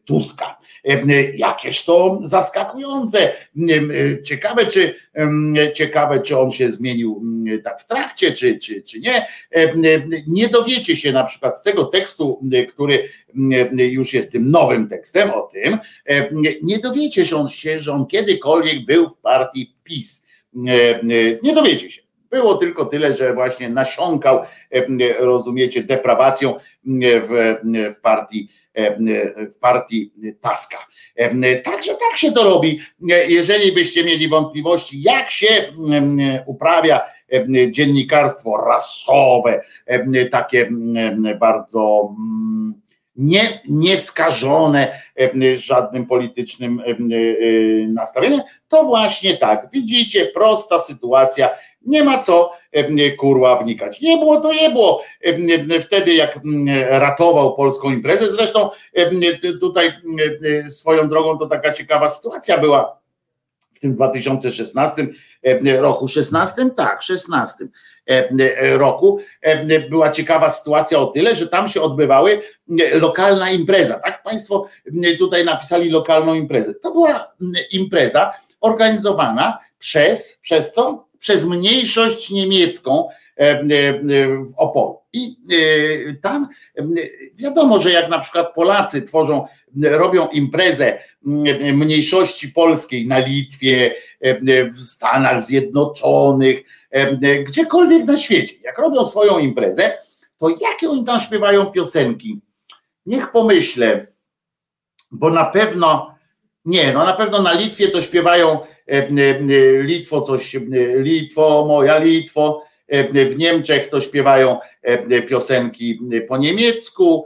[0.04, 0.58] Tuska.
[1.34, 3.32] Jakież to zaskakujące.
[4.24, 4.94] Ciekawe, czy
[5.74, 7.22] ciekawe, czy on się zmienił
[7.64, 9.26] tak w trakcie, czy, czy, czy nie.
[10.26, 13.08] Nie dowiecie się na przykład z tego tekstu, który
[13.76, 15.78] już jest tym nowym tekstem o tym,
[16.62, 20.26] nie dowiecie się, że on kiedykolwiek był w partii PiS.
[21.42, 22.02] Nie dowiecie się.
[22.30, 24.40] Było tylko tyle, że właśnie nasiąkał,
[25.18, 26.54] rozumiecie, deprawacją
[26.84, 27.56] w,
[27.96, 28.48] w partii
[29.54, 30.86] w partii Taska.
[31.64, 32.80] Także tak się to robi.
[33.28, 35.46] Jeżeli byście mieli wątpliwości, jak się
[36.46, 37.00] uprawia
[37.70, 39.64] dziennikarstwo rasowe,
[40.30, 40.70] takie
[41.40, 42.14] bardzo
[43.16, 45.02] nie, nieskażone
[45.54, 46.82] żadnym politycznym
[47.88, 49.68] nastawieniem, to właśnie tak.
[49.72, 51.50] Widzicie, prosta sytuacja
[51.86, 52.52] nie ma co
[53.18, 54.00] kurła wnikać.
[54.00, 55.02] Nie było to nie było.
[55.80, 56.38] Wtedy jak
[56.88, 58.70] ratował polską imprezę, zresztą
[59.60, 59.92] tutaj
[60.68, 63.00] swoją drogą to taka ciekawa sytuacja była
[63.74, 65.06] w tym 2016
[65.78, 66.70] roku, 16?
[66.76, 67.68] Tak, 16
[68.72, 69.18] roku
[69.90, 72.40] była ciekawa sytuacja o tyle, że tam się odbywały
[72.92, 74.22] lokalna impreza, tak?
[74.22, 74.68] Państwo
[75.18, 76.74] tutaj napisali lokalną imprezę.
[76.74, 77.32] To była
[77.72, 81.05] impreza organizowana przez, przez co?
[81.26, 83.64] Przez mniejszość niemiecką e, e,
[84.44, 84.98] w Opolu.
[85.12, 85.36] I
[86.10, 86.48] e, tam
[87.34, 89.46] wiadomo, że jak na przykład Polacy tworzą,
[89.82, 90.98] robią imprezę
[91.72, 93.94] mniejszości polskiej na Litwie,
[94.74, 96.62] w Stanach Zjednoczonych,
[97.46, 99.98] gdziekolwiek na świecie, jak robią swoją imprezę,
[100.38, 102.40] to jakie oni tam śpiewają piosenki?
[103.06, 104.06] Niech pomyślę,
[105.10, 106.15] bo na pewno
[106.66, 110.60] nie, no na pewno na Litwie to śpiewają E, e, Litwo coś, e,
[110.96, 112.62] Litwo, moja Litwo,
[113.28, 114.58] w Niemczech to śpiewają
[115.28, 117.24] piosenki po niemiecku,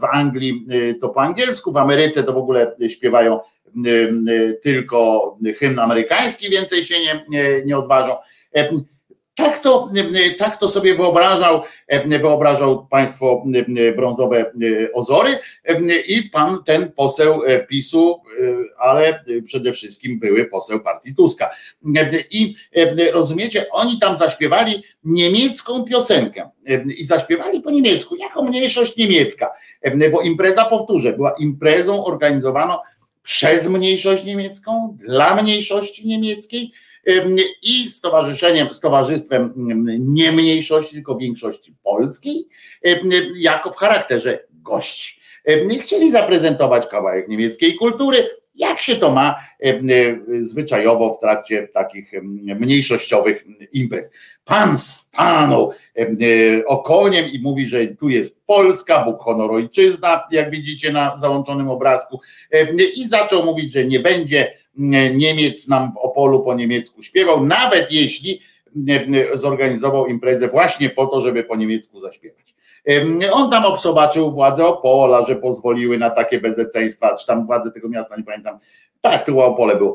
[0.00, 0.66] w Anglii
[1.00, 3.40] to po angielsku, w Ameryce to w ogóle śpiewają
[4.62, 8.16] tylko hymn amerykański, więcej się nie, nie, nie odważą.
[9.40, 9.90] Tak to,
[10.38, 11.62] tak to sobie wyobrażał,
[12.06, 13.44] wyobrażał państwo
[13.96, 14.52] brązowe
[14.94, 15.38] Ozory.
[16.08, 18.22] I pan ten poseł PiSu,
[18.78, 21.50] ale przede wszystkim były poseł partii Tuska.
[22.30, 22.54] I
[23.12, 26.50] rozumiecie, oni tam zaśpiewali niemiecką piosenkę.
[26.96, 29.50] I zaśpiewali po niemiecku, jako mniejszość niemiecka,
[30.12, 32.78] bo impreza, powtórzę, była imprezą organizowaną
[33.22, 36.72] przez mniejszość niemiecką, dla mniejszości niemieckiej,
[37.62, 39.52] i stowarzyszeniem, stowarzystwem
[39.98, 42.46] nie mniejszości, tylko większości polskiej,
[43.34, 45.20] jako w charakterze gości.
[45.80, 49.36] Chcieli zaprezentować kawałek niemieckiej kultury, jak się to ma
[50.40, 52.12] zwyczajowo w trakcie takich
[52.60, 54.12] mniejszościowych imprez.
[54.44, 55.72] Pan stanął
[56.66, 62.20] okoniem i mówi, że tu jest Polska, Bóg, honor, ojczyzna, jak widzicie na załączonym obrazku,
[62.96, 64.59] i zaczął mówić, że nie będzie
[65.14, 68.40] Niemiec nam w Opolu po niemiecku śpiewał, nawet jeśli
[69.34, 72.54] zorganizował imprezę właśnie po to, żeby po niemiecku zaśpiewać.
[73.32, 78.16] On tam obsobaczył władze Opola, że pozwoliły na takie bezeceństwa, czy tam władze tego miasta,
[78.16, 78.58] nie pamiętam.
[79.00, 79.94] Tak, to Opole było,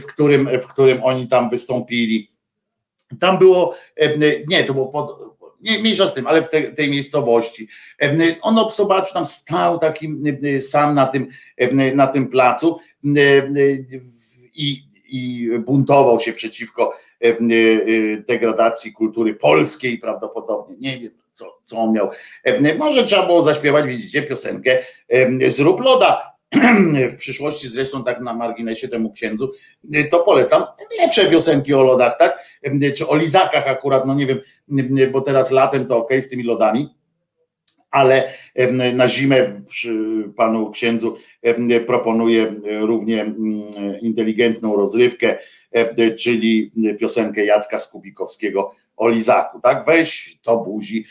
[0.00, 2.32] w którym, w którym oni tam wystąpili.
[3.20, 3.74] Tam było,
[4.48, 5.18] nie, to było pod,
[5.60, 7.68] nie, mniejsza z tym, ale w te, tej miejscowości.
[8.42, 10.08] On obsobaczył, tam stał taki
[10.60, 11.28] sam na tym,
[11.94, 12.78] na tym placu
[14.54, 16.94] i, i buntował się przeciwko
[18.28, 20.76] degradacji kultury polskiej prawdopodobnie.
[20.80, 22.10] Nie wiem, co, co on miał.
[22.78, 24.78] Może trzeba było zaśpiewać, widzicie, piosenkę
[25.48, 26.32] Zrób loda.
[27.12, 29.52] W przyszłości zresztą tak na marginesie temu księdzu,
[30.10, 30.62] to polecam
[31.00, 32.38] lepsze piosenki o lodach, tak?
[32.96, 34.40] Czy o lizakach akurat, no nie wiem,
[35.12, 36.94] bo teraz latem to ok z tymi lodami,
[37.92, 38.32] ale
[38.94, 39.62] na zimę
[40.36, 41.16] panu księdzu
[41.86, 43.34] proponuję równie
[44.02, 45.38] inteligentną rozrywkę,
[46.18, 49.84] czyli piosenkę Jacka Skubikowskiego o lizaku, tak?
[49.86, 51.06] Weź to buzi,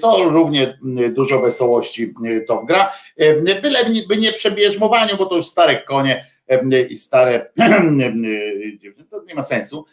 [0.00, 0.78] to równie
[1.10, 2.14] dużo wesołości
[2.46, 2.92] to wgra,
[3.62, 3.78] byle
[4.08, 6.26] by nie przebierzmowaniu, bo to już stare konie
[6.88, 7.50] i stare
[9.10, 9.84] to nie ma sensu.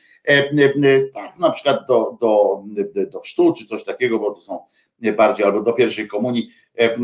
[1.14, 2.64] Tak, na przykład do, do,
[3.12, 4.60] do chrztu czy coś takiego, bo to są
[5.02, 6.49] bardziej albo do pierwszej komunii,
[6.80, 6.98] e, e,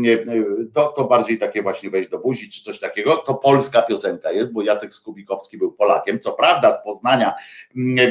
[0.72, 4.52] to, to bardziej takie właśnie wejść do buzi czy coś takiego, to polska piosenka jest,
[4.52, 7.34] bo Jacek Skubikowski był Polakiem, co prawda z Poznania,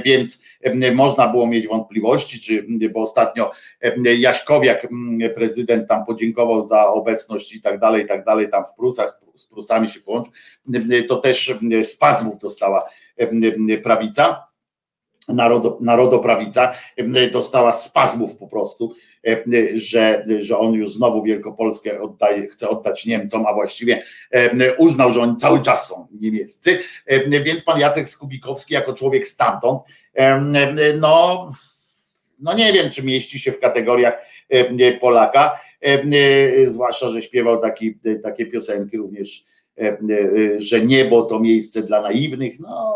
[0.06, 0.42] więc
[0.94, 3.52] można było mieć wątpliwości, czy, bo ostatnio
[4.18, 4.88] Jaśkowiak,
[5.36, 9.48] prezydent tam podziękował za obecność i tak dalej, i tak dalej, tam w Prusach, z
[9.48, 10.34] Prusami się połączył,
[11.08, 11.54] to też
[11.84, 12.90] spazmów dostała
[13.84, 14.53] prawica,
[15.28, 16.74] narodo, narodoprawica
[17.32, 18.94] dostała spazmów po prostu,
[19.74, 24.04] że, że on już znowu Wielkopolskę oddaje, chce oddać Niemcom, a właściwie
[24.78, 26.80] uznał, że oni cały czas są niemieccy,
[27.44, 29.82] więc pan Jacek Skubikowski jako człowiek stamtąd,
[31.00, 31.50] no,
[32.40, 34.14] no nie wiem, czy mieści się w kategoriach
[35.02, 35.60] Polaka,
[36.66, 39.46] zwłaszcza, że śpiewał taki, takie piosenki również,
[40.58, 42.96] że niebo to miejsce dla naiwnych, no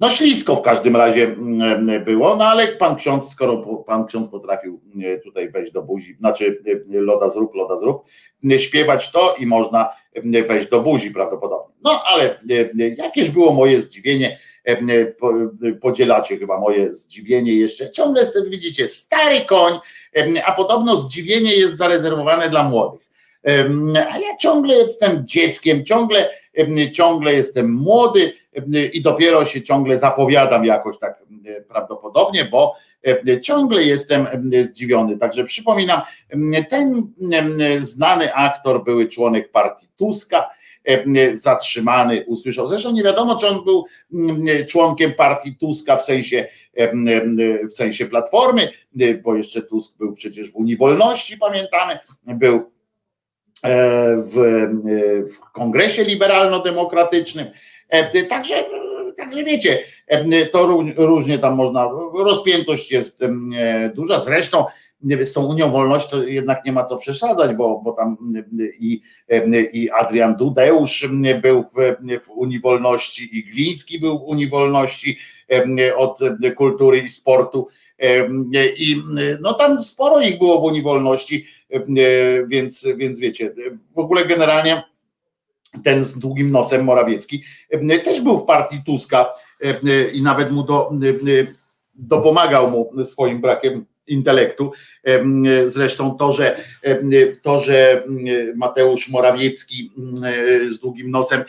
[0.00, 3.56] no ślisko w każdym razie mm, było, no ale pan ksiądz, skoro
[3.86, 8.04] pan ksiądz potrafił mm, tutaj wejść do buzi, znaczy mm, loda zrób, loda zrób,
[8.58, 9.88] śpiewać to i można
[10.48, 11.74] wejść do buzi prawdopodobnie.
[11.84, 12.40] No ale
[12.96, 14.38] jakież było moje zdziwienie,
[15.80, 19.78] podzielacie chyba moje zdziwienie jeszcze, ciągle widzicie, stary koń,
[20.44, 23.10] a podobno zdziwienie jest zarezerwowane dla młodych.
[23.96, 26.30] A ja ciągle jestem dzieckiem, ciągle,
[26.92, 28.32] ciągle jestem młody
[28.92, 31.22] i dopiero się ciągle zapowiadam jakoś tak
[31.68, 32.74] prawdopodobnie, bo
[33.42, 34.26] ciągle jestem
[34.60, 35.18] zdziwiony.
[35.18, 36.00] Także przypominam,
[36.68, 37.12] ten
[37.78, 40.48] znany aktor, były członek partii Tuska,
[41.32, 42.66] zatrzymany, usłyszał.
[42.66, 43.84] Zresztą nie wiadomo, czy on był
[44.68, 46.48] członkiem partii Tuska w sensie,
[47.70, 48.68] w sensie platformy,
[49.22, 52.70] bo jeszcze Tusk był przecież w Unii Wolności, pamiętamy, był
[53.62, 57.46] w, e, w kongresie liberalno-demokratycznym.
[57.88, 58.54] E, także,
[59.16, 59.78] także wiecie,
[60.52, 60.66] to
[60.96, 63.20] różnie tam można, rozpiętość jest
[63.94, 64.20] duża.
[64.20, 64.64] Zresztą
[65.24, 68.16] z tą Unią Wolności to jednak nie ma co przesadzać, bo, bo tam
[68.78, 69.00] i,
[69.72, 71.08] i Adrian Dudeusz
[71.42, 71.74] był w,
[72.24, 75.18] w Unii Wolności, i Gliński był w Unii Wolności
[75.96, 76.18] od
[76.56, 77.68] kultury i sportu.
[78.76, 79.02] I
[79.40, 81.46] no tam sporo ich było w Unii Wolności,
[82.46, 83.54] więc, więc wiecie,
[83.94, 84.82] w ogóle generalnie
[85.84, 87.42] ten z długim nosem Morawiecki
[88.04, 89.30] też był w partii Tuska
[90.12, 90.90] i nawet mu do,
[91.94, 94.72] dopomagał mu swoim brakiem intelektu.
[95.64, 96.56] Zresztą to, że
[97.42, 98.04] to, że
[98.56, 99.92] Mateusz Morawiecki
[100.68, 101.44] z długim nosem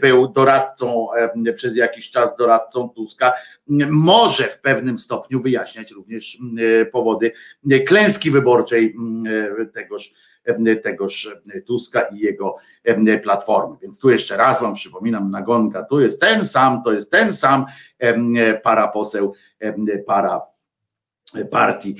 [0.00, 1.08] był doradcą
[1.54, 3.32] przez jakiś czas doradcą Tuska,
[3.90, 6.38] może w pewnym stopniu wyjaśniać również
[6.92, 7.32] powody
[7.86, 8.96] klęski wyborczej
[9.74, 10.12] tegoż
[10.82, 11.36] tegoż
[11.66, 12.56] Tuska i jego
[13.22, 13.76] platformy.
[13.82, 17.66] Więc tu jeszcze raz wam przypominam, nagonka, tu jest ten sam, to jest ten sam
[18.62, 19.34] para poseł,
[20.06, 20.40] para
[21.50, 21.96] partii,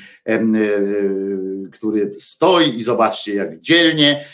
[1.73, 4.25] który stoi i zobaczcie jak dzielnie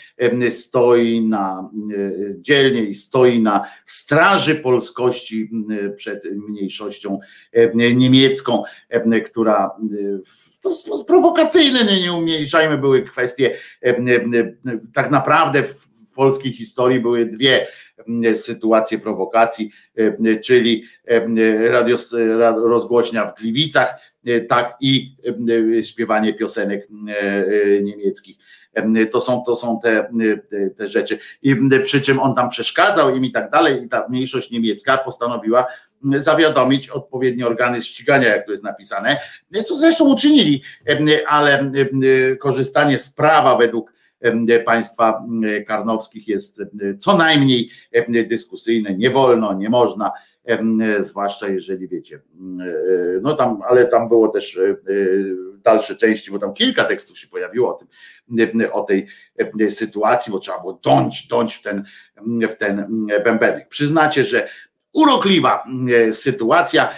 [0.49, 1.69] stoi na
[2.37, 5.49] dzielnie i stoi na straży polskości
[5.95, 7.19] przed mniejszością
[7.75, 8.63] niemiecką,
[9.25, 9.71] która
[10.61, 13.57] to jest prowokacyjne, nie, nie umniejszajmy, były kwestie
[14.93, 17.67] tak naprawdę w polskiej historii były dwie
[18.35, 19.71] sytuacje prowokacji,
[20.43, 20.83] czyli
[22.55, 23.95] rozgłośnia w Gliwicach,
[24.49, 25.15] tak i
[25.81, 26.87] śpiewanie piosenek
[27.81, 28.37] niemieckich.
[29.11, 30.09] To są, to są te,
[30.77, 31.19] te rzeczy.
[31.41, 35.67] I przy czym on tam przeszkadzał im i tak dalej, i ta mniejszość niemiecka postanowiła
[36.03, 39.17] zawiadomić odpowiednie organy ścigania, jak to jest napisane,
[39.65, 40.61] co zresztą uczynili,
[41.27, 41.71] ale
[42.39, 43.93] korzystanie z prawa według
[44.65, 45.23] państwa
[45.67, 46.61] karnowskich jest
[46.99, 47.69] co najmniej
[48.27, 50.11] dyskusyjne, nie wolno, nie można,
[50.99, 52.21] zwłaszcza jeżeli wiecie,
[53.21, 54.59] no tam, ale tam było też
[55.63, 57.87] dalsze części, bo tam kilka tekstów się pojawiło o tym,
[58.71, 59.07] o tej
[59.69, 61.83] sytuacji, bo trzeba było dąć, dąć w ten,
[62.49, 63.69] w ten bębenek.
[63.69, 64.47] Przyznacie, że
[64.93, 65.63] urokliwa
[66.11, 66.89] sytuacja.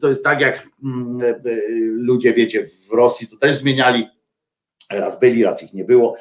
[0.00, 0.68] To jest tak, jak
[1.82, 4.08] ludzie, wiecie, w Rosji to też zmieniali
[4.90, 6.16] raz byli, raz ich nie było.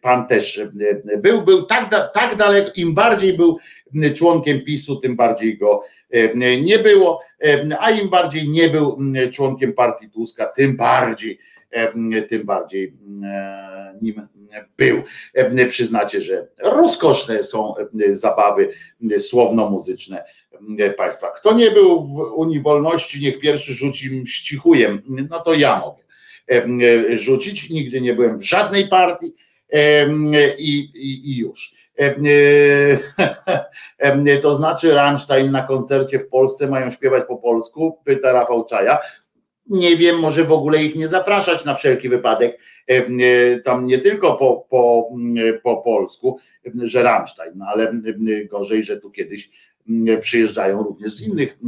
[0.00, 0.60] Pan też
[1.18, 3.58] był, był tak, tak daleko, im bardziej był
[4.14, 5.82] członkiem PiSu, tym bardziej go
[6.60, 7.22] nie było,
[7.78, 8.98] a im bardziej nie był
[9.32, 11.38] członkiem partii Tuska, tym bardziej,
[12.28, 12.94] tym bardziej
[14.02, 14.28] nim
[14.76, 15.02] był.
[15.68, 17.74] Przyznacie, że rozkoszne są
[18.10, 18.68] zabawy
[19.18, 20.24] słowno-muzyczne
[20.96, 21.26] państwa.
[21.30, 26.02] Kto nie był w Unii Wolności, niech pierwszy rzuci mścichujem, no to ja mogę
[27.08, 27.70] rzucić.
[27.70, 29.34] Nigdy nie byłem w żadnej partii
[30.58, 31.74] i, i, i już.
[34.42, 37.98] To znaczy Rammstein na koncercie w Polsce mają śpiewać po polsku?
[38.04, 38.98] Pyta Rafał Czaja.
[39.66, 42.58] Nie wiem, może w ogóle ich nie zapraszać na wszelki wypadek.
[43.64, 45.08] Tam nie tylko po, po,
[45.62, 46.38] po polsku,
[46.82, 47.92] że Rammstein, no ale
[48.50, 49.50] gorzej, że tu kiedyś
[50.20, 51.58] przyjeżdżają również z innych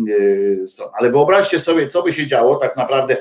[0.66, 0.88] stron.
[0.98, 3.16] Ale wyobraźcie sobie, co by się działo tak naprawdę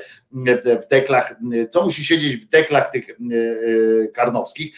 [0.82, 1.34] w teklach,
[1.70, 3.06] co musi siedzieć w teklach tych
[4.14, 4.76] karnowskich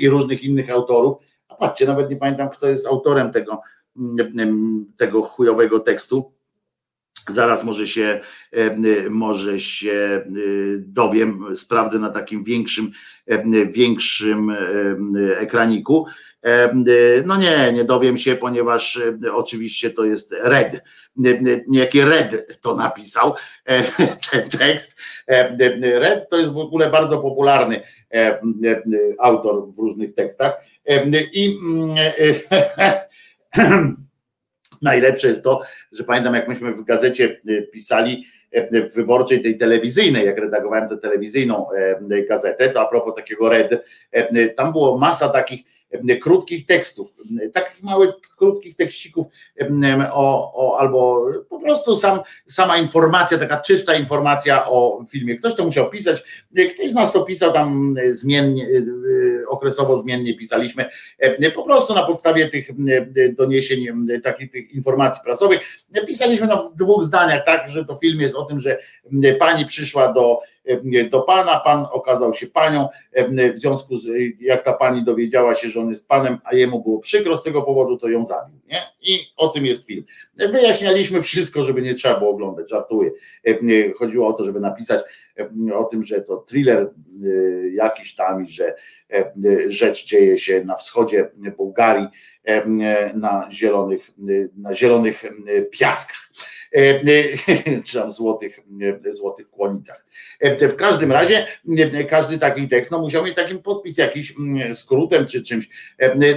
[0.00, 1.16] i różnych innych autorów.
[1.48, 3.60] A patrzcie, nawet nie pamiętam, kto jest autorem tego,
[4.96, 6.32] tego chujowego tekstu.
[7.28, 8.20] Zaraz może się,
[9.10, 10.22] może się
[10.78, 12.90] dowiem, sprawdzę na takim większym,
[13.70, 14.52] większym
[15.36, 16.06] ekraniku.
[17.24, 19.00] No nie, nie dowiem się, ponieważ
[19.32, 20.82] oczywiście to jest Red.
[21.66, 23.34] Niejaki Red to napisał
[24.30, 24.96] ten tekst.
[25.80, 27.80] Red to jest w ogóle bardzo popularny
[29.18, 30.60] autor w różnych tekstach.
[31.32, 31.58] I
[34.82, 35.62] najlepsze jest to,
[35.92, 37.40] że pamiętam, jak myśmy w gazecie
[37.72, 38.26] pisali
[38.90, 41.66] w wyborczej tej telewizyjnej, jak redagowałem tę telewizyjną
[42.28, 43.84] gazetę, to a propos takiego Red,
[44.56, 45.75] tam było masa takich
[46.22, 47.12] krótkich tekstów,
[47.52, 49.26] takich małych, krótkich tekścików
[50.12, 55.36] o, o, albo po prostu sam, sama informacja, taka czysta informacja o filmie.
[55.36, 58.66] Ktoś to musiał pisać, ktoś z nas to pisał tam zmiennie,
[59.48, 60.84] okresowo zmiennie pisaliśmy,
[61.54, 62.68] po prostu na podstawie tych
[63.32, 63.86] doniesień,
[64.22, 65.60] takich tych informacji prasowych,
[66.06, 68.78] pisaliśmy na dwóch zdaniach, tak, że to film jest o tym, że
[69.38, 70.40] pani przyszła do
[71.10, 72.88] do pana, pan okazał się panią,
[73.54, 74.08] w związku z,
[74.40, 77.62] jak ta pani dowiedziała się, że on jest panem, a jemu było przykro z tego
[77.62, 78.78] powodu, to ją zabił, nie?
[79.02, 80.04] I o tym jest film.
[80.36, 83.10] Wyjaśnialiśmy wszystko, żeby nie trzeba było oglądać, żartuję.
[83.98, 85.02] Chodziło o to, żeby napisać
[85.74, 86.90] o tym, że to thriller
[87.72, 88.74] jakiś tam że
[89.66, 92.06] rzecz dzieje się na wschodzie Bułgarii,
[93.14, 94.10] na zielonych,
[94.56, 95.22] na zielonych
[95.70, 96.30] piaskach.
[96.72, 98.60] E, e, czy tam złotych,
[99.06, 100.06] e, złotych kłonicach.
[100.60, 101.46] W każdym razie
[102.08, 105.68] każdy taki tekst no, musiał mieć taki podpis jakiś mm, skrótem czy czymś.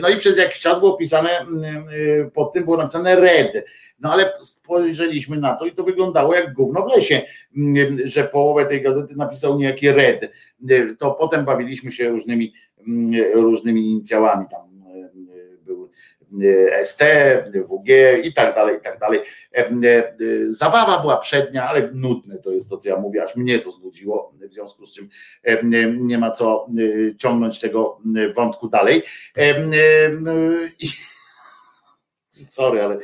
[0.02, 1.86] No i przez jakiś czas było pisane, mm,
[2.32, 3.66] pod tym było napisane red.
[4.00, 7.22] No ale spojrzeliśmy na to i to wyglądało jak gówno w lesie,
[7.58, 10.32] mm, że połowę tej gazety napisał niejaki red.
[11.00, 12.54] To potem bawiliśmy się różnymi,
[13.34, 14.69] różnymi inicjałami tam
[16.84, 17.04] ST,
[17.54, 17.90] WG
[18.24, 19.20] i tak dalej, i tak dalej.
[20.48, 24.34] Zabawa była przednia, ale nudne to jest to, co ja mówię, aż mnie to znudziło,
[24.50, 25.10] w związku z czym
[26.08, 26.68] nie ma co
[27.18, 28.00] ciągnąć tego
[28.36, 29.04] wątku dalej.
[30.80, 30.88] I
[32.46, 32.98] sorry, ale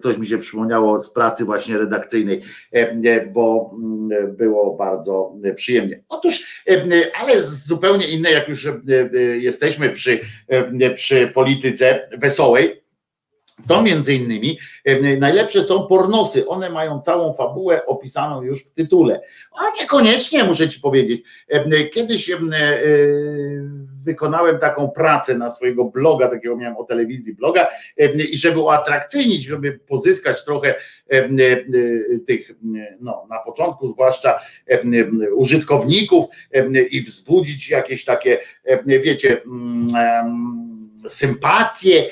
[0.00, 2.42] coś mi się przypomniało z pracy właśnie redakcyjnej,
[2.72, 6.02] e, bo mm, było bardzo przyjemnie.
[6.08, 6.47] Otóż,
[7.14, 8.68] ale zupełnie inne, jak już
[9.38, 10.20] jesteśmy przy,
[10.94, 12.77] przy polityce wesołej,
[13.66, 14.58] to między innymi
[15.18, 16.48] najlepsze są pornosy.
[16.48, 19.20] One mają całą fabułę opisaną już w tytule.
[19.52, 21.22] A niekoniecznie muszę ci powiedzieć.
[21.92, 22.30] Kiedyś
[24.04, 27.66] wykonałem taką pracę na swojego bloga, takiego miałem o telewizji bloga
[28.30, 30.74] i żeby uatrakcyjnić, żeby pozyskać trochę
[32.26, 32.50] tych,
[33.00, 34.36] no na początku zwłaszcza
[35.36, 36.24] użytkowników
[36.90, 38.38] i wzbudzić jakieś takie,
[38.86, 39.42] wiecie,
[41.08, 42.10] sympatię,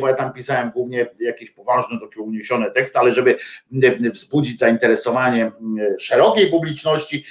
[0.00, 3.38] bo ja tam pisałem głównie jakieś poważne, takie uniesione teksty, ale żeby
[4.12, 5.52] wzbudzić zainteresowanie
[5.98, 7.24] szerokiej publiczności,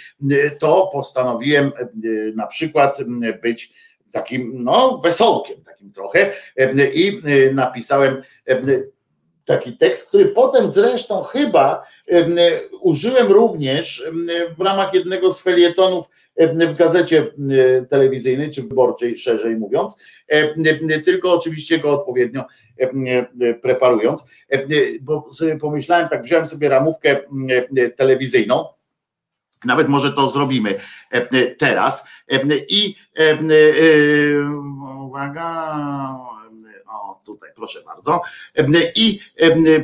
[0.60, 1.72] to postanowiłem
[2.36, 2.98] na przykład
[3.42, 3.74] być
[4.12, 6.34] takim no, wesołkiem, takim trochę
[6.94, 7.22] i
[7.54, 8.22] napisałem
[9.46, 11.84] taki tekst, który potem zresztą chyba
[12.82, 14.04] użyłem również
[14.58, 16.10] w ramach jednego z felietonów
[16.68, 17.28] w gazecie
[17.90, 20.04] telewizyjnej, czy wyborczej szerzej mówiąc,
[21.06, 22.46] tylko oczywiście go odpowiednio
[23.62, 24.26] preparując,
[25.02, 27.20] bo sobie pomyślałem, tak wziąłem sobie ramówkę
[27.96, 28.66] telewizyjną,
[29.66, 30.76] nawet może to zrobimy
[31.58, 32.10] teraz.
[32.70, 32.96] I
[35.00, 35.78] uwaga,
[37.28, 38.22] tutaj, proszę bardzo.
[38.96, 39.20] I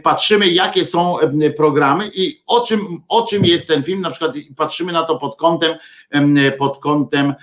[0.04, 1.18] patrzymy, jakie są
[1.58, 4.02] programy i o czym, o czym jest ten film.
[4.02, 5.76] Na przykład patrzymy na to pod kątem,
[6.58, 7.34] pod kątem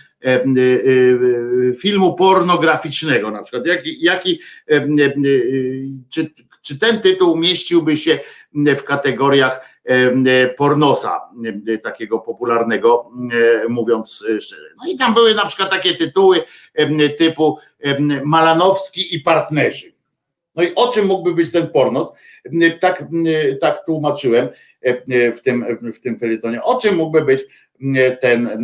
[1.81, 3.67] filmu pornograficznego, na przykład.
[3.67, 4.41] Jaki, jaki
[6.11, 6.31] czy,
[6.63, 8.21] czy ten tytuł mieściłby się
[8.55, 9.71] w kategoriach
[10.57, 11.21] pornosa,
[11.83, 13.11] takiego popularnego,
[13.69, 14.71] mówiąc szczerze.
[14.85, 16.43] No i tam były na przykład takie tytuły
[17.19, 17.59] typu
[18.25, 19.93] Malanowski i partnerzy.
[20.55, 22.15] No i o czym mógłby być ten pornos?
[22.81, 23.05] Tak,
[23.61, 24.49] tak tłumaczyłem
[25.37, 25.65] w tym,
[25.95, 26.63] w tym felietonie.
[26.63, 27.43] O czym mógłby być
[28.21, 28.61] ten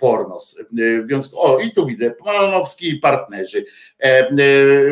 [0.00, 0.62] pornos?
[1.04, 3.64] Więc, o, i tu widzę, Malanowski i partnerzy.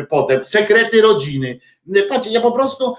[0.09, 1.59] Potem sekrety rodziny
[2.09, 2.95] Patrzcie, ja po prostu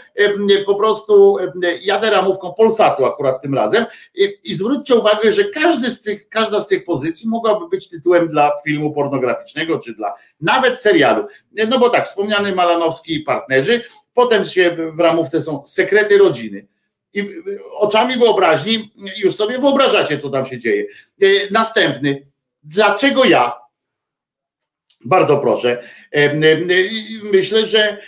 [0.67, 1.37] po prostu
[1.81, 3.85] jadę ramówką Polsatu akurat tym razem
[4.15, 8.29] i, i zwróćcie uwagę, że każdy z tych, każda z tych pozycji mogłaby być tytułem
[8.29, 11.27] dla filmu pornograficznego, czy dla nawet serialu.
[11.69, 13.83] No bo tak, wspomniany Malanowski i partnerzy,
[14.15, 16.67] potem się w ramówce są sekrety rodziny.
[17.15, 17.29] I
[17.79, 20.87] oczami wyobraźni już sobie wyobrażacie, co tam się dzieje.
[21.23, 22.27] E, następny.
[22.63, 23.68] Dlaczego ja?
[25.05, 25.83] Bardzo proszę.
[27.23, 27.99] Myślę, że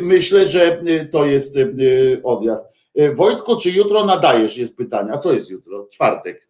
[0.00, 1.58] myślę, że to jest
[2.22, 2.64] odjazd.
[3.14, 4.56] Wojtku, czy jutro nadajesz?
[4.56, 5.12] Jest pytanie.
[5.12, 5.88] A co jest jutro?
[5.92, 6.48] Czwartek.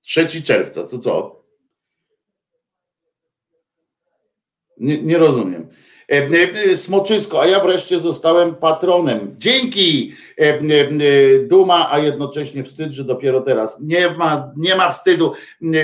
[0.00, 1.42] 3 czerwca, to co?
[4.78, 5.68] Nie, nie rozumiem.
[6.12, 6.28] E,
[6.70, 9.34] e, Smoczysko, a ja wreszcie zostałem patronem.
[9.38, 10.14] Dzięki!
[10.38, 10.58] E,
[11.42, 13.80] duma, a jednocześnie wstyd, że dopiero teraz.
[13.80, 15.32] Nie ma, nie ma wstydu,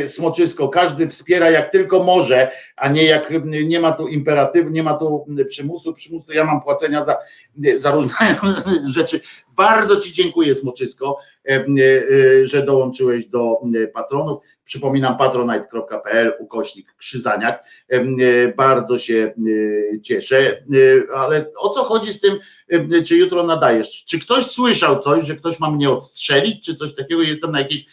[0.06, 0.68] Smoczysko.
[0.68, 3.32] Każdy wspiera jak tylko może, a nie jak
[3.64, 5.92] nie ma tu imperatywu, nie ma tu przymusu.
[5.92, 7.16] Przymus ja mam płacenia za,
[7.76, 8.36] za różne
[8.96, 9.20] rzeczy.
[9.56, 11.18] Bardzo Ci dziękuję, Smoczysko,
[12.42, 13.60] że dołączyłeś do
[13.94, 14.38] patronów.
[14.64, 17.64] Przypominam patronite.pl ukośnik Krzyzaniak.
[17.88, 19.34] E, bardzo się
[19.94, 22.38] e, cieszę, e, ale o co chodzi z tym,
[23.06, 24.04] czy jutro nadajesz?
[24.04, 27.22] Czy ktoś słyszał coś, że ktoś ma mnie odstrzelić, czy coś takiego?
[27.22, 27.86] Jestem na jakiejś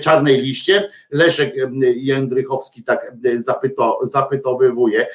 [0.00, 0.88] czarnej liście.
[1.10, 1.54] Leszek
[1.96, 5.06] Jędrychowski tak zapyto, zapytowywuje.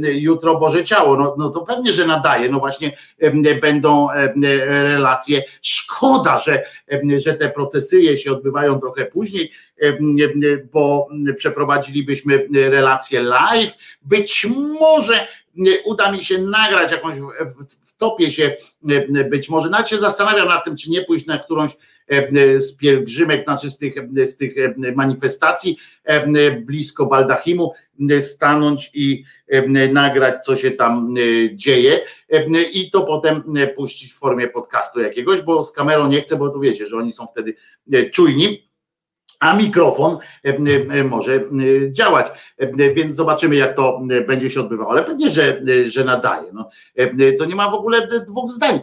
[0.00, 2.48] Jutro Boże Ciało, no, no to pewnie, że nadaje.
[2.48, 2.96] No właśnie
[3.62, 4.08] będą
[4.66, 5.42] relacje.
[5.62, 6.62] Szkoda, że,
[7.16, 9.52] że te procesy się odbywają trochę później,
[10.72, 13.76] bo przeprowadzilibyśmy relacje live.
[14.02, 14.46] Być
[14.80, 15.26] może
[15.84, 17.14] uda mi się nagrać jakąś,
[17.84, 18.56] wtopię się
[19.30, 21.70] być może, nawet się zastanawiam nad tym, czy nie pójść na którąś
[22.56, 24.54] z pielgrzymek, znaczy z tych, z tych
[24.94, 25.78] manifestacji
[26.66, 27.72] blisko Baldachimu,
[28.20, 29.24] stanąć i
[29.90, 31.14] nagrać, co się tam
[31.52, 32.00] dzieje
[32.72, 33.42] i to potem
[33.76, 37.12] puścić w formie podcastu jakiegoś, bo z kamerą nie chcę, bo tu wiecie, że oni
[37.12, 37.54] są wtedy
[38.12, 38.69] czujni
[39.40, 41.40] a mikrofon e, e, może e,
[41.92, 42.26] działać.
[42.94, 44.90] Więc zobaczymy, jak to będzie się odbywało.
[44.90, 46.52] Ale pewnie, że, że nadaje.
[46.52, 46.70] No,
[47.38, 48.80] to nie ma w ogóle dwóch zdań,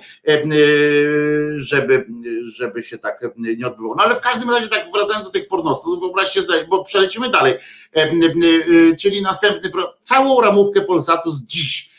[1.55, 2.05] żeby,
[2.43, 3.95] żeby się tak nie odbywało.
[3.95, 7.53] No ale w każdym razie, tak wracając do tych pornostów, wyobraźcie sobie, bo przelecimy dalej.
[8.99, 9.71] Czyli następny,
[10.01, 11.89] całą ramówkę Polsatu z dziś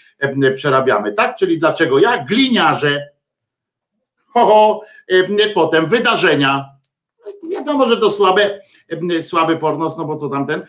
[0.56, 1.36] przerabiamy, tak?
[1.36, 2.24] Czyli dlaczego ja?
[2.24, 3.08] Gliniarze,
[4.26, 4.82] ho, ho,
[5.54, 6.77] potem wydarzenia,
[7.50, 8.60] Wiadomo, że to słabe,
[9.20, 10.66] słaby pornos, no bo co tamten,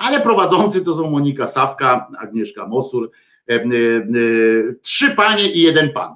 [0.00, 3.10] ale prowadzący to są Monika Sawka, Agnieszka Mosur,
[4.82, 6.14] trzy panie i jeden pan.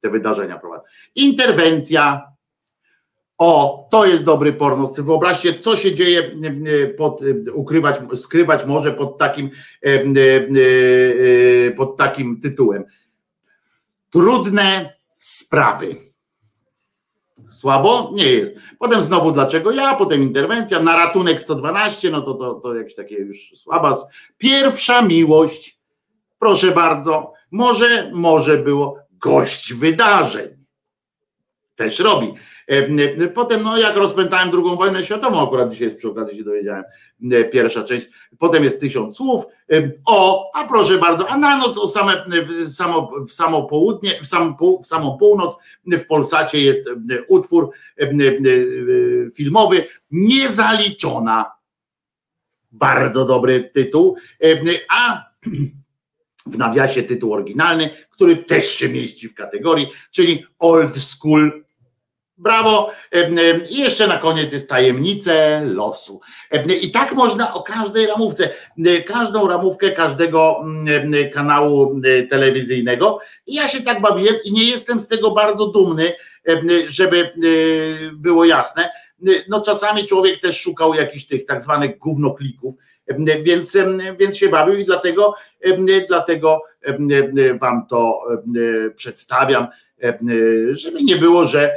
[0.00, 0.82] Te wydarzenia prowadzą.
[1.14, 2.30] Interwencja.
[3.38, 5.00] O, to jest dobry pornos.
[5.00, 6.30] Wyobraźcie, co się dzieje
[6.98, 7.20] pod,
[7.54, 9.50] ukrywać, skrywać może pod takim,
[11.76, 12.84] pod takim tytułem.
[14.10, 15.96] Trudne sprawy.
[17.50, 18.10] Słabo?
[18.14, 18.58] Nie jest.
[18.78, 23.16] Potem znowu dlaczego ja, potem interwencja, na ratunek 112, no to, to, to jakieś takie
[23.16, 23.96] już słaba.
[24.38, 25.78] Pierwsza miłość,
[26.38, 30.48] proszę bardzo, może, może było gość wydarzeń.
[31.76, 32.34] Też robi.
[33.34, 36.84] Potem, no jak rozpętałem drugą wojnę światową, akurat dzisiaj przy okazji się dowiedziałem,
[37.52, 39.44] pierwsza część, potem jest tysiąc słów,
[40.06, 44.26] o, a proszę bardzo, a na noc o same, w, samo, w samo południe, w,
[44.26, 45.56] sam, w samą północ
[45.86, 46.90] w Polsacie jest
[47.28, 47.70] utwór
[49.34, 51.52] filmowy Niezaliczona.
[52.72, 54.16] Bardzo dobry tytuł,
[54.90, 55.24] a
[56.46, 61.64] w nawiasie tytuł oryginalny, który też się mieści w kategorii, czyli Old School
[62.40, 62.90] Brawo.
[63.70, 66.20] I jeszcze na koniec jest tajemnice losu.
[66.82, 68.50] I tak można o każdej ramówce,
[69.06, 70.64] każdą ramówkę każdego
[71.34, 72.00] kanału
[72.30, 73.18] telewizyjnego.
[73.46, 76.12] I ja się tak bawiłem i nie jestem z tego bardzo dumny,
[76.86, 77.32] żeby
[78.12, 78.90] było jasne.
[79.48, 82.74] No czasami człowiek też szukał jakichś tych tak zwanych gównoklików,
[83.42, 83.76] więc,
[84.18, 85.34] więc się bawił i dlatego,
[86.08, 86.62] dlatego
[87.60, 88.20] wam to
[88.96, 89.66] przedstawiam
[90.70, 91.72] żeby nie było, że,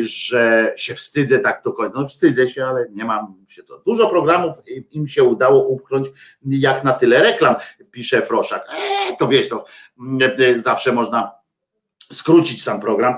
[0.00, 2.00] że się wstydzę tak do końca.
[2.00, 3.78] No wstydzę się, ale nie mam się co.
[3.86, 4.56] Dużo programów
[4.90, 6.08] im się udało upchnąć
[6.42, 7.54] jak na tyle reklam,
[7.90, 8.66] pisze Froszak.
[8.72, 9.64] Eee, to wiesz, to
[10.56, 11.40] zawsze można
[12.12, 13.14] skrócić sam program.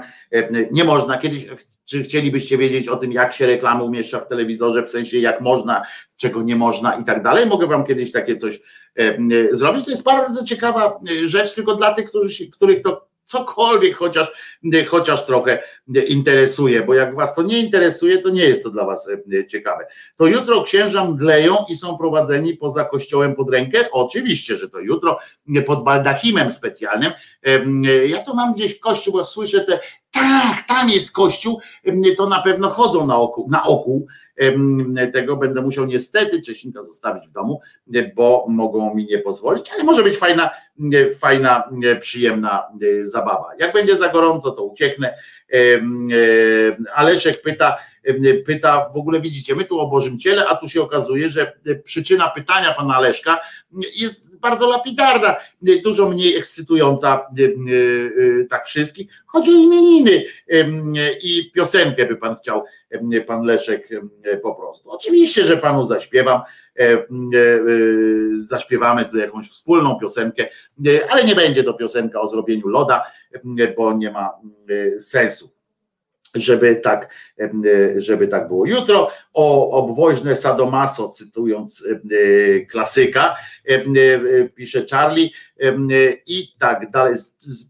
[0.70, 1.18] Nie można.
[1.18, 1.46] Kiedyś,
[1.84, 5.86] czy chcielibyście wiedzieć o tym, jak się reklamy umieszcza w telewizorze, w sensie jak można,
[6.16, 7.46] czego nie można i tak dalej?
[7.46, 8.60] Mogę wam kiedyś takie coś
[9.52, 9.84] zrobić.
[9.84, 12.10] To jest bardzo ciekawa rzecz, tylko dla tych,
[12.52, 14.32] których to cokolwiek chociaż,
[14.88, 15.62] chociaż trochę
[16.08, 19.86] interesuje, bo jak was to nie interesuje, to nie jest to dla was e, ciekawe.
[20.16, 23.88] To jutro księża mdleją i są prowadzeni poza kościołem pod rękę?
[23.92, 25.18] Oczywiście, że to jutro
[25.66, 27.12] pod baldachimem specjalnym.
[28.06, 29.80] Ja to mam gdzieś kościół, bo słyszę te,
[30.10, 31.60] tak, tam jest kościół,
[32.16, 34.06] to na pewno chodzą na oku, na oku
[35.12, 37.60] tego będę musiał niestety Czesinka zostawić w domu,
[38.14, 40.50] bo mogą mi nie pozwolić, ale może być fajna,
[41.18, 43.48] fajna, przyjemna e, zabawa.
[43.58, 45.14] Jak będzie za gorąco, to ucieknę.
[46.94, 47.78] Aleszek pyta,
[48.46, 51.52] pyta, w ogóle widzicie, my tu o Bożym Ciele, a tu się okazuje, że
[51.84, 53.40] przyczyna pytania pana Leszka
[53.96, 55.36] jest bardzo lapidarna,
[55.84, 59.24] dużo mniej ekscytująca e, e, tak wszystkich.
[59.26, 60.24] Chodzi o imieniny
[61.22, 62.64] i piosenkę by pan chciał,
[63.26, 63.88] pan Leszek
[64.42, 64.90] po prostu.
[64.90, 66.40] Oczywiście, że panu zaśpiewam,
[68.38, 70.48] zaśpiewamy tu jakąś wspólną piosenkę,
[71.10, 73.04] ale nie będzie to piosenka o zrobieniu loda,
[73.76, 74.30] bo nie ma
[74.98, 75.50] sensu
[76.34, 77.14] żeby tak,
[77.96, 78.66] żeby tak było.
[78.66, 81.86] Jutro o obwoźne Sadomaso, cytując
[82.70, 83.34] klasyka,
[84.54, 85.30] pisze Charlie
[86.26, 87.14] i tak dalej.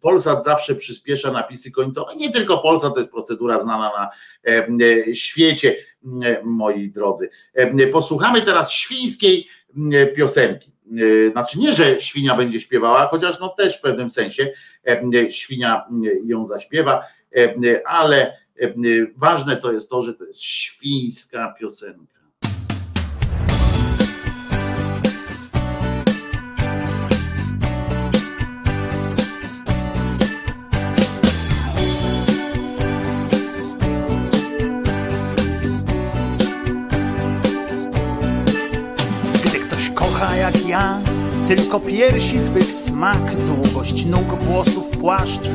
[0.02, 2.16] Polsat zawsze przyspiesza napisy końcowe.
[2.16, 4.10] Nie tylko Polsat, to jest procedura znana na
[5.12, 5.76] świecie,
[6.44, 7.30] moi drodzy.
[7.92, 9.46] Posłuchamy teraz świńskiej
[10.16, 10.72] piosenki.
[11.32, 14.52] Znaczy nie, że świnia będzie śpiewała, chociaż no też w pewnym sensie
[15.30, 15.84] świnia
[16.24, 17.02] ją zaśpiewa,
[17.84, 18.74] ale E,
[19.16, 22.11] ważne to jest to, że to jest świńska piosenka.
[41.48, 45.50] Tylko piersi twych smak, długość nóg, włosów, płaszcz.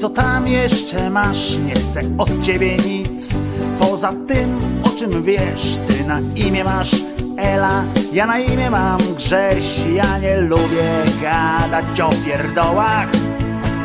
[0.00, 1.58] Co tam jeszcze masz?
[1.58, 3.34] Nie chcę od ciebie nic.
[3.80, 6.90] Poza tym, o czym wiesz Ty na imię masz
[7.36, 7.84] Ela.
[8.12, 9.80] Ja na imię mam Grześ.
[9.94, 13.08] Ja nie lubię gadać o pierdołach.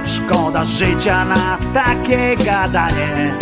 [0.05, 3.37] Szkoda życia na takie gadanie.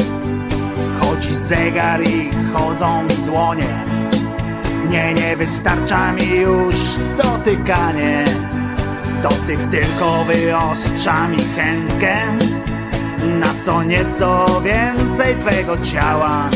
[0.99, 3.93] Choć zegar i chodzą dłonie.
[4.94, 6.76] Nie, nie wystarcza mi już
[7.24, 8.26] dotykanie.
[9.24, 12.15] Dotyk tylko wyostrza mi chętkę
[13.40, 16.49] na co nieco więcej twego ciała.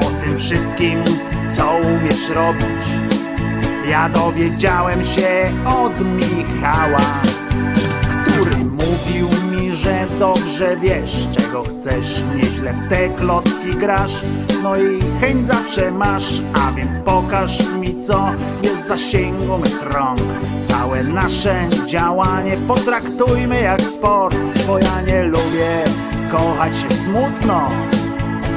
[0.00, 1.04] O tym wszystkim,
[1.52, 2.86] co umiesz robić.
[3.88, 7.20] Ja dowiedziałem się od Michała,
[8.24, 9.37] który mówił
[9.78, 12.22] że dobrze wiesz, czego chcesz.
[12.36, 14.12] Nieźle w te klocki grasz,
[14.62, 18.30] no i chęć zawsze masz, a więc pokaż mi, co
[18.62, 20.20] jest w zasięgu mych rąk.
[20.64, 24.36] Całe nasze działanie potraktujmy jak sport,
[24.66, 25.84] bo ja nie lubię
[26.32, 27.70] kochać się smutno.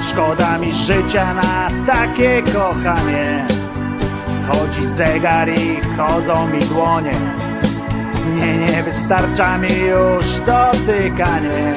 [0.09, 3.47] Szkoda mi życia na takie kochanie.
[4.47, 7.50] Chodzi zegar i chodzą mi dłonie.
[8.35, 11.73] Nie, nie wystarcza mi już dotykanie.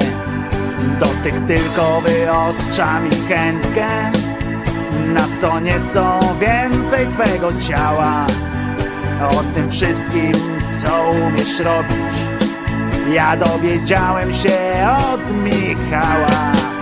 [0.99, 4.11] Dotyk tylko wyostrza mi chętkę
[5.13, 8.25] na co nieco więcej twego ciała.
[9.21, 10.31] O tym wszystkim,
[10.81, 12.15] co umiesz robić.
[13.13, 16.74] Ja dowiedziałem się od Michała.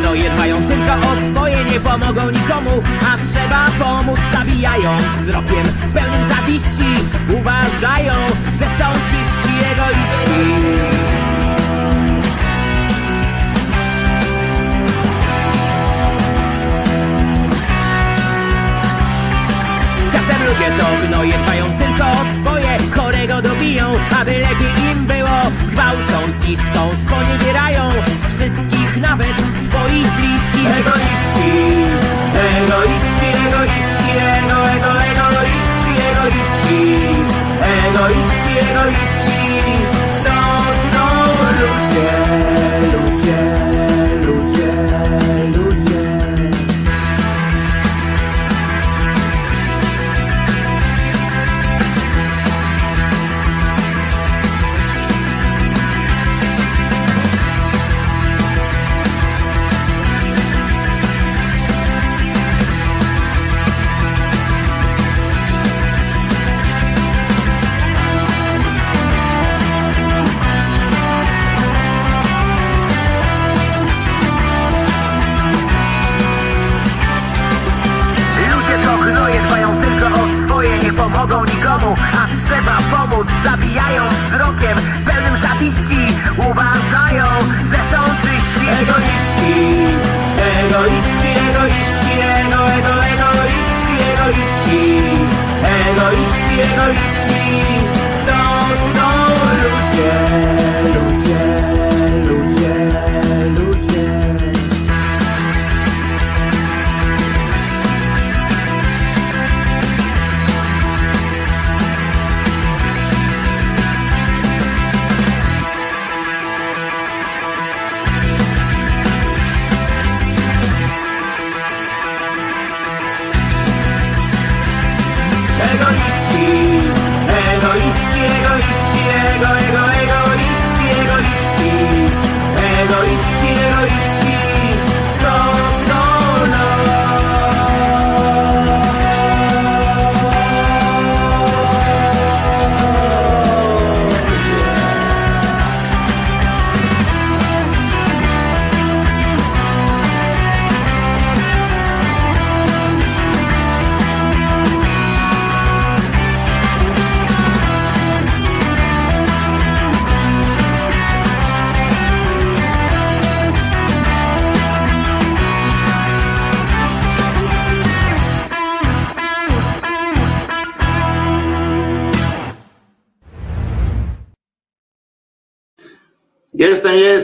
[0.00, 6.90] Gnoje dbają tylko o swoje, nie pomogą nikomu, a trzeba pomóc, zabijając wzrokiem pełnym zawiści.
[7.40, 8.14] Uważają,
[8.58, 11.09] że są czyści egoiści.
[20.46, 22.06] Ludzie to gnoje dbają tylko
[22.40, 23.86] swoje Chorego dobiją,
[24.20, 25.36] aby lepiej im było.
[25.70, 27.88] Gwałcą, zniszczą, sponiewierają
[28.28, 29.36] Wszystkich, nawet
[29.66, 30.68] swoich bliskich.
[30.80, 31.52] Egoiści,
[32.58, 36.80] egoiści, egoiści Ego, ego, egoiści, egoiści.
[37.86, 39.40] Egoiści, egoiści.
[40.24, 40.38] To
[40.90, 41.04] są
[41.60, 42.10] ludzie,
[42.92, 43.38] ludzie,
[96.10, 97.79] egoiści, ego, ego,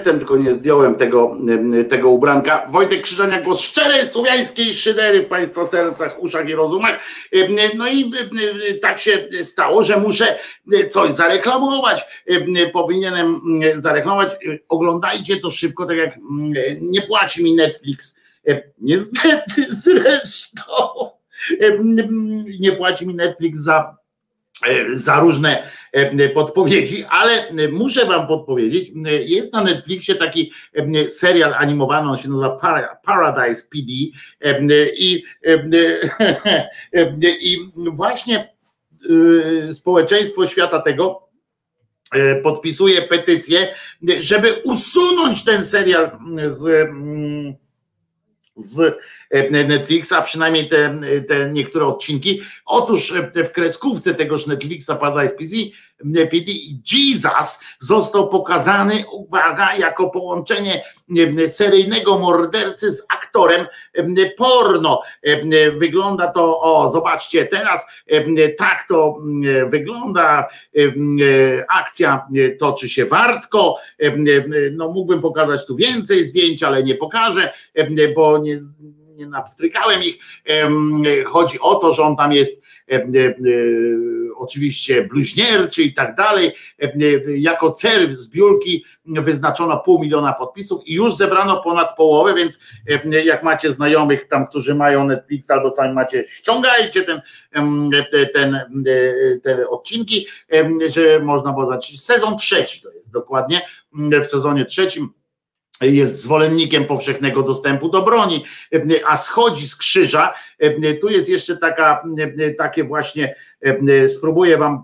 [0.07, 1.37] Jestem, tylko nie zdjąłem tego,
[1.91, 2.67] tego ubranka.
[2.71, 7.01] Wojtek Krzyżaniak, głos szczerej słowiańskiej szydery w Państwa sercach, uszach i rozumach.
[7.77, 8.13] No i
[8.83, 10.39] tak się stało, że muszę
[10.91, 12.05] coś zareklamować.
[12.73, 13.41] Powinienem
[13.75, 14.37] zareklamować.
[14.69, 16.19] Oglądajcie to szybko, tak jak
[16.81, 18.21] nie płaci mi Netflix.
[18.79, 20.73] Niestety zresztą
[22.61, 23.97] nie płaci mi Netflix za
[24.93, 25.63] za różne
[26.35, 28.93] podpowiedzi, ale muszę wam podpowiedzieć,
[29.27, 30.53] jest na Netflixie taki
[31.09, 32.59] serial animowany, on się nazywa
[33.05, 33.93] Paradise PD
[34.99, 35.23] i,
[37.41, 37.59] i
[37.93, 38.57] właśnie
[39.73, 41.29] społeczeństwo świata tego
[42.43, 43.75] podpisuje petycję,
[44.19, 46.91] żeby usunąć ten serial z
[48.57, 48.99] z
[49.51, 52.41] Netflixa, przynajmniej te, te niektóre odcinki.
[52.67, 55.57] Otóż w kreskówce tegoż Netflixa Paradise PD
[56.93, 60.85] Jesus został pokazany, uwaga, jako połączenie
[61.47, 63.67] seryjnego mordercy z aktorem
[64.37, 65.01] porno.
[65.77, 67.87] Wygląda to, o zobaczcie teraz,
[68.59, 69.19] tak to
[69.67, 70.49] wygląda,
[71.69, 72.27] akcja
[72.59, 73.77] toczy się wartko,
[74.73, 77.53] no mógłbym pokazać tu więcej zdjęć, ale nie pokażę,
[78.15, 78.59] bo nie,
[79.17, 80.19] nie napstrykałem ich.
[81.27, 82.63] Chodzi o to, że on tam jest
[84.37, 86.53] oczywiście bluźnierczy i tak dalej.
[87.37, 92.61] Jako cel zbiórki wyznaczono pół miliona podpisów i już zebrano ponad połowę, więc
[93.25, 97.21] jak macie znajomych tam, którzy mają Netflix albo sami macie, ściągajcie ten,
[98.35, 98.61] ten,
[99.43, 100.27] te odcinki,
[100.87, 102.03] że można było zacząć.
[102.03, 103.61] Sezon trzeci to jest dokładnie,
[103.93, 105.09] w sezonie trzecim
[105.81, 108.45] jest zwolennikiem powszechnego dostępu do broni,
[109.07, 110.35] a schodzi z krzyża.
[111.01, 112.03] Tu jest jeszcze taka,
[112.59, 113.35] takie właśnie,
[114.09, 114.83] spróbuję wam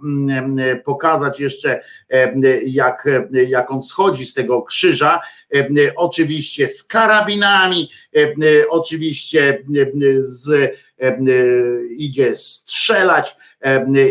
[0.85, 1.81] pokazać jeszcze,
[2.67, 3.09] jak,
[3.47, 5.21] jak on schodzi z tego krzyża.
[5.97, 7.91] Oczywiście z karabinami,
[8.69, 9.65] oczywiście
[10.17, 10.73] z,
[11.97, 13.37] idzie strzelać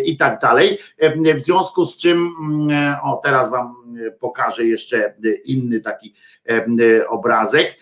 [0.06, 0.78] i tak dalej.
[1.36, 2.32] W związku z czym,
[3.04, 3.76] o teraz wam
[4.20, 5.14] pokażę jeszcze
[5.46, 6.14] inny taki
[7.08, 7.78] obrazek.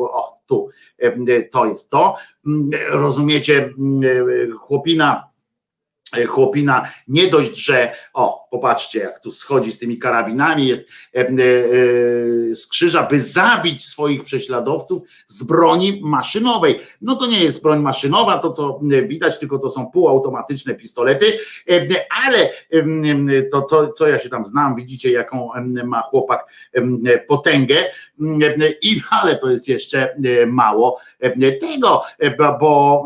[0.00, 0.68] O, tu,
[1.52, 2.16] to jest to.
[2.90, 3.74] Rozumiecie,
[4.60, 5.32] chłopina
[6.28, 11.34] chłopina nie dość, że o, popatrzcie, jak tu schodzi z tymi karabinami, jest e, e,
[12.54, 16.80] z krzyża, by zabić swoich prześladowców z broni maszynowej.
[17.00, 21.26] No to nie jest broń maszynowa, to co widać, tylko to są półautomatyczne pistolety,
[21.70, 21.86] e,
[22.26, 22.50] ale
[23.50, 25.50] to co, co ja się tam znam, widzicie, jaką
[25.84, 26.46] ma chłopak
[27.28, 27.76] potęgę,
[28.82, 30.16] i ale to jest jeszcze
[30.46, 30.98] mało
[31.60, 32.02] tego,
[32.60, 33.04] bo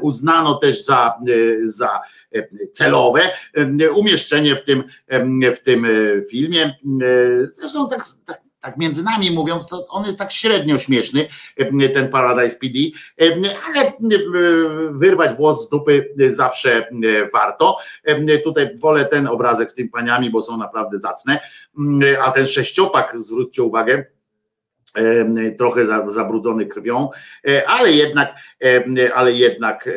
[0.00, 1.14] uznano też za,
[1.62, 2.00] za
[2.72, 3.20] celowe
[3.94, 4.84] umieszczenie w tym,
[5.56, 5.86] w tym
[6.30, 6.78] filmie.
[7.48, 11.28] Zresztą tak, tak, tak między nami mówiąc, to on jest tak średnio śmieszny,
[11.94, 12.78] ten Paradise PD,
[13.66, 13.92] ale
[14.90, 16.88] wyrwać włos z dupy zawsze
[17.32, 17.76] warto.
[18.44, 21.40] Tutaj wolę ten obrazek z tym paniami, bo są naprawdę zacne,
[22.22, 24.04] a ten sześciopak, zwróćcie uwagę,
[25.58, 27.08] trochę zabrudzony krwią,
[27.66, 28.34] ale jednak,
[29.14, 29.88] ale jednak,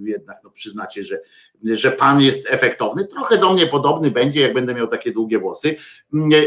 [0.00, 1.20] jednak no przyznacie, że,
[1.64, 3.04] że pan jest efektowny.
[3.06, 5.76] Trochę do mnie podobny będzie, jak będę miał takie długie włosy.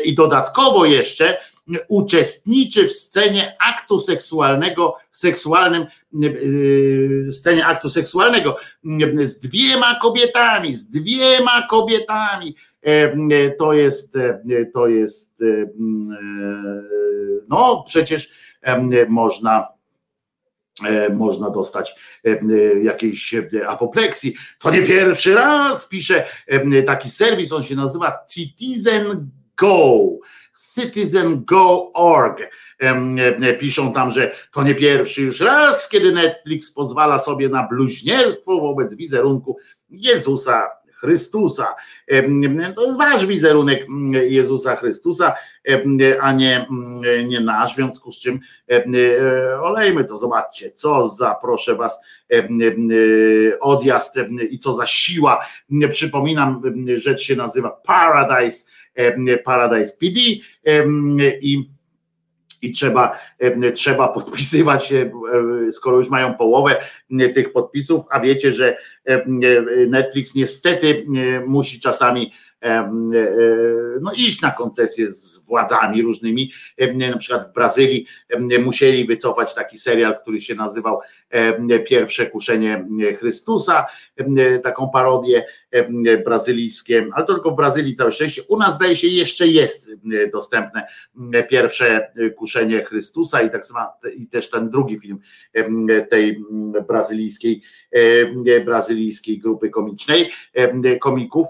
[0.06, 1.38] I dodatkowo jeszcze
[1.88, 10.89] uczestniczy w scenie aktu seksualnego, seksualnym, yy, scenie aktu seksualnego yy, z dwiema kobietami, z
[10.89, 12.56] dwiema kobietami.
[12.84, 14.18] Yy, To jest,
[14.73, 15.69] to jest, yy,
[17.49, 18.31] no przecież
[19.07, 19.68] można
[20.85, 21.95] e, można dostać
[22.26, 24.35] e, e, jakiejś e, apopleksji.
[24.60, 30.18] To nie pierwszy raz pisze e, taki serwis, on się nazywa Citizen Go.
[30.76, 32.38] citizengo.org.
[33.60, 38.95] Piszą tam, że to nie pierwszy już raz, kiedy Netflix pozwala sobie na bluźnierstwo wobec
[38.95, 39.57] wizerunku
[39.89, 41.76] Jezusa Chrystusa.
[42.76, 45.34] To jest wasz wizerunek mm, Jezusa Chrystusa,
[46.22, 48.39] a nie, mm, nie nasz, w związku z czym
[48.69, 52.02] e, olejmy to, zobaczcie, co za, proszę was,
[52.34, 52.48] e,
[53.60, 54.15] odjazd
[54.49, 55.45] i co za siła.
[55.89, 56.61] Przypominam,
[56.95, 58.65] rzecz się nazywa Paradise,
[59.43, 60.19] Paradise PD
[61.41, 61.72] i
[62.63, 63.19] i trzeba,
[63.73, 65.11] trzeba podpisywać się,
[65.72, 66.76] skoro już mają połowę
[67.34, 68.77] tych podpisów, a wiecie, że
[69.88, 71.05] Netflix niestety
[71.47, 72.31] musi czasami
[74.01, 76.51] no, iść na koncesję z władzami różnymi.
[77.11, 78.05] Na przykład w Brazylii
[78.59, 80.99] musieli wycofać taki serial, który się nazywał
[81.88, 82.88] Pierwsze kuszenie
[83.19, 83.85] Chrystusa,
[84.63, 85.45] taką parodię
[86.25, 88.41] brazylijskie, ale to tylko w Brazylii całe szczęście.
[88.47, 89.91] U nas zdaje się jeszcze jest
[90.31, 90.88] dostępne
[91.49, 93.61] pierwsze kuszenie Chrystusa i tak
[94.15, 95.19] i też ten drugi film
[96.09, 96.43] tej
[96.88, 97.61] brazylijskiej,
[98.65, 100.29] brazylijskiej grupy komicznej,
[101.01, 101.47] komików.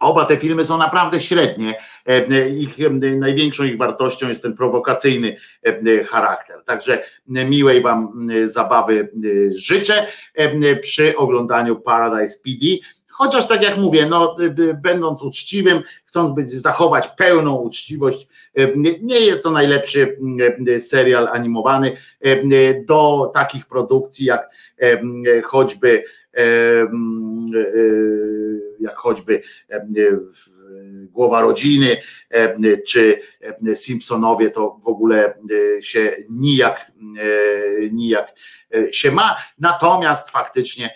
[0.00, 1.74] Oba te filmy są naprawdę średnie.
[2.06, 6.64] E, Ich e, największą ich wartością jest ten prowokacyjny e, charakter.
[6.64, 9.08] Także miłej Wam zabawy
[9.54, 10.06] życzę
[10.82, 12.66] przy oglądaniu Paradise PD.
[13.08, 14.36] Chociaż tak jak mówię, no,
[14.82, 18.28] będąc uczciwym, chcąc być, zachować pełną uczciwość,
[19.00, 20.18] nie jest to najlepszy
[20.78, 21.96] serial animowany
[22.86, 24.50] do takich produkcji jak
[25.44, 26.04] choćby
[28.80, 29.42] jak choćby
[31.12, 31.96] głowa rodziny
[32.86, 33.20] czy
[33.74, 35.34] Simpsonowie, to w ogóle
[35.80, 36.92] się nijak,
[37.90, 38.34] nijak
[38.92, 40.90] się ma, natomiast faktycznie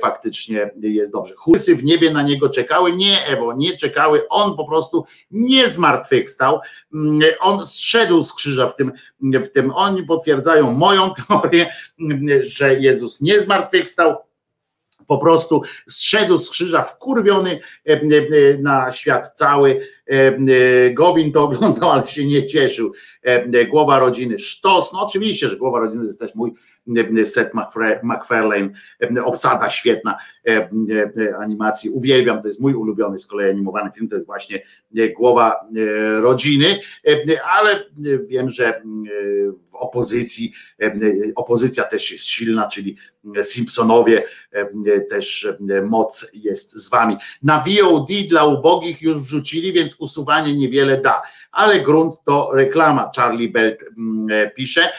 [0.00, 1.34] faktycznie jest dobrze.
[1.36, 2.92] Chłysy w niebie na niego czekały?
[2.92, 4.28] Nie, Ewo, nie czekały.
[4.28, 6.60] On po prostu nie zmartwychwstał.
[7.40, 9.72] On zszedł z krzyża w tym, w tym.
[9.74, 11.72] Oni potwierdzają moją teorię,
[12.40, 14.16] że Jezus nie zmartwychwstał
[15.08, 18.00] po prostu zszedł z krzyża wkurwiony e, e,
[18.58, 19.80] na świat cały.
[20.06, 20.38] E,
[20.90, 22.92] Gowin to oglądał, ale się nie cieszył.
[23.70, 26.52] Głowa rodziny sztos, no oczywiście, że głowa rodziny to jest też mój
[27.24, 27.54] Seth
[28.02, 28.70] MacFarlane,
[29.24, 30.16] obsada świetna
[31.38, 34.62] animacji, uwielbiam, to jest mój ulubiony z kolei animowany film, to jest właśnie
[35.16, 35.68] Głowa
[36.20, 36.80] Rodziny,
[37.44, 37.84] ale
[38.28, 38.82] wiem, że
[39.70, 40.52] w opozycji,
[41.34, 42.96] opozycja też jest silna, czyli
[43.42, 44.22] Simpsonowie,
[45.10, 45.48] też
[45.82, 47.16] moc jest z wami.
[47.42, 53.10] Na VOD dla ubogich już wrzucili, więc usuwanie niewiele da ale grunt to reklama.
[53.16, 53.84] Charlie Belt
[54.54, 54.92] pisze.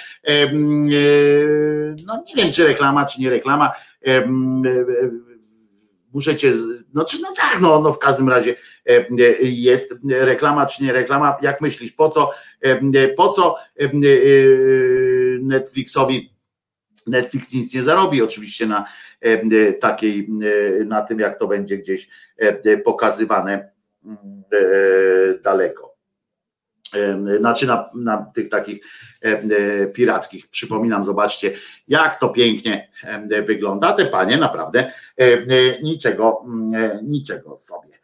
[2.08, 3.72] No nie wiem, czy reklama, czy nie reklama.
[6.14, 6.54] Muszę cię,
[6.94, 8.56] no czy no tak, no, no w każdym razie
[9.42, 11.38] jest reklama, czy nie reklama.
[11.42, 12.32] Jak myślisz, po co,
[13.18, 13.56] po co
[15.42, 16.34] Netflixowi
[17.08, 18.86] Netflix nic nie zarobi oczywiście na
[19.80, 20.30] takiej,
[20.86, 22.10] na tym, jak to będzie gdzieś
[22.86, 23.72] pokazywane
[25.44, 25.89] daleko
[27.40, 28.86] znaczy na, na tych takich
[29.94, 30.48] pirackich.
[30.48, 31.52] Przypominam, zobaczcie,
[31.88, 32.90] jak to pięknie
[33.48, 33.94] wygląda.
[33.94, 34.92] Te panie naprawdę
[35.84, 36.46] niczego,
[37.04, 38.00] niczego sobie.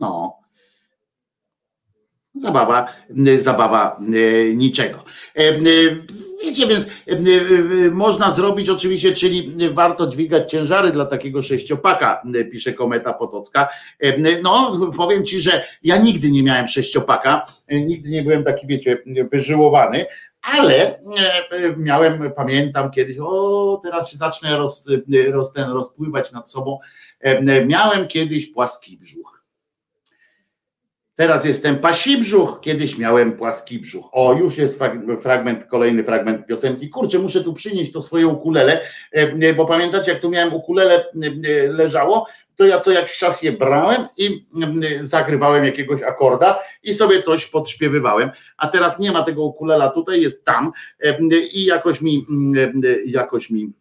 [0.00, 0.38] No.
[2.34, 2.86] Zabawa,
[3.36, 3.98] zabawa
[4.54, 5.04] niczego.
[6.44, 6.86] Wiecie, więc
[7.92, 13.68] można zrobić oczywiście, czyli warto dźwigać ciężary dla takiego sześciopaka, pisze Kometa Potocka.
[14.42, 19.02] No, powiem ci, że ja nigdy nie miałem sześciopaka, nigdy nie byłem taki, wiecie,
[19.32, 20.06] wyżyłowany,
[20.42, 21.00] ale
[21.76, 24.90] miałem, pamiętam kiedyś, o, teraz się zacznę roz,
[25.30, 26.78] roz, ten, rozpływać nad sobą.
[27.66, 29.37] Miałem kiedyś płaski brzuch.
[31.18, 34.08] Teraz jestem pasi brzuch, kiedyś miałem płaski brzuch.
[34.12, 34.80] O, już jest
[35.20, 36.88] fragment, kolejny fragment piosenki.
[36.88, 38.80] Kurczę, muszę tu przynieść to swoje ukulele,
[39.56, 41.04] bo pamiętacie, jak tu miałem ukulele
[41.68, 42.26] leżało,
[42.56, 44.46] to ja co jakiś czas je brałem i
[45.00, 50.44] zagrywałem jakiegoś akorda i sobie coś podśpiewywałem, a teraz nie ma tego ukulela tutaj, jest
[50.44, 50.72] tam
[51.52, 52.26] i jakoś mi,
[53.06, 53.77] jakoś mi E, e,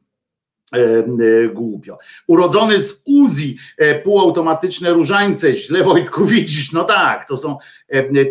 [1.54, 1.98] głupio.
[2.28, 7.58] Urodzony z Uzi, e, półautomatyczne różańce, źle Wojtku widzisz, no tak, to są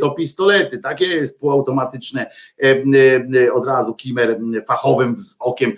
[0.00, 2.30] to pistolety, takie jest, półautomatyczne,
[3.52, 5.72] od razu Kimer fachowym okiem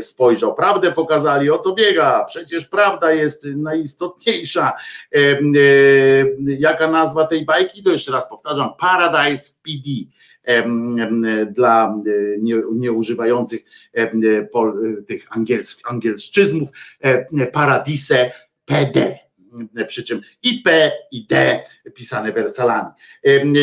[0.00, 4.72] spojrzał, prawdę pokazali, o co biega, przecież prawda jest najistotniejsza.
[6.58, 7.82] Jaka nazwa tej bajki?
[7.82, 9.90] To jeszcze raz powtarzam, Paradise PD
[11.50, 12.02] dla
[12.72, 13.60] nieużywających
[15.06, 15.26] tych
[15.84, 16.68] angielszczyzmów
[17.52, 18.32] Paradise
[18.64, 19.18] PD
[19.86, 21.62] przy czym i P i D
[21.94, 22.90] pisane wersalami.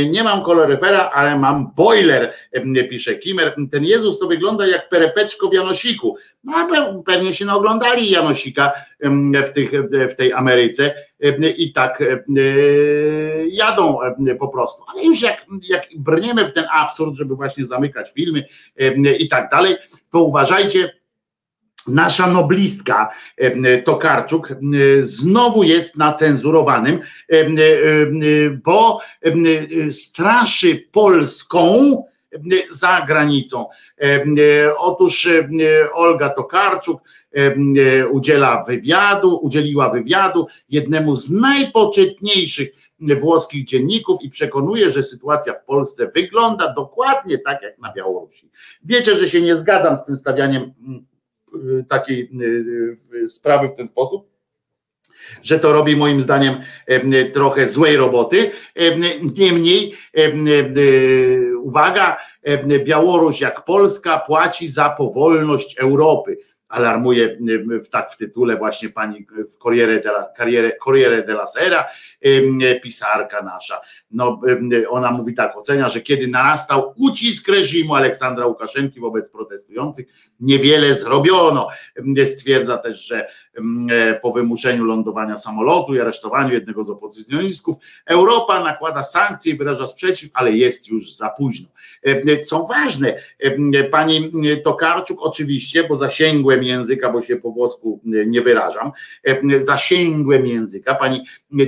[0.10, 2.34] Nie mam koloryfera, ale mam boiler,
[2.90, 3.56] pisze Kimer.
[3.72, 6.18] Ten Jezus to wygląda jak perepeczko w Janosiku.
[6.44, 6.68] No
[7.06, 8.72] pewnie się naoglądali Janosika
[9.46, 9.72] w, tych,
[10.12, 10.94] w tej Ameryce
[11.58, 12.04] i tak
[13.50, 13.98] jadą
[14.40, 14.84] po prostu.
[14.88, 18.44] Ale już jak, jak brniemy w ten absurd, żeby właśnie zamykać filmy
[19.20, 19.76] i tak dalej,
[20.12, 20.97] to uważajcie,
[21.88, 23.10] Nasza noblistka
[23.86, 24.56] Tokarczuk
[25.02, 27.00] znowu jest na cenzurowanym,
[28.64, 29.00] bo
[29.92, 32.04] straszy Polską
[32.72, 33.66] za granicą.
[34.78, 35.30] Otóż
[35.94, 37.02] Olga Tokarczuk
[38.12, 42.70] udziela wywiadu, udzieliła wywiadu jednemu z najpoczytniejszych
[43.20, 48.50] włoskich dzienników i przekonuje, że sytuacja w Polsce wygląda dokładnie tak jak na Białorusi.
[48.84, 51.17] Wiecie, że się nie zgadzam z tym stawianiem Y,
[51.90, 54.30] takiej y, y, sprawy w ten sposób,
[55.44, 56.56] że to robi moim zdaniem
[57.34, 58.52] trochę złej roboty.
[59.38, 59.94] Niemniej,
[61.62, 62.18] uwaga,
[62.86, 66.38] Białoruś jak Polska płaci za powolność Europy
[66.70, 67.38] alarmuje
[67.84, 70.30] w, tak w tytule właśnie pani w Corriere della,
[70.84, 71.86] Corriere della Sera,
[72.84, 73.82] pisarka nasza.
[74.12, 74.42] No,
[74.90, 80.08] ona mówi tak, ocenia, że kiedy narastał ucisk reżimu Aleksandra Łukaszenki wobec protestujących,
[80.40, 81.68] niewiele zrobiono.
[82.26, 83.28] Stwierdza też, że
[84.22, 87.76] po wymuszeniu lądowania samolotu i aresztowaniu jednego z opozycjonistów,
[88.06, 91.68] Europa nakłada sankcje i wyraża sprzeciw, ale jest już za późno.
[92.46, 93.16] Co ważne,
[93.92, 94.32] pani
[94.64, 98.92] Tokarczuk oczywiście, bo zasięgłem języka, bo się po włosku nie wyrażam,
[99.60, 101.24] zasięgłem języka, pani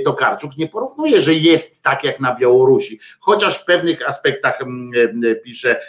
[0.06, 4.60] Tokarczuk nie porównuje, że jest tak jak na Białorusi, chociaż w pewnych aspektach
[5.44, 5.82] pisze,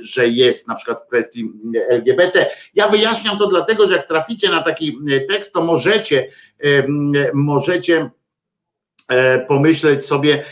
[0.00, 1.52] że jest na przykład w kwestii
[1.88, 2.46] LGBT.
[2.74, 6.30] Ja wyjaśniam to dlatego, że jak traficie na taki tekst, to możecie,
[7.34, 8.10] możecie
[9.08, 10.44] e, pomyśleć sobie,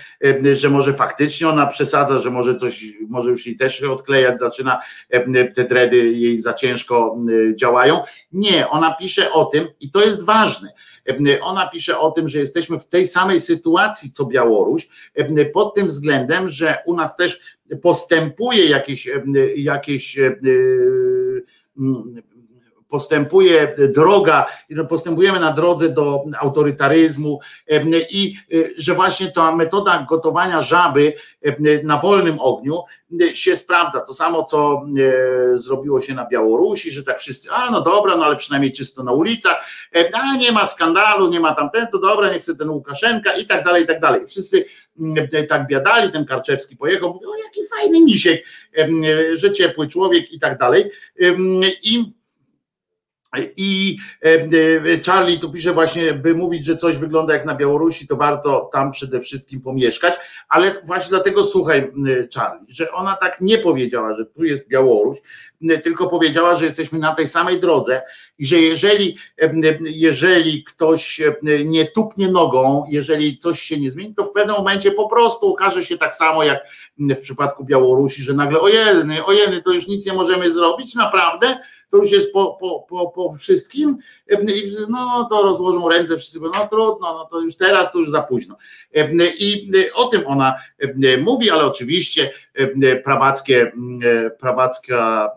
[0.52, 4.80] że może faktycznie ona przesadza, że może coś, może już i też odklejać zaczyna,
[5.54, 7.18] te dredy jej za ciężko
[7.54, 8.00] działają.
[8.32, 10.72] Nie, ona pisze o tym i to jest ważne.
[11.42, 14.88] Ona pisze o tym, że jesteśmy w tej samej sytuacji co Białoruś,
[15.52, 19.08] pod tym względem, że u nas też postępuje jakieś,
[19.56, 20.18] jakieś
[22.90, 24.46] postępuje droga,
[24.88, 27.38] postępujemy na drodze do autorytaryzmu
[28.10, 31.12] i y, że właśnie ta metoda gotowania żaby
[31.84, 32.82] na wolnym ogniu
[33.32, 34.00] się sprawdza.
[34.00, 34.82] To samo, co
[35.52, 39.12] zrobiło się na Białorusi, że tak wszyscy, a no dobra, no ale przynajmniej czysto na
[39.12, 39.66] ulicach,
[40.12, 43.64] a nie ma skandalu, nie ma tamten, to dobra, niech sobie ten Łukaszenka i tak
[43.64, 44.26] dalej, i tak dalej.
[44.26, 44.64] Wszyscy
[45.48, 48.44] tak biadali, ten Karczewski pojechał, mówił, o jaki fajny misiek,
[49.32, 50.90] że ciepły człowiek i tak dalej.
[51.82, 52.19] I
[53.38, 58.06] i e, e, Charlie tu pisze właśnie, by mówić, że coś wygląda jak na Białorusi,
[58.06, 60.14] to warto tam przede wszystkim pomieszkać,
[60.48, 61.92] ale właśnie dlatego słuchaj
[62.34, 65.18] Charlie, że ona tak nie powiedziała, że tu jest Białoruś,
[65.82, 68.02] tylko powiedziała, że jesteśmy na tej samej drodze
[68.40, 69.16] i że jeżeli,
[69.82, 71.20] jeżeli ktoś
[71.64, 75.84] nie tupnie nogą, jeżeli coś się nie zmieni, to w pewnym momencie po prostu okaże
[75.84, 76.58] się tak samo jak
[76.98, 81.58] w przypadku Białorusi, że nagle ojeny, ojeny, to już nic nie możemy zrobić, naprawdę,
[81.90, 83.96] to już jest po, po, po, po wszystkim,
[84.88, 88.56] no to rozłożą ręce wszyscy, no trudno, no to już teraz to już za późno.
[89.38, 90.54] I o tym ona
[91.20, 92.30] mówi, ale oczywiście
[93.04, 93.72] prawackie,
[94.40, 95.30] prawacka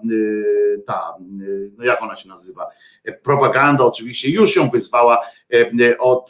[0.87, 1.13] ta,
[1.77, 2.67] no jak ona się nazywa,
[3.23, 5.21] propaganda oczywiście już ją wyzwała
[5.99, 6.29] od,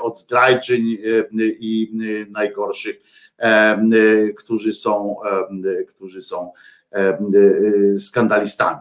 [0.00, 0.96] od zdrajczyń
[1.40, 1.92] i
[2.30, 2.96] najgorszych,
[4.38, 5.16] którzy są,
[5.88, 6.52] którzy są
[7.98, 8.78] skandalistami.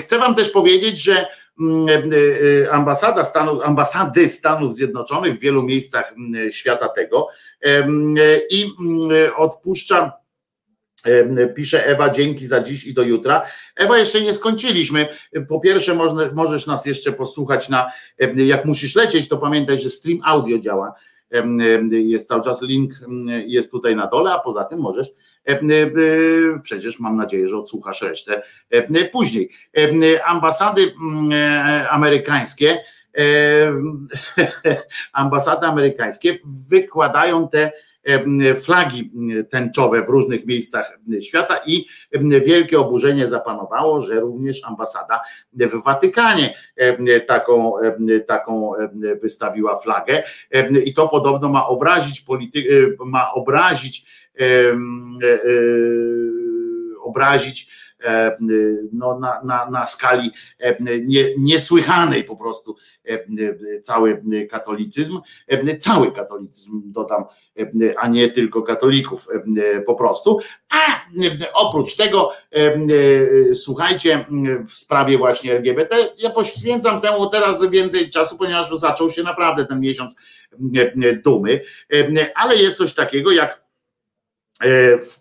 [0.00, 1.26] Chcę Wam też powiedzieć, że
[2.70, 6.14] ambasada Stanów, ambasady Stanów Zjednoczonych w wielu miejscach
[6.50, 7.28] świata tego
[8.50, 8.66] i
[9.36, 10.10] odpuszczam
[11.54, 13.42] Pisze Ewa, dzięki za dziś i do jutra.
[13.76, 15.08] Ewa, jeszcze nie skończyliśmy.
[15.48, 15.94] Po pierwsze,
[16.32, 17.92] możesz nas jeszcze posłuchać na,
[18.34, 20.94] jak musisz lecieć, to pamiętaj, że stream audio działa
[21.90, 22.92] Jest cały czas link,
[23.46, 25.08] jest tutaj na dole, a poza tym możesz
[26.62, 28.42] Przecież mam nadzieję, że odsłuchasz resztę
[29.12, 29.50] później.
[30.24, 30.94] Ambasady
[31.90, 32.78] amerykańskie,
[35.12, 36.38] ambasady amerykańskie
[36.70, 37.72] wykładają te
[38.56, 39.12] flagi
[39.50, 41.84] tęczowe w różnych miejscach świata i
[42.46, 45.20] wielkie oburzenie zapanowało, że również ambasada
[45.52, 46.54] w Watykanie
[47.26, 47.72] taką,
[48.26, 48.72] taką
[49.22, 50.22] wystawiła flagę.
[50.84, 52.68] I to podobno ma obrazić politykę,
[53.06, 54.04] ma obrazić
[57.02, 57.89] obrazić
[58.92, 60.30] no, na, na, na skali
[60.80, 62.76] nie, niesłychanej po prostu
[63.82, 65.20] cały katolicyzm,
[65.80, 67.24] cały katolicyzm dodam,
[67.96, 69.26] a nie tylko katolików
[69.86, 70.38] po prostu.
[70.70, 71.00] A
[71.54, 72.30] oprócz tego,
[73.54, 74.26] słuchajcie,
[74.66, 79.80] w sprawie właśnie LGBT, ja poświęcam temu teraz więcej czasu, ponieważ zaczął się naprawdę ten
[79.80, 80.16] miesiąc
[81.24, 81.60] dumy,
[82.34, 83.69] ale jest coś takiego jak E,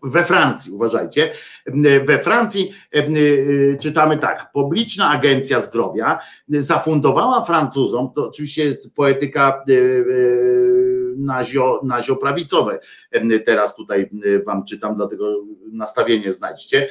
[0.04, 1.32] we Francji, uważajcie,
[1.66, 3.04] e, we Francji e,
[3.78, 9.64] czytamy tak, publiczna agencja zdrowia zafundowała Francuzom, to oczywiście jest poetyka
[11.18, 12.80] nazio, nazioprawicowe,
[13.46, 14.10] teraz tutaj
[14.46, 16.88] wam czytam, dlatego nastawienie znajdźcie,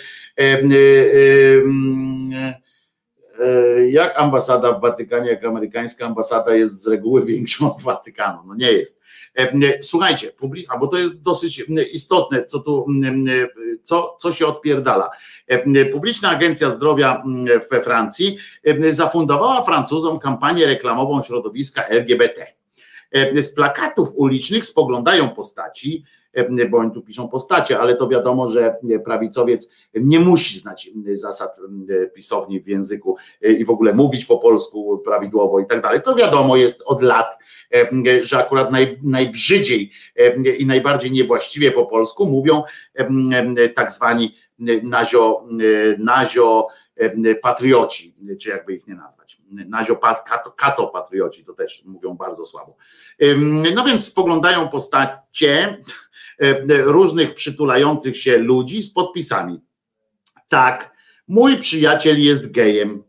[3.89, 8.73] jak ambasada w Watykanie, jak amerykańska ambasada jest z reguły większą od Watykanu, no nie
[8.73, 9.01] jest.
[9.83, 10.33] Słuchajcie,
[10.81, 12.87] bo to jest dosyć istotne, co tu,
[13.83, 15.11] co, co się odpierdala.
[15.93, 17.23] Publiczna Agencja Zdrowia
[17.71, 18.39] we Francji
[18.89, 22.47] zafundowała Francuzom kampanię reklamową środowiska LGBT.
[23.35, 26.05] Z plakatów ulicznych spoglądają postaci,
[26.71, 31.61] bo oni tu piszą postacie, ale to wiadomo, że prawicowiec nie musi znać zasad
[32.15, 36.03] pisowni w języku i w ogóle mówić po polsku prawidłowo i tak dalej.
[36.03, 37.39] To wiadomo jest od lat,
[38.21, 39.91] że akurat naj, najbrzydziej
[40.59, 42.63] i najbardziej niewłaściwie po polsku mówią
[43.75, 44.35] tak zwani
[44.83, 45.47] nazio,
[45.99, 46.67] nazio
[47.43, 49.39] patrioci, czy jakby ich nie nazwać.
[49.51, 52.77] Nazio kato, kato patrioci to też mówią bardzo słabo.
[53.75, 55.77] No więc spoglądają postacie
[56.69, 59.61] różnych przytulających się ludzi z podpisami.
[60.49, 60.97] Tak,
[61.29, 63.05] mój przyjaciel jest gejem.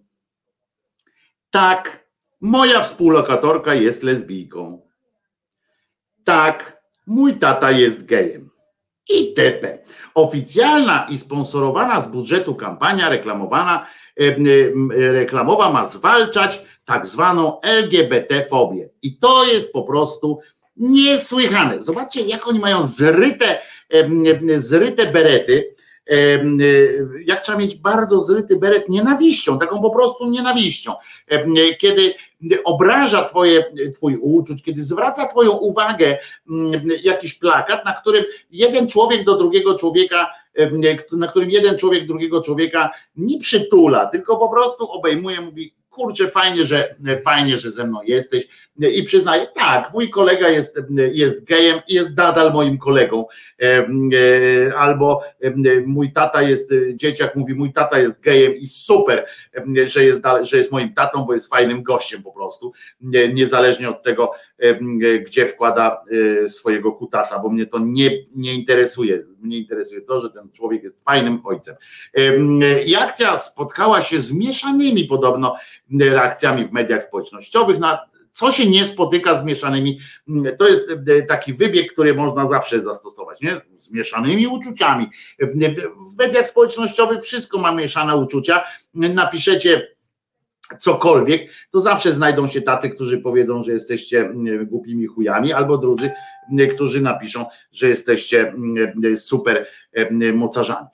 [1.50, 2.10] Tak,
[2.42, 4.82] moja współlokatorka jest lesbijką.
[6.24, 8.50] Tak, mój tata jest gejem.
[9.10, 9.84] ITP.
[10.14, 13.88] Oficjalna i sponsorowana z budżetu kampania reklamowana,
[14.90, 18.90] reklamowa ma zwalczać tak zwaną LGBT-fobię.
[19.02, 20.40] I to jest po prostu
[20.80, 21.82] niesłychane.
[21.82, 23.60] Zobaczcie, jak oni mają zryte,
[24.58, 25.74] zryte berety.
[27.26, 30.94] Jak trzeba mieć bardzo zryty beret nienawiścią, taką po prostu nienawiścią.
[31.80, 32.14] Kiedy
[32.64, 33.64] obraża twoje,
[33.96, 36.18] twój uczuć, kiedy zwraca twoją uwagę
[37.04, 40.28] jakiś plakat, na którym jeden człowiek do drugiego człowieka,
[41.12, 46.66] na którym jeden człowiek drugiego człowieka nie przytula, tylko po prostu obejmuje, mówi kurczę, fajnie,
[46.66, 48.48] że fajnie, że ze mną jesteś
[48.80, 53.26] i przyznaję, tak, mój kolega jest, jest gejem i jest nadal moim kolegą.
[53.62, 53.88] E,
[54.78, 55.22] albo
[55.86, 59.26] mój tata jest, dzieciak mówi, mój tata jest gejem i super,
[59.86, 62.74] że jest, że jest moim tatą, bo jest fajnym gościem po prostu,
[63.34, 64.32] niezależnie od tego,
[65.26, 66.04] gdzie wkłada
[66.44, 69.24] e, swojego kutasa, bo mnie to nie, nie interesuje.
[69.42, 71.76] Mnie interesuje to, że ten człowiek jest fajnym ojcem.
[72.86, 75.56] I akcja spotkała się z mieszanymi podobno
[76.00, 78.10] reakcjami w mediach społecznościowych na
[78.40, 80.00] co się nie spotyka z mieszanymi,
[80.58, 80.92] to jest
[81.28, 83.62] taki wybieg, który można zawsze zastosować, nie?
[83.78, 85.10] z mieszanymi uczuciami.
[86.14, 88.64] W mediach społecznościowych wszystko ma mieszane uczucia.
[88.94, 89.88] Napiszecie
[90.80, 94.34] cokolwiek, to zawsze znajdą się tacy, którzy powiedzą, że jesteście
[94.66, 96.12] głupimi chujami, albo drudzy,
[96.76, 98.54] którzy napiszą, że jesteście
[99.16, 99.68] super
[100.34, 100.88] mocarzami.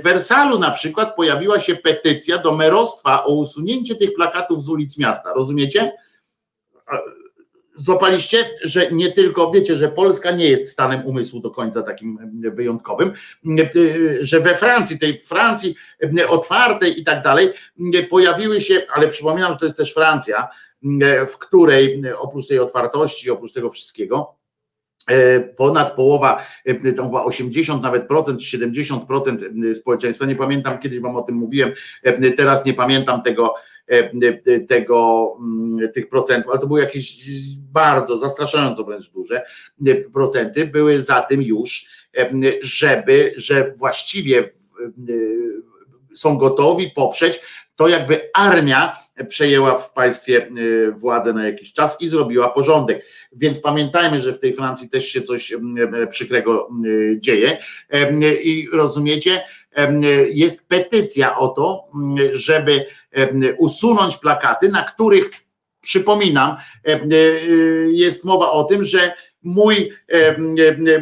[0.00, 4.98] W Wersalu na przykład pojawiła się petycja do merostwa o usunięcie tych plakatów z ulic
[4.98, 5.32] miasta.
[5.34, 5.92] Rozumiecie?
[7.74, 12.18] Złapaliście, że nie tylko, wiecie, że Polska nie jest stanem umysłu do końca takim
[12.54, 13.12] wyjątkowym,
[14.20, 15.74] że we Francji, tej Francji
[16.28, 17.52] otwartej i tak dalej,
[18.10, 20.48] pojawiły się, ale przypominam, że to jest też Francja,
[21.28, 24.34] w której oprócz tej otwartości, oprócz tego wszystkiego,
[25.56, 26.44] ponad połowa,
[26.96, 31.72] to chyba 80 nawet procent, 70% społeczeństwa, nie pamiętam, kiedyś wam o tym mówiłem,
[32.36, 33.54] teraz nie pamiętam tego,
[34.68, 37.16] tego, mm, tych procentów, ale to były jakieś
[37.72, 39.42] bardzo zastraszająco wręcz duże
[39.86, 41.86] e, procenty, były za tym już,
[42.16, 42.30] e,
[42.60, 44.48] żeby, że właściwie
[46.14, 47.40] są gotowi poprzeć
[47.76, 48.96] to jakby armia
[49.28, 50.48] przejęła w państwie
[50.96, 53.06] władzę na jakiś czas i zrobiła porządek.
[53.32, 55.58] Więc pamiętajmy, że w tej Francji też się coś y,
[56.10, 57.58] przykrego y, dzieje.
[58.42, 59.42] I rozumiecie,
[60.32, 61.84] jest petycja o to,
[62.32, 62.86] żeby
[63.58, 65.30] usunąć plakaty, na których
[65.80, 66.56] przypominam,
[67.90, 69.92] jest mowa o tym, że mój,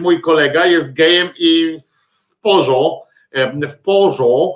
[0.01, 1.79] mój kolega jest gejem i
[2.11, 3.10] w porządku
[3.69, 4.55] w porządku,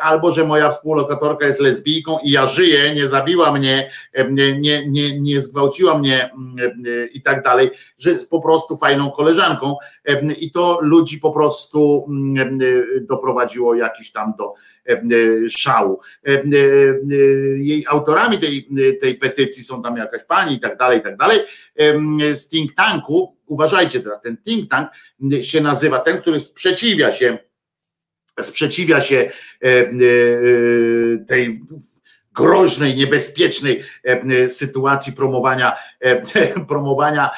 [0.00, 3.90] albo że moja współlokatorka jest lesbijką i ja żyję, nie zabiła mnie,
[4.30, 6.30] nie, nie, nie zgwałciła mnie
[7.12, 9.76] i tak dalej, że jest po prostu fajną koleżanką
[10.38, 12.06] i to ludzi po prostu
[13.00, 14.54] doprowadziło jakiś tam do
[15.48, 16.00] szału.
[17.56, 18.68] Jej autorami tej,
[19.00, 21.40] tej petycji są tam jakaś pani i tak dalej, i tak dalej.
[22.32, 24.88] Z think tanku, uważajcie teraz, ten think tank
[25.40, 27.38] się nazywa, ten, który sprzeciwia się
[28.42, 29.30] sprzeciwia się e,
[29.66, 29.90] e,
[31.28, 31.62] tej
[32.32, 35.76] groźnej, niebezpiecznej e, sytuacji promowania,
[36.68, 37.30] promowania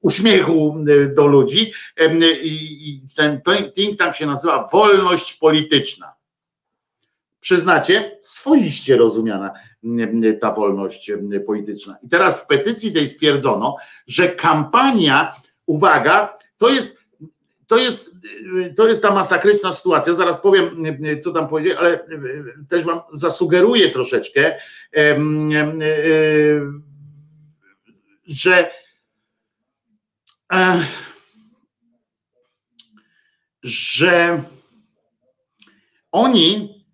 [0.00, 0.76] uśmiechu
[1.14, 1.72] do ludzi.
[2.44, 3.40] I ten
[3.74, 6.14] think tank się nazywa wolność polityczna.
[7.40, 9.50] Przyznacie, swoiście rozumiana
[10.40, 11.12] ta wolność
[11.46, 11.96] polityczna.
[12.02, 15.34] I teraz w petycji tej stwierdzono, że kampania,
[15.66, 16.96] uwaga, to jest
[17.66, 18.10] to jest,
[18.76, 20.14] to jest ta masakryczna sytuacja.
[20.14, 20.84] Zaraz powiem,
[21.22, 22.06] co tam powiedzieć, ale
[22.68, 24.58] też wam zasugeruję troszeczkę,
[28.26, 28.70] że
[33.62, 34.42] że
[36.12, 36.84] oni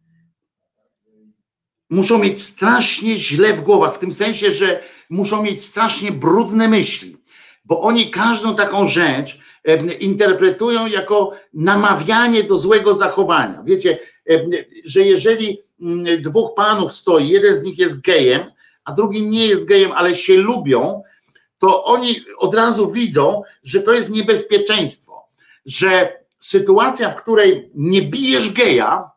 [1.91, 7.17] muszą mieć strasznie źle w głowach, w tym sensie, że muszą mieć strasznie brudne myśli,
[7.65, 9.39] bo oni każdą taką rzecz
[10.01, 13.63] interpretują jako namawianie do złego zachowania.
[13.65, 13.99] Wiecie,
[14.85, 18.43] że jeżeli mm, dwóch panów stoi, jeden z nich jest gejem,
[18.85, 21.03] a drugi nie jest gejem, ale się lubią,
[21.59, 25.29] to oni od razu widzą, że to jest niebezpieczeństwo,
[25.67, 29.11] że sytuacja, w której nie bijesz geja,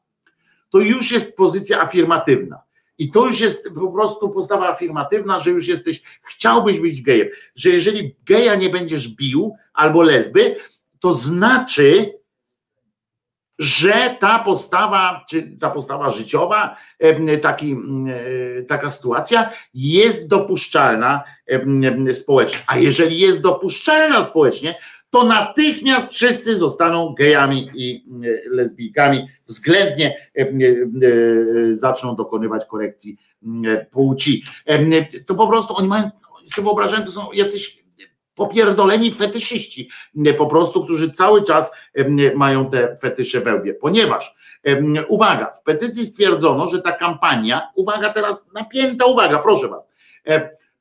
[0.70, 2.62] to już jest pozycja afirmatywna.
[3.04, 7.70] I to już jest po prostu postawa afirmatywna, że już jesteś, chciałbyś być gejem, że
[7.70, 10.56] jeżeli geja nie będziesz bił albo lesby,
[11.00, 12.14] to znaczy,
[13.60, 16.78] że ta postawa, czy ta postawa życiowa,
[17.42, 17.76] taki,
[18.68, 21.24] taka sytuacja jest dopuszczalna
[22.14, 22.60] społecznie.
[22.68, 24.76] A jeżeli jest dopuszczalna społecznie,
[25.14, 30.48] to natychmiast wszyscy zostaną gejami i e, lesbijkami, względnie e, e,
[31.74, 33.18] zaczną dokonywać korekcji
[33.92, 34.44] płci.
[35.26, 36.10] To po prostu oni mają,
[36.46, 37.84] sobie wyobrażają, to są jacyś
[38.36, 39.90] popierdoleni fetyszyści,
[40.38, 41.72] po prostu, którzy cały czas
[42.36, 44.36] mają te fetysze wełbie, ponieważ
[45.08, 49.88] uwaga, w petycji stwierdzono, że ta kampania, uwaga teraz, napięta uwaga, proszę was,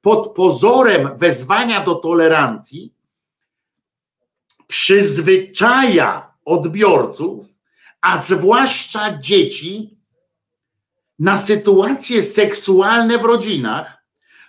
[0.01, 2.93] pod pozorem wezwania do tolerancji
[4.73, 7.55] przyzwyczaja odbiorców,
[8.01, 9.97] a zwłaszcza dzieci,
[11.19, 14.05] na sytuacje seksualne w rodzinach,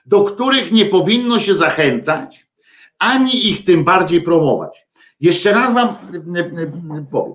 [0.05, 2.47] do których nie powinno się zachęcać,
[2.99, 4.87] ani ich tym bardziej promować.
[5.19, 5.95] Jeszcze raz Wam
[7.11, 7.33] powiem.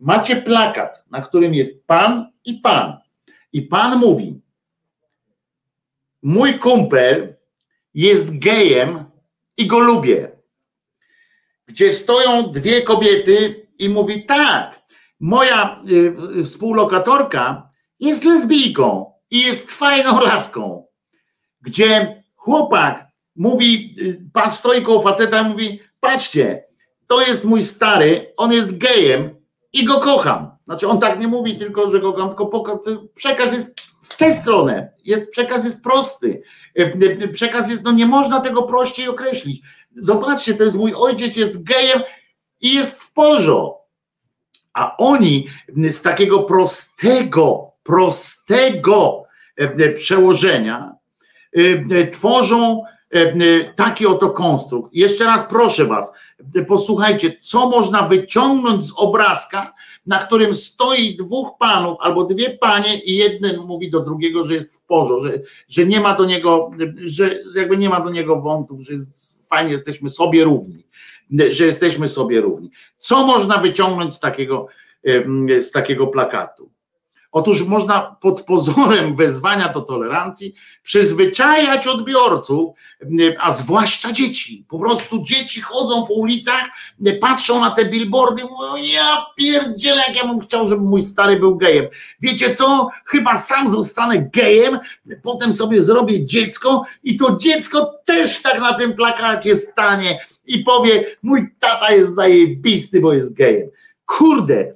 [0.00, 2.96] Macie plakat, na którym jest pan i pan.
[3.52, 4.40] I pan mówi:
[6.22, 7.36] Mój kumpel
[7.94, 9.04] jest gejem
[9.56, 10.41] i go lubię
[11.72, 14.82] gdzie stoją dwie kobiety i mówi tak,
[15.20, 15.82] moja
[16.38, 17.70] y, współlokatorka
[18.00, 20.86] jest lesbijką i jest fajną laską.
[21.60, 26.64] Gdzie chłopak mówi, y, pan stoi koło faceta i mówi, patrzcie,
[27.06, 29.36] to jest mój stary, on jest gejem
[29.72, 30.50] i go kocham.
[30.64, 32.80] Znaczy on tak nie mówi tylko, że go kocham, tylko
[33.14, 34.92] przekaz jest w tę stronę.
[35.04, 36.42] Jest, przekaz jest prosty.
[36.78, 39.62] Y, przekaz jest, no nie można tego prościej określić.
[39.96, 42.02] Zobaczcie, to jest mój ojciec, jest gejem
[42.60, 43.82] i jest w porządku.
[44.72, 45.48] A oni
[45.90, 49.24] z takiego prostego, prostego
[49.60, 50.94] e, e, przełożenia
[51.52, 52.82] e, tworzą
[53.76, 54.94] taki oto konstrukt.
[54.94, 56.12] Jeszcze raz proszę Was,
[56.68, 59.74] posłuchajcie, co można wyciągnąć z obrazka,
[60.06, 64.74] na którym stoi dwóch panów albo dwie panie i jeden mówi do drugiego, że jest
[64.74, 66.70] w porządku, że, że nie ma do niego,
[67.04, 70.86] że jakby nie ma do niego wątów, że jest, fajnie jesteśmy sobie równi,
[71.50, 72.70] że jesteśmy sobie równi.
[72.98, 74.66] Co można wyciągnąć z takiego,
[75.60, 76.70] z takiego plakatu?
[77.32, 82.70] Otóż można pod pozorem wezwania do tolerancji przyzwyczajać odbiorców,
[83.40, 84.64] a zwłaszcza dzieci.
[84.68, 86.64] Po prostu dzieci chodzą po ulicach,
[87.20, 91.56] patrzą na te billboardy, mówią, ja pierdzielę, jak ja bym chciał, żeby mój stary był
[91.56, 91.86] gejem.
[92.20, 92.88] Wiecie co?
[93.06, 94.78] Chyba sam zostanę gejem,
[95.22, 101.16] potem sobie zrobię dziecko i to dziecko też tak na tym plakacie stanie i powie,
[101.22, 103.68] mój tata jest zajebisty, bo jest gejem.
[104.06, 104.72] Kurde,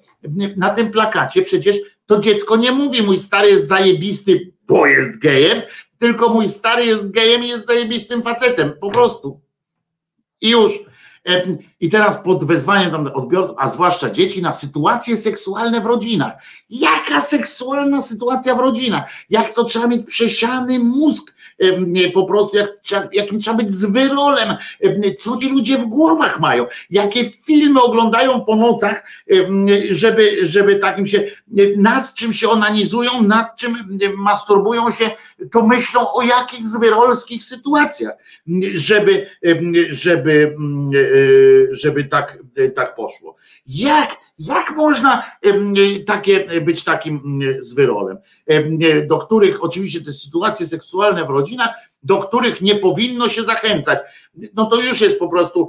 [0.57, 1.77] na tym plakacie przecież
[2.07, 5.63] to dziecko nie mówi, mój stary jest zajebisty, bo jest gejem,
[5.99, 9.41] tylko mój stary jest gejem i jest zajebistym facetem, po prostu.
[10.41, 10.73] I już.
[11.29, 16.33] E, I teraz pod wezwaniem tam odbiorców, a zwłaszcza dzieci, na sytuacje seksualne w rodzinach.
[16.71, 19.11] Jaka seksualna sytuacja w rodzinach?
[19.31, 21.37] Jak to trzeba mieć przesiany mózg,
[22.15, 24.57] po prostu jak, jakim trzeba być z wyrolem,
[25.21, 29.09] co ci ludzie w głowach mają, jakie filmy oglądają po nocach,
[29.91, 31.25] żeby, żeby takim się,
[31.77, 35.11] nad czym się onanizują, nad czym masturbują się,
[35.53, 38.15] to myślą o jakich zwyrolskich sytuacjach,
[38.75, 39.27] żeby,
[39.91, 40.57] żeby,
[41.71, 42.39] żeby tak,
[42.75, 43.37] tak poszło.
[43.67, 45.23] Jak, jak można
[46.07, 48.19] takie, być takim zwyrolem?
[49.07, 51.71] Do których oczywiście te sytuacje seksualne w rodzinach,
[52.03, 53.99] do których nie powinno się zachęcać.
[54.55, 55.69] No to już jest po prostu,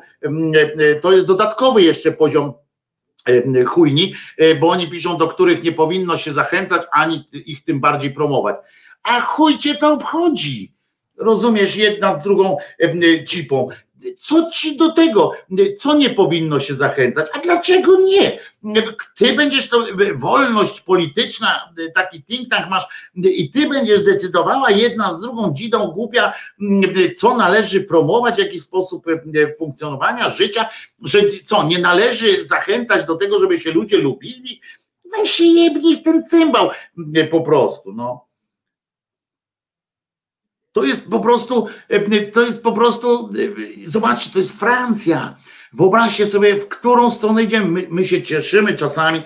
[1.02, 2.54] to jest dodatkowy jeszcze poziom
[3.66, 4.14] chujni,
[4.60, 8.56] bo oni piszą, do których nie powinno się zachęcać, ani ich tym bardziej promować.
[9.04, 10.74] A chuj cię to obchodzi.
[11.18, 12.58] Rozumiesz, jedna z drugą
[13.28, 13.68] cipą
[14.20, 15.32] co ci do tego,
[15.78, 18.40] co nie powinno się zachęcać, a dlaczego nie?
[19.16, 19.86] Ty będziesz to,
[20.16, 22.84] wolność polityczna, taki think tank masz
[23.16, 26.34] i ty będziesz decydowała jedna z drugą dzidą głupia,
[27.18, 29.06] co należy promować, jaki sposób
[29.58, 30.70] funkcjonowania życia,
[31.02, 34.62] że co, nie należy zachęcać do tego, żeby się ludzie lubili?
[35.18, 36.70] Weź się jebnij w ten cymbał
[37.32, 38.27] po prostu, no.
[40.78, 43.30] To jest po prostu, e, to jest po prostu,
[43.86, 45.36] e, zobaczcie, to jest Francja.
[45.74, 47.66] Wyobraźcie sobie, w którą stronę idziemy.
[47.68, 49.22] My, my, się cieszymy czasami,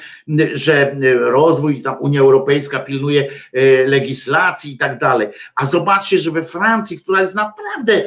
[0.53, 5.27] że rozwój, tam Unia Europejska pilnuje e, legislacji i tak dalej.
[5.55, 8.03] A zobaczcie, że we Francji, która jest naprawdę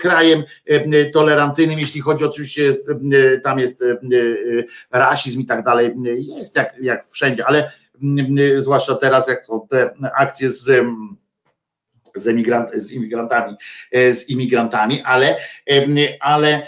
[0.00, 0.42] krajem
[1.12, 2.90] tolerancyjnym, jeśli chodzi oczywiście, jest,
[3.42, 3.84] tam jest
[4.90, 5.94] rasizm i tak dalej,
[6.36, 7.72] jest jak, jak wszędzie, ale
[8.58, 10.84] zwłaszcza teraz, jak są te akcje z
[12.16, 13.56] z, emigrant, z imigrantami,
[13.92, 15.36] e, z imigrantami, ale,
[16.20, 16.66] ale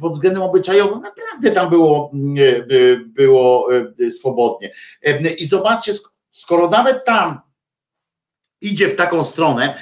[0.00, 3.68] pod względem obyczajowym naprawdę tam było, e, było
[4.06, 4.72] e, swobodnie.
[5.38, 5.92] I zobaczcie,
[6.30, 7.40] skoro nawet tam
[8.60, 9.78] idzie w taką stronę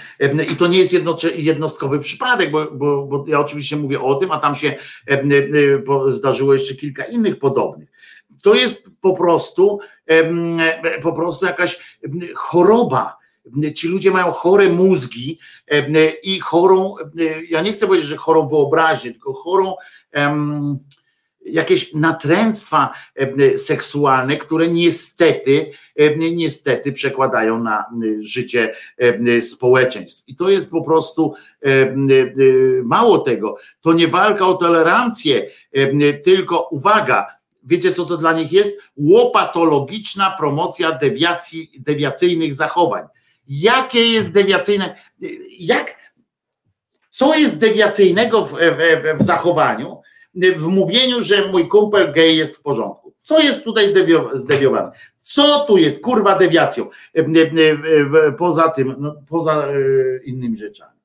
[0.53, 0.95] i to nie jest
[1.37, 4.75] jednostkowy przypadek, bo, bo, bo ja oczywiście mówię o tym, a tam się
[6.09, 7.89] zdarzyło jeszcze kilka innych podobnych.
[8.43, 9.81] To jest po prostu
[11.03, 11.99] po prostu jakaś
[12.35, 13.17] choroba
[13.75, 15.39] ci ludzie mają chore mózgi
[15.71, 19.75] e, i chorą, e, ja nie chcę powiedzieć, że chorą wyobraźnię, tylko chorą
[21.45, 25.71] jakieś natręctwa e, seksualne, które niestety,
[26.19, 27.85] niestety przekładają na
[28.19, 28.75] życie
[29.41, 30.29] społeczeństw.
[30.29, 31.35] I to jest po prostu
[32.85, 33.57] mało tego.
[33.81, 35.51] To nie walka o tolerancję,
[36.25, 37.27] tylko uwaga,
[37.65, 38.73] wiecie co to dla nich jest?
[38.97, 43.07] Łopatologiczna promocja dewiacji, dewiacyjnych zachowań.
[43.49, 44.97] Jakie jest dewiacyjne,
[45.59, 45.97] jak,
[47.11, 50.01] co jest dewiacyjnego w, w, w zachowaniu,
[50.57, 53.15] w mówieniu, że mój kumpel gej jest w porządku.
[53.23, 53.95] Co jest tutaj
[54.35, 54.91] zdewiowane?
[55.21, 56.91] Co tu jest kurwa dewiacją?
[58.39, 59.73] Poza tym, no, poza e,
[60.25, 60.96] innymi rzeczami.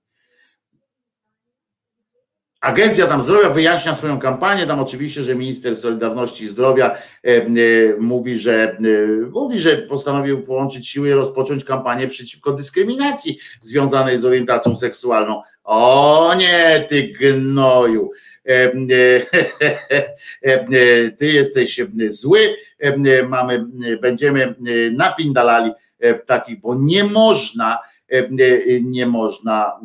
[2.62, 7.48] Agencja tam zdrowia wyjaśnia swoją kampanię, tam oczywiście, że minister Solidarności i Zdrowia e, e,
[8.00, 8.78] mówi, że e,
[9.32, 15.42] mówi, że postanowił połączyć siły i rozpocząć kampanię przeciwko dyskryminacji związanej z orientacją seksualną.
[15.64, 18.12] O nie, ty gnoju.
[21.18, 22.56] Ty jesteś zły,
[23.28, 23.66] mamy,
[24.02, 24.56] będziemy
[24.92, 25.72] napindalali
[26.26, 27.80] takich, bo nie można,
[28.82, 29.80] nie można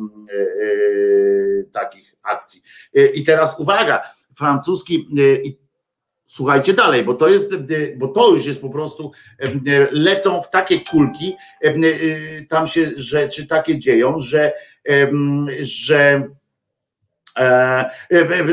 [1.71, 2.61] takich akcji.
[2.95, 4.01] E, I teraz uwaga,
[4.35, 5.05] francuski
[5.43, 5.57] i
[6.25, 7.57] słuchajcie dalej, bo to jest, e,
[7.97, 9.11] bo to już jest po prostu,
[9.91, 11.35] lecą w takie kulki,
[12.49, 14.53] tam się rzeczy takie dzieją, że,
[15.59, 16.27] że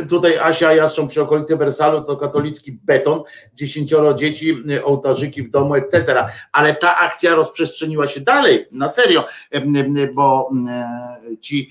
[0.08, 3.22] tutaj Asia Jastrząb przy okolicy Wersalu to katolicki beton,
[3.54, 6.24] dziesięcioro dzieci, e, ołtarzyki w domu, etc.
[6.52, 11.70] Ale ta akcja rozprzestrzeniła się dalej, na serio, e, e, bo e, ci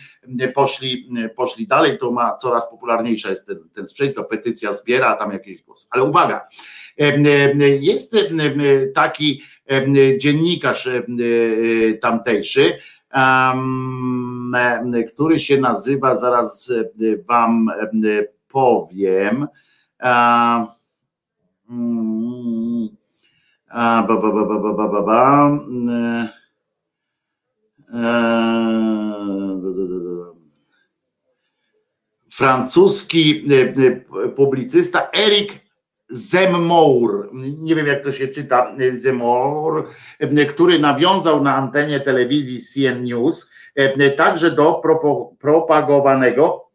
[0.56, 5.32] poszli, poszli dalej, to ma coraz popularniejsza jest ten, ten sprzęt, to petycja zbiera tam
[5.32, 5.88] jakieś głos.
[5.92, 6.48] Ale uwaga,
[7.02, 8.22] e, e, jest e,
[8.94, 12.93] taki e, dziennikarz e, e, tamtejszy, e,
[15.14, 16.72] który się nazywa, zaraz
[17.28, 17.70] Wam
[18.48, 19.48] powiem.
[20.00, 20.68] Ba,
[24.08, 25.60] ba, ba, ba, ba.
[32.30, 33.46] Francuski
[34.36, 35.63] publicysta Eric
[36.14, 43.04] Zemmour, nie wiem jak to się czyta, Zemmour, e, który nawiązał na antenie telewizji CN
[43.04, 44.82] News e, także do
[45.40, 46.70] propagowanego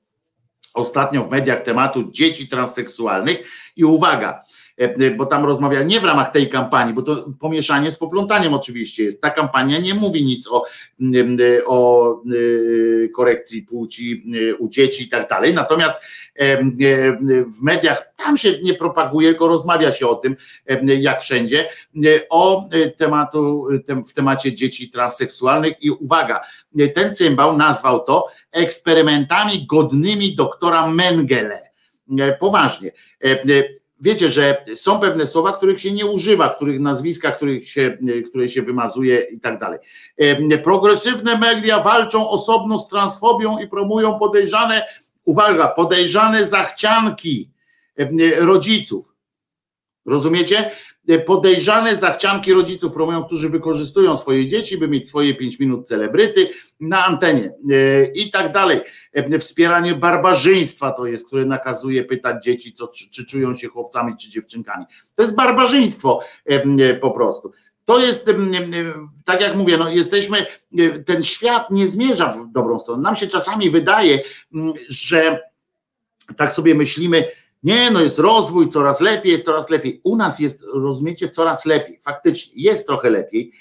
[0.74, 3.38] ostatnio w mediach tematu dzieci transseksualnych.
[3.76, 4.57] I uwaga, e,
[5.16, 9.20] bo tam rozmawia nie w ramach tej kampanii, bo to pomieszanie z poplątaniem oczywiście jest.
[9.20, 10.64] Ta kampania nie mówi nic o,
[11.66, 14.24] o y, korekcji płci
[14.58, 15.54] u dzieci i tak dalej.
[15.54, 15.96] Natomiast
[16.34, 16.64] e,
[17.44, 20.36] w mediach tam się nie propaguje, tylko rozmawia się o tym,
[20.82, 21.68] jak wszędzie,
[22.30, 26.40] o tematu, tem, w temacie dzieci transseksualnych i uwaga,
[26.94, 31.68] ten cymbał nazwał to eksperymentami godnymi doktora Mengele.
[32.18, 32.92] E, Poważnie.
[34.00, 38.62] Wiecie, że są pewne słowa, których się nie używa, których nazwiska, których się, które się
[38.62, 39.78] wymazuje i tak dalej.
[40.64, 44.86] Progresywne media walczą osobno z transfobią i promują podejrzane,
[45.24, 47.50] uwaga, podejrzane zachcianki
[48.36, 49.14] rodziców.
[50.06, 50.70] Rozumiecie?
[51.26, 57.06] Podejrzane zachcianki rodziców promują, którzy wykorzystują swoje dzieci, by mieć swoje 5 minut celebryty na
[57.06, 58.80] antenie e, i tak dalej.
[59.12, 64.16] E, Wspieranie barbarzyństwa to jest, które nakazuje pytać dzieci, co, czy, czy czują się chłopcami
[64.16, 64.84] czy dziewczynkami.
[65.14, 66.20] To jest barbarzyństwo
[67.00, 67.52] po prostu.
[67.84, 68.30] To jest,
[69.24, 70.46] tak jak mówię, no jesteśmy,
[71.06, 73.02] ten świat nie zmierza w dobrą stronę.
[73.02, 74.20] Nam się czasami wydaje,
[74.88, 75.40] że
[76.36, 77.24] tak sobie myślimy,
[77.62, 80.00] nie, no jest rozwój, coraz lepiej, jest coraz lepiej.
[80.04, 81.98] U nas jest, rozumiecie, coraz lepiej.
[82.02, 83.52] Faktycznie jest trochę lepiej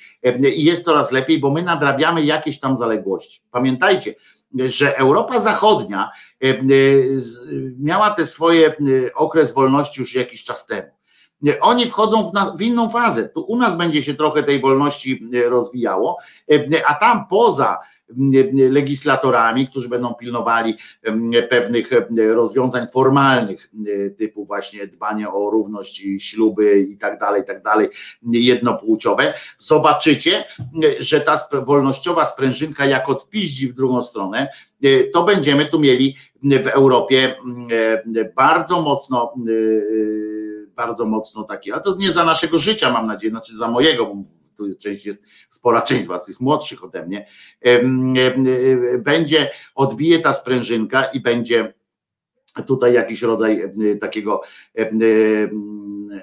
[0.56, 3.42] i jest coraz lepiej, bo my nadrabiamy jakieś tam zaległości.
[3.51, 4.16] Pamiętajcie,
[4.56, 6.09] że Europa Zachodnia
[6.43, 6.48] e,
[7.80, 8.76] miała te swoje
[9.16, 10.88] okres wolności już jakiś czas temu.
[11.61, 13.30] Oni wchodzą w, nas, w inną fazę.
[13.30, 16.17] Tu u nas będzie się trochę tej wolności rozwijało,
[16.88, 17.77] a tam poza
[18.69, 20.77] legislatorami, którzy będą pilnowali
[21.50, 23.69] pewnych rozwiązań formalnych,
[24.18, 27.88] typu właśnie dbanie o równość śluby i tak dalej, i tak dalej,
[28.32, 30.44] jednopłciowe, zobaczycie,
[31.00, 34.48] że ta wolnościowa sprężynka jak odpiździ w drugą stronę,
[34.84, 37.36] e, to będziemy tu mieli w Europie
[38.16, 43.32] e, bardzo mocno e, bardzo mocno taki, a to nie za naszego życia mam nadzieję,
[43.32, 44.16] znaczy za mojego,
[44.58, 47.27] tu część jest, spora część z was jest młodszych ode mnie,
[49.00, 51.74] będzie, odbije ta sprężynka i będzie
[52.68, 53.72] tutaj jakiś rodzaj
[54.02, 54.42] takiego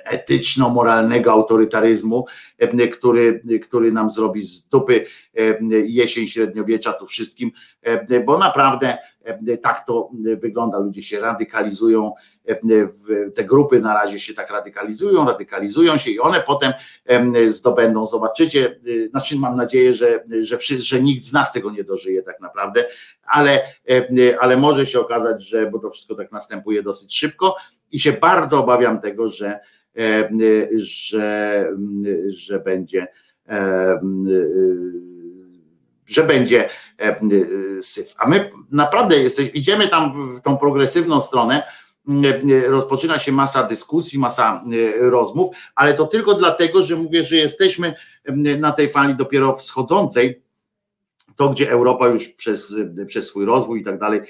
[0.04, 2.24] etyczno-moralnego autorytaryzmu,
[2.92, 5.06] który, który nam zrobi z dupy
[5.86, 7.50] jesień średniowiecza tu wszystkim,
[8.26, 8.98] bo naprawdę
[9.62, 10.78] tak to wygląda.
[10.78, 12.12] Ludzie się radykalizują,
[13.34, 16.72] te grupy na razie się tak radykalizują, radykalizują się i one potem
[17.04, 21.84] em, zdobędą, zobaczycie, znaczy mam nadzieję, że, że, wszyscy, że nikt z nas tego nie
[21.84, 22.84] dożyje tak naprawdę,
[23.26, 23.62] ale,
[24.40, 27.56] ale może się okazać, że, bo to wszystko tak następuje dosyć szybko
[27.92, 29.60] i się bardzo obawiam tego, że,
[30.72, 31.68] że,
[32.28, 33.06] że będzie
[36.06, 36.68] że będzie
[37.80, 38.14] syf.
[38.18, 41.62] A my naprawdę jesteś, idziemy tam w tą progresywną stronę,
[42.66, 47.94] rozpoczyna się masa dyskusji, masa y, rozmów, ale to tylko dlatego, że mówię, że jesteśmy
[48.58, 50.44] na tej fali dopiero wschodzącej,
[51.36, 52.76] to gdzie Europa już przez,
[53.06, 54.20] przez swój rozwój i tak dalej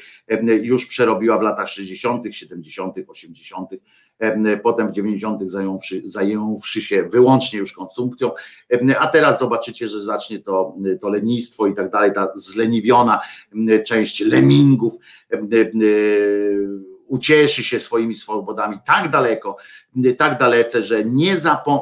[0.63, 3.71] już przerobiła w latach 60., 70., 80.,
[4.19, 5.51] em, potem w 90.
[5.51, 8.31] zająwszy, zająwszy się wyłącznie już konsumpcją,
[8.99, 13.21] a teraz zobaczycie, że zacznie to, to lenistwo i tak dalej, ta zleniwiona
[13.87, 14.95] część lemingów
[15.31, 19.57] em, em, ucieszy się swoimi swobodami tak daleko,
[20.19, 21.37] tak dalece, że nie,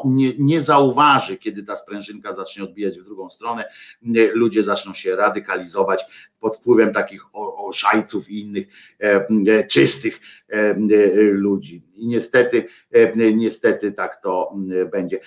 [0.05, 3.65] nie, nie zauważy, kiedy ta sprężynka zacznie odbijać w drugą stronę,
[4.35, 6.05] ludzie zaczną się radykalizować
[6.43, 7.23] pod wpływem takich
[7.57, 8.67] oszajców i innych
[9.01, 10.77] e, e, czystych e, e,
[11.17, 11.83] ludzi.
[11.97, 12.67] i niestety,
[13.35, 14.55] niestety tak to
[14.93, 15.21] będzie.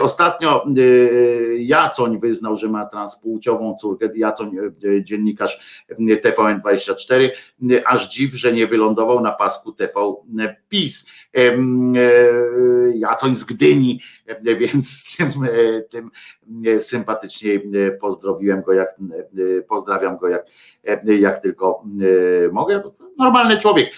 [0.00, 0.64] Ostatnio
[1.58, 4.56] Jacoń wyznał, że ma transpłciową córkę, Jacoń,
[5.00, 7.28] dziennikarz TVN24,
[7.84, 9.92] aż dziw, że nie wylądował na pasku TV
[10.68, 11.06] PiS.
[12.94, 14.00] Jacoń z Gdyni,
[14.58, 15.30] więc tym,
[15.90, 16.10] tym
[16.80, 17.70] sympatyczniej
[18.00, 18.88] pozdrowiłem go, jak
[19.68, 20.46] pozdrawiam go jak,
[21.04, 21.84] jak tylko
[22.52, 22.82] mogę.
[23.18, 23.92] Normalny człowiek,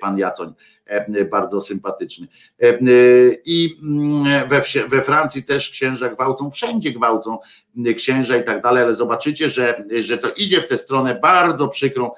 [0.00, 0.54] pan Jacoń
[1.30, 2.26] bardzo sympatyczny.
[3.44, 3.76] I
[4.48, 7.38] we, we Francji też księża gwałcą, wszędzie gwałcą
[7.96, 12.10] księża i tak dalej, ale zobaczycie, że, że to idzie w tę stronę bardzo przykrą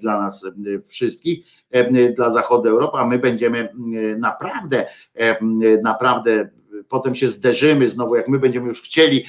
[0.00, 0.46] dla nas
[0.88, 1.46] wszystkich,
[2.16, 3.68] dla zachodu Europy, a my będziemy
[4.18, 4.86] naprawdę,
[5.82, 6.48] naprawdę
[6.88, 9.24] potem się zderzymy znowu, jak my będziemy już chcieli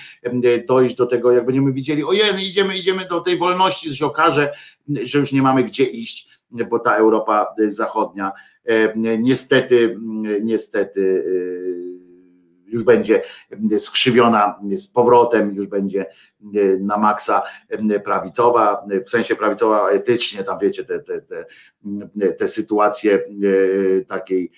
[0.68, 4.54] dojść do tego, jak będziemy widzieli, ojej, idziemy, idziemy do tej wolności, że się okaże,
[5.04, 6.30] że już nie mamy gdzie iść,
[6.70, 8.32] bo ta Europa Zachodnia
[9.20, 9.98] niestety,
[10.42, 11.26] niestety
[12.68, 13.22] już będzie
[13.78, 16.06] skrzywiona z powrotem, już będzie
[16.80, 17.42] na maksa
[18.04, 21.46] prawicowa, w sensie prawicowa etycznie, tam wiecie, te, te, te,
[22.38, 23.20] te sytuacje
[24.08, 24.52] takiej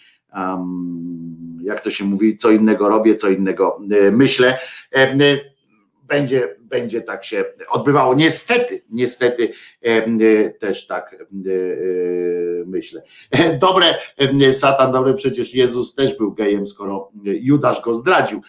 [1.61, 3.79] jak to się mówi, co innego robię, co innego
[4.11, 4.57] myślę.
[6.03, 8.15] Będzie, będzie tak się odbywało.
[8.15, 9.53] Niestety, niestety
[10.59, 11.25] też tak
[12.65, 13.01] myślę.
[13.59, 13.85] Dobre,
[14.53, 18.41] Satan, dobre, przecież Jezus też był gejem, skoro Judasz go zdradził.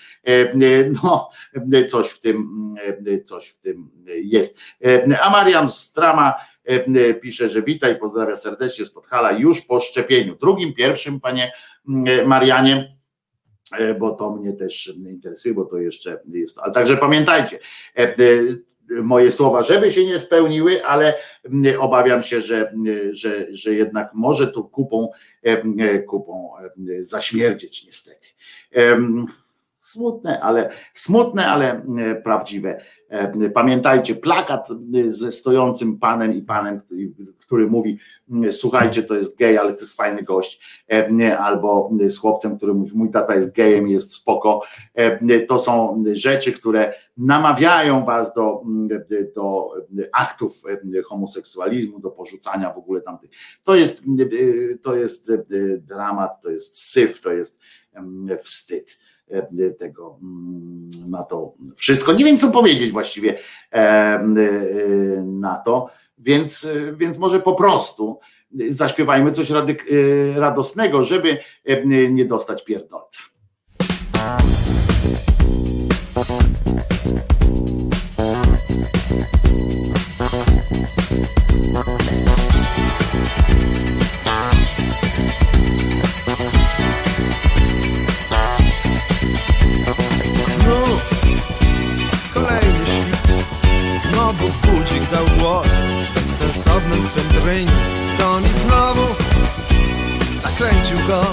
[1.03, 1.31] No,
[1.89, 2.75] coś w tym,
[3.25, 4.59] coś w tym jest.
[5.23, 6.35] A Marian Strama
[7.21, 10.37] pisze, że witaj, pozdrawia serdecznie z Podhala już po szczepieniu.
[10.37, 11.53] Drugim, pierwszym, panie
[12.27, 12.98] Marianie,
[13.99, 16.59] bo to mnie też interesuje, bo to jeszcze jest.
[16.59, 17.59] Ale także pamiętajcie,
[18.91, 21.15] moje słowa, żeby się nie spełniły, ale
[21.79, 22.73] obawiam się, że,
[23.11, 25.09] że, że jednak może tu kupą,
[26.07, 26.51] kupą
[27.01, 28.29] zaśmierdzieć niestety.
[29.89, 31.83] Smutne, ale smutne, ale
[32.25, 32.81] prawdziwe.
[33.55, 34.69] Pamiętajcie, plakat
[35.09, 37.99] ze stojącym panem i panem, który, który mówi:
[38.51, 40.83] Słuchajcie, to jest gej, ale to jest fajny gość,
[41.39, 44.63] albo z chłopcem, który mówi: Mój tata jest gejem, jest spoko.
[45.49, 48.63] To są rzeczy, które namawiają was do,
[49.35, 49.71] do
[50.13, 50.63] aktów
[51.07, 53.31] homoseksualizmu, do porzucania w ogóle tamtych.
[53.65, 54.03] To jest,
[54.83, 55.33] to jest
[55.79, 57.59] dramat, to jest syf, to jest
[58.39, 58.99] wstyd
[59.79, 60.19] tego
[61.09, 62.13] na to wszystko.
[62.13, 63.39] Nie wiem, co powiedzieć właściwie
[65.25, 68.19] na to, więc, więc może po prostu
[68.69, 69.53] zaśpiewajmy coś
[70.37, 71.39] radosnego, żeby
[72.11, 73.21] nie dostać pierdolca.
[97.09, 97.69] Swym dryń
[98.19, 99.15] To mi znowu
[100.45, 101.25] nakręcił go.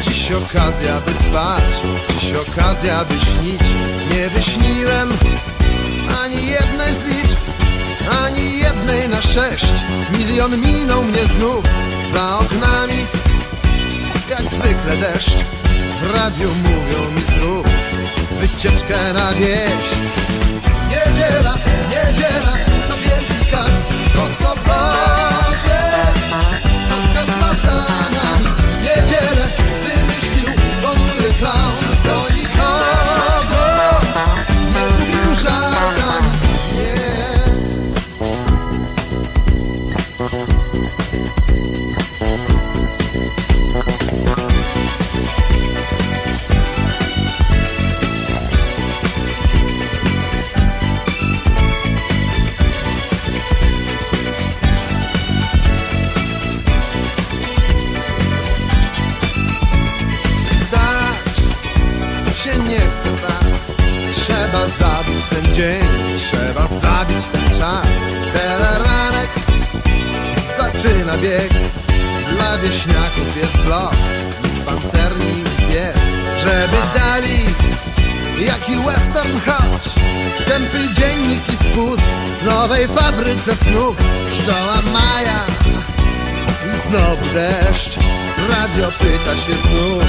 [0.00, 1.64] Dziś okazja by spać
[2.08, 3.62] Dziś okazja by śnić.
[4.10, 5.12] Nie wyśniłem
[6.24, 7.38] ani jednej z liczb
[8.24, 9.66] Ani jednej na sześć.
[10.18, 11.64] Milion minął mnie znów
[12.14, 13.06] Za oknami
[14.30, 15.36] Jak zwykle deszcz.
[16.02, 17.66] W radiu mówią mi zrób
[18.40, 19.84] Wycieczkę na wieś.
[20.90, 21.54] Niedziela,
[21.90, 22.52] niedziela
[22.88, 23.91] To wielki kac
[31.42, 33.64] Clown Co nikogo
[35.08, 35.71] Nie żartami
[64.52, 65.82] Trzeba zabić ten dzień
[66.16, 67.86] Trzeba zabić ten czas.
[68.32, 69.30] Teleranek
[70.58, 71.50] zaczyna bieg
[72.36, 73.94] Dla wieśniaków jest blok
[74.30, 75.96] Z pancerni i pies.
[76.40, 77.38] Żeby dali
[78.46, 79.94] Jaki western choć
[80.46, 82.02] Tępy dziennik i spust
[82.40, 83.96] W nowej fabryce snów.
[84.30, 85.46] Pszczoła Maja
[86.66, 87.98] i znowu deszcz
[88.48, 90.04] Radio pyta się znów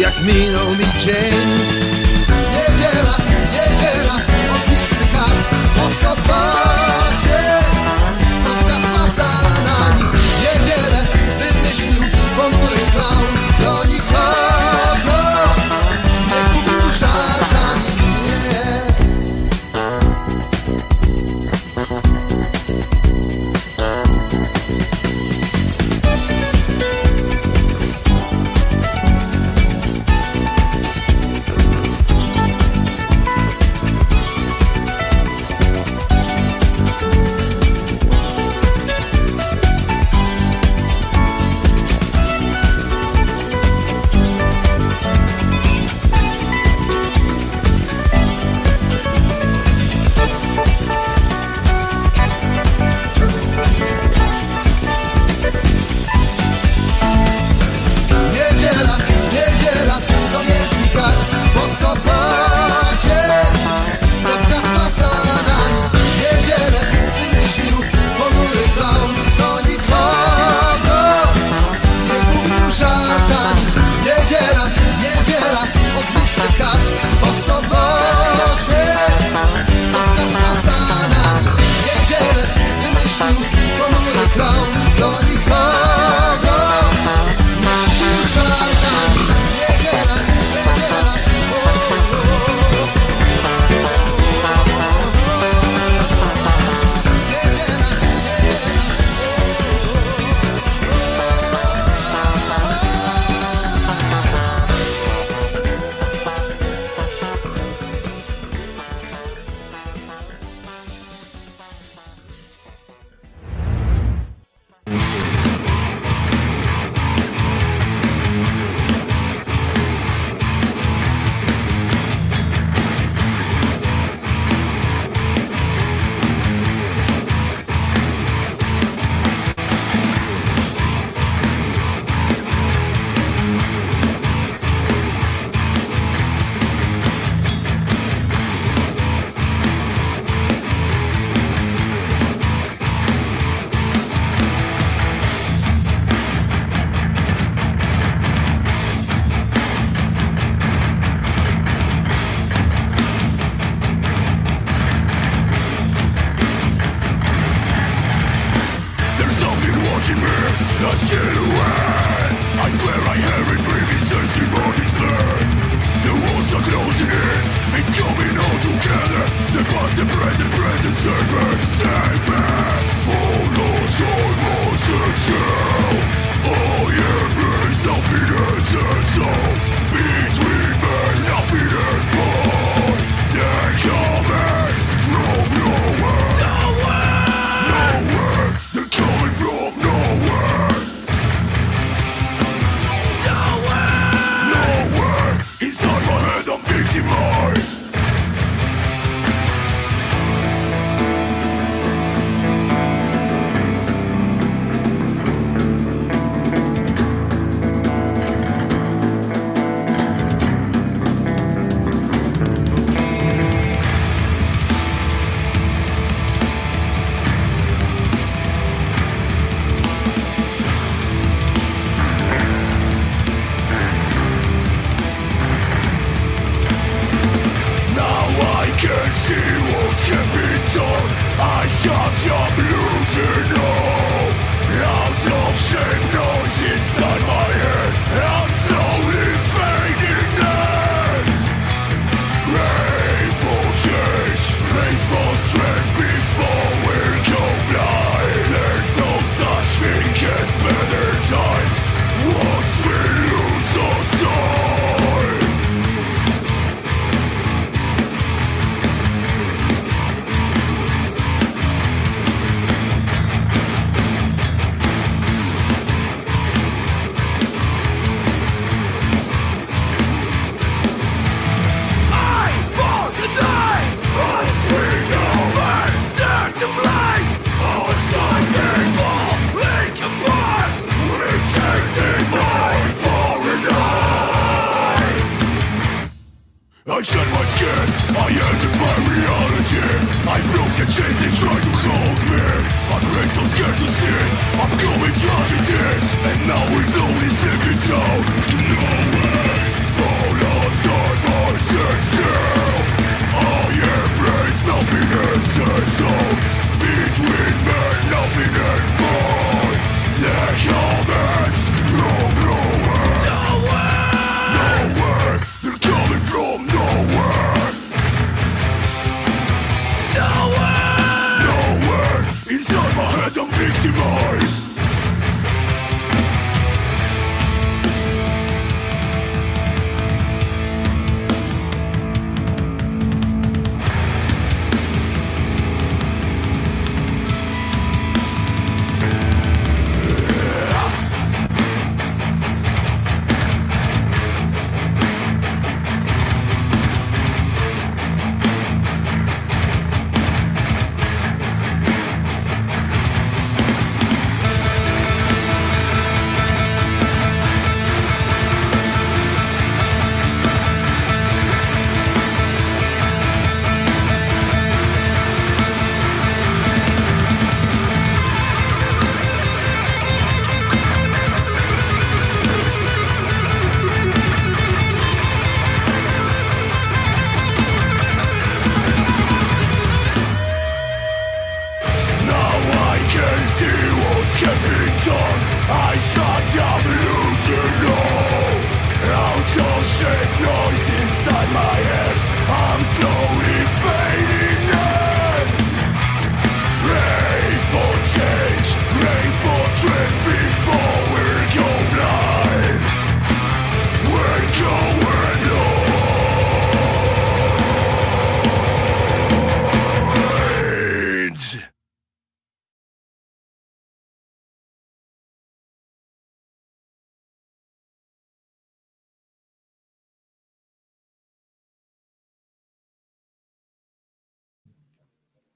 [0.00, 2.09] Jak minął mi dzień
[2.60, 3.16] Niedziela,
[3.52, 4.14] niedziela
[4.56, 5.38] Opisny kat
[5.76, 7.42] Po sobocie
[8.44, 9.30] Co zgasła za
[9.64, 10.04] nami.
[10.40, 11.00] Niedzielę
[11.38, 12.02] wymyślił
[12.36, 12.84] Ponury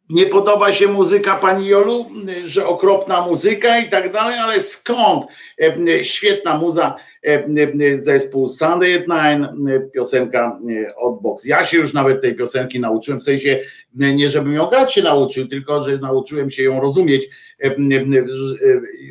[0.09, 2.07] nie podoba się muzyka pani Jolu,
[2.45, 5.25] że okropna muzyka i tak dalej, ale skąd?
[5.61, 9.49] E, świetna muza, e, zespół Sunday at Nine,
[9.95, 11.45] piosenka e, od Box.
[11.45, 13.61] Ja się już nawet tej piosenki nauczyłem, w sensie
[13.95, 17.29] nie żebym ją grać się nauczył, tylko że nauczyłem się ją rozumieć,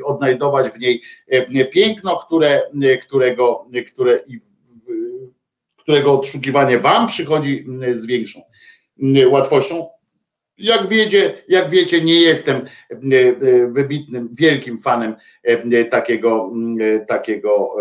[0.03, 1.01] odnajdować w niej
[1.71, 2.61] piękno, które,
[3.01, 4.19] którego, które,
[5.77, 8.41] którego odszukiwanie wam przychodzi z większą
[9.29, 9.87] łatwością
[10.57, 16.51] Jak wiecie, jak wiecie, nie jestem e, e, wybitnym, wielkim fanem e, takiego,
[17.07, 17.75] takiego,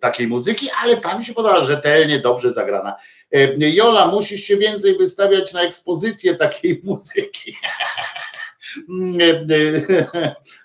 [0.00, 2.96] takiej muzyki, ale tam się podoba rzetelnie, dobrze zagrana.
[3.58, 7.56] Jola, musisz się więcej wystawiać na ekspozycję takiej muzyki.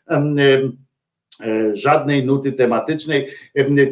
[1.73, 3.29] Żadnej nuty tematycznej,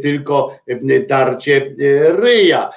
[0.02, 0.60] tylko
[1.08, 1.76] darcie
[2.10, 2.70] ryja.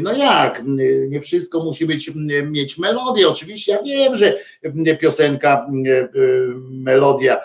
[0.00, 0.62] No jak?
[1.08, 2.10] Nie wszystko musi być,
[2.44, 3.28] mieć melodię.
[3.28, 4.38] Oczywiście ja wiem, że
[5.00, 5.66] piosenka,
[6.70, 7.40] melodia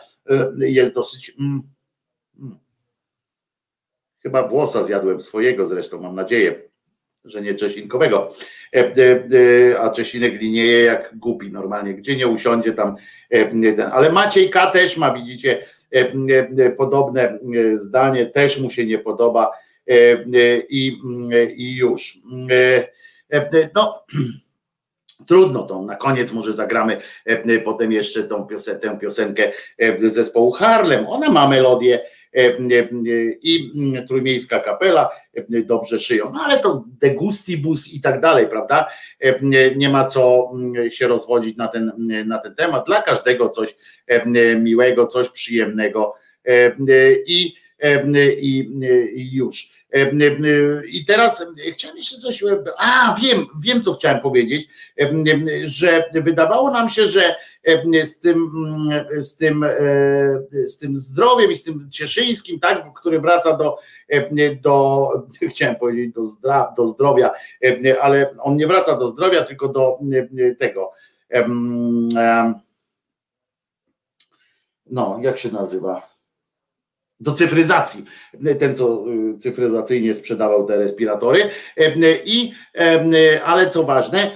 [0.60, 1.36] jest dosyć.
[1.40, 1.62] Mm,
[2.40, 2.58] mm.
[4.24, 6.62] Chyba włosa zjadłem swojego zresztą, mam nadzieję,
[7.26, 8.34] że nie czesinkowego.
[9.80, 12.96] A czesinek linieje jak głupi normalnie, gdzie nie usiądzie tam
[13.76, 13.90] ten.
[13.92, 15.66] Ale Maciej K też ma, widzicie,
[16.78, 17.40] podobne
[17.76, 19.71] zdanie, też mu się nie podoba E, e,
[20.70, 20.98] i,
[21.56, 22.18] i już.
[23.32, 24.06] E, no,
[25.28, 27.02] trudno tą, na koniec może zagramy
[27.64, 29.52] potem jeszcze tą piosenkę, tę piosenkę
[29.98, 31.08] zespołu Harlem.
[31.08, 32.00] Ona ma melodię
[33.42, 33.72] i
[34.08, 35.10] trójmiejska kapela
[35.66, 38.88] dobrze szyją, no ale to degustibus i tak dalej, prawda?
[39.76, 40.52] Nie ma co
[40.90, 41.92] się rozwodzić na ten,
[42.26, 42.86] na ten temat.
[42.88, 43.76] Dla każdego coś
[44.58, 46.14] miłego, coś przyjemnego
[47.26, 47.54] i,
[48.42, 48.70] i,
[49.14, 49.81] i już.
[50.88, 52.44] I teraz chciałem jeszcze coś.
[52.78, 54.68] A, wiem, wiem, co chciałem powiedzieć,
[55.64, 57.36] że wydawało nam się, że
[58.04, 58.52] z tym,
[59.18, 59.66] z tym,
[60.66, 63.78] z tym zdrowiem i z tym cieszyńskim, tak, który wraca do,
[64.62, 65.08] do
[65.50, 67.32] chciałem powiedzieć do, zdra, do zdrowia,
[68.02, 70.00] ale on nie wraca do zdrowia, tylko do
[70.60, 70.92] tego.
[74.86, 76.11] No, jak się nazywa?
[77.22, 78.06] Do cyfryzacji,
[78.60, 79.04] ten co
[79.36, 81.50] y, cyfryzacyjnie sprzedawał te respiratory.
[82.26, 82.52] I
[83.46, 84.32] ale co ważne,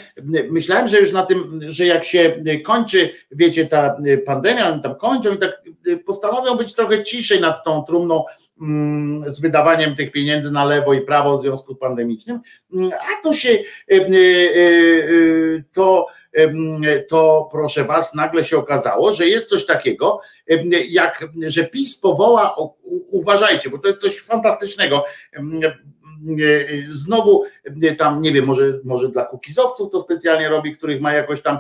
[0.49, 5.33] myślałem, że już na tym, że jak się kończy, wiecie, ta pandemia, oni tam kończą
[5.33, 5.61] i tak
[6.05, 8.23] postanowią być trochę ciszej nad tą trumną
[8.61, 12.39] mm, z wydawaniem tych pieniędzy na lewo i prawo w związku pandemicznym,
[12.91, 13.63] a to się y,
[14.11, 16.05] y, to
[17.07, 20.19] to proszę was, nagle się okazało, że jest coś takiego,
[20.89, 22.55] jak, że PiS powoła,
[23.11, 25.03] uważajcie, bo to jest coś fantastycznego.
[26.89, 27.43] Znowu
[27.97, 31.57] tam, nie wiem, może, może dla kukizowców to specjalnie robi, których ma jakoś tam,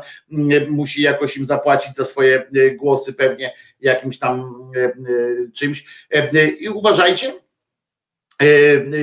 [0.69, 4.63] musi jakoś im zapłacić za swoje głosy, pewnie jakimś tam
[5.53, 6.07] czymś.
[6.59, 7.33] I uważajcie,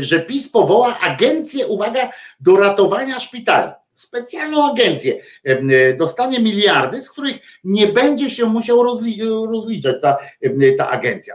[0.01, 2.11] że PiS powoła agencję, uwaga,
[2.41, 5.15] do ratowania szpitali specjalną agencję,
[5.45, 8.83] e, dostanie miliardy, z których nie będzie się musiał
[9.47, 10.17] rozliczać ta,
[10.79, 11.35] ta agencja.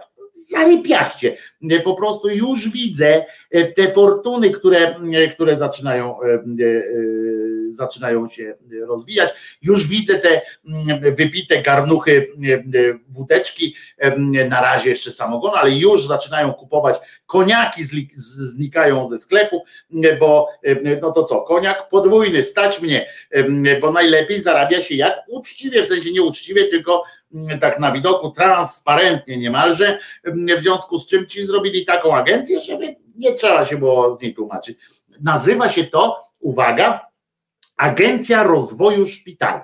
[0.50, 1.38] Zarypiaście.
[1.84, 4.96] Po prostu już widzę e, te fortuny, które,
[5.34, 6.44] które zaczynają, e,
[7.70, 8.56] zaczynają się
[8.88, 9.58] rozwijać.
[9.62, 10.42] Już widzę te
[11.12, 12.28] wypite garnuchy
[13.10, 13.76] wódeczki,
[14.50, 17.84] na razie jeszcze samogon, ale już zaczynają kupować koniaki,
[18.16, 19.62] znikają ze sklepów,
[20.20, 20.48] bo
[21.02, 23.06] no to co, koniak podwójny, stać mnie,
[23.82, 27.04] bo najlepiej zarabia się jak uczciwie, w sensie nie uczciwie, tylko
[27.62, 30.00] tak na widoku, transparentnie niemalże,
[30.58, 34.34] w związku z czym ci zrobili taką agencję, żeby nie trzeba się było z niej
[34.34, 34.78] tłumaczyć.
[35.22, 37.08] Nazywa się to, uwaga,
[37.78, 39.62] Agencja Rozwoju Szpitali.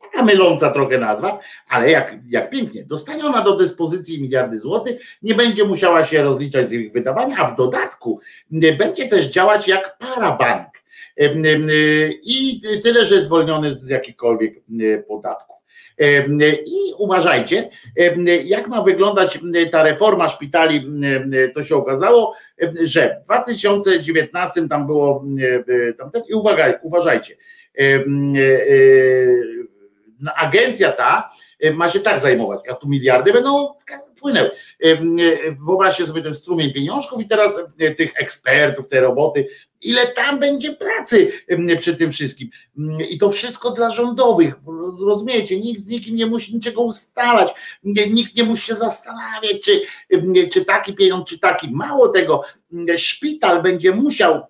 [0.00, 1.38] Taka myląca trochę nazwa,
[1.68, 2.84] ale jak, jak pięknie.
[2.84, 7.46] Dostanie ona do dyspozycji miliardy złotych, nie będzie musiała się rozliczać z ich wydawania, a
[7.46, 8.20] w dodatku
[8.50, 10.68] będzie też działać jak parabank.
[12.22, 14.54] I tyle, że zwolniony z jakichkolwiek
[15.08, 15.57] podatków.
[16.66, 17.68] I uważajcie,
[18.44, 19.38] jak ma wyglądać
[19.70, 20.90] ta reforma szpitali,
[21.54, 22.34] to się okazało,
[22.82, 25.24] że w 2019 tam było
[25.98, 27.36] tamten, i uwaga, uważajcie,
[30.36, 31.28] agencja ta
[31.74, 33.74] ma się tak zajmować, a tu miliardy będą
[34.18, 34.50] płynęły.
[35.66, 37.60] Wyobraźcie sobie ten strumień pieniążków i teraz
[37.96, 39.48] tych ekspertów, te roboty,
[39.80, 41.32] ile tam będzie pracy
[41.78, 42.50] przy tym wszystkim.
[43.10, 44.54] I to wszystko dla rządowych,
[45.06, 49.82] rozumiecie, nikt z nikim nie musi niczego ustalać, nikt nie musi się zastanawiać, czy,
[50.52, 51.70] czy taki pieniądz, czy taki.
[51.70, 52.42] Mało tego,
[52.96, 54.46] szpital będzie musiał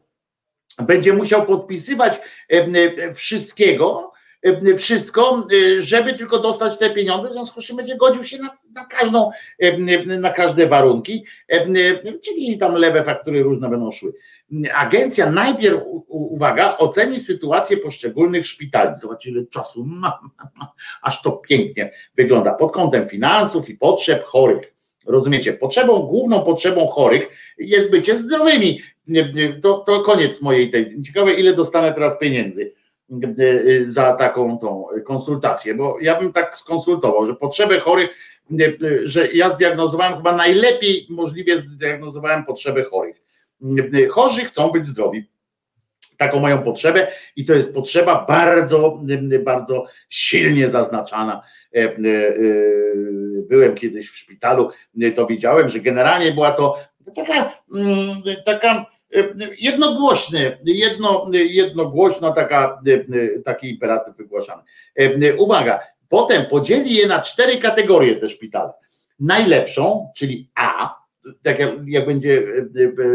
[0.82, 2.18] będzie musiał podpisywać
[3.14, 4.17] wszystkiego, E,
[4.76, 8.50] wszystko, e, żeby tylko dostać te pieniądze, w związku z czym będzie godził się na,
[8.75, 11.25] na każdą, e, na każde warunki,
[12.25, 14.12] czyli tam lewe faktury różne będą szły.
[14.75, 18.97] Agencja najpierw, uwaga, oceni sytuację poszczególnych szpitali.
[18.97, 20.18] Zobaczcie, ile czasu ma,
[21.02, 24.75] aż to pięknie wygląda pod kątem finansów i potrzeb chorych.
[25.07, 25.52] Rozumiecie?
[25.52, 28.81] Potrzebą, główną potrzebą chorych jest bycie zdrowymi.
[29.62, 31.02] To, to koniec mojej tej.
[31.02, 32.73] Ciekawe, ile dostanę teraz pieniędzy
[33.82, 38.10] za taką tą konsultację, bo ja bym tak skonsultował, że potrzeby chorych,
[39.04, 43.22] że ja zdiagnozowałem chyba najlepiej możliwie zdiagnozowałem potrzeby chorych.
[44.10, 45.30] Chorzy chcą być zdrowi.
[46.16, 47.06] Taką mają potrzebę
[47.36, 49.00] i to jest potrzeba bardzo,
[49.44, 51.42] bardzo silnie zaznaczana.
[53.48, 54.70] Byłem kiedyś w szpitalu,
[55.14, 56.78] to widziałem, że generalnie była to
[57.16, 57.52] taka,
[58.44, 58.86] taka
[59.60, 62.82] jednogłośny, jedno, jednogłośna taka,
[63.44, 64.62] taki imperatyw wygłaszany.
[65.38, 68.72] Uwaga, potem podzieli je na cztery kategorie te szpitale.
[69.20, 70.98] Najlepszą, czyli A,
[71.42, 72.42] tak jak, jak będzie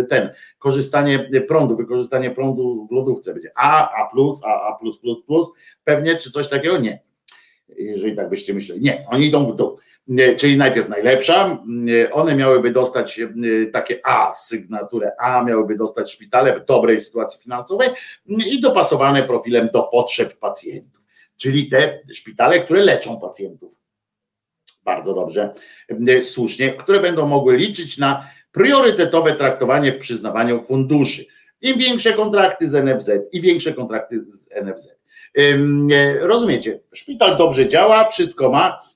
[0.10, 4.10] ten korzystanie prądu, wykorzystanie prądu w lodówce będzie A, A+,
[4.46, 4.78] A, A+++,
[5.84, 6.78] pewnie, czy coś takiego?
[6.78, 7.02] Nie.
[7.78, 8.82] Jeżeli tak byście myśleli.
[8.82, 9.78] Nie, oni idą w dół
[10.38, 11.64] czyli najpierw najlepsza,
[12.12, 13.22] one miałyby dostać
[13.74, 17.90] takie A, sygnaturę A, miałyby dostać szpitale w dobrej sytuacji finansowej
[18.26, 21.04] i dopasowane profilem do potrzeb pacjentów,
[21.38, 23.78] czyli te szpitale, które leczą pacjentów.
[24.84, 25.54] Bardzo dobrze,
[26.24, 31.26] słusznie, które będą mogły liczyć na priorytetowe traktowanie w przyznawaniu funduszy.
[31.62, 34.96] Im większe kontrakty z NFZ i większe kontrakty z NFZ.
[36.20, 38.93] Rozumiecie, szpital dobrze działa, wszystko ma, Mm,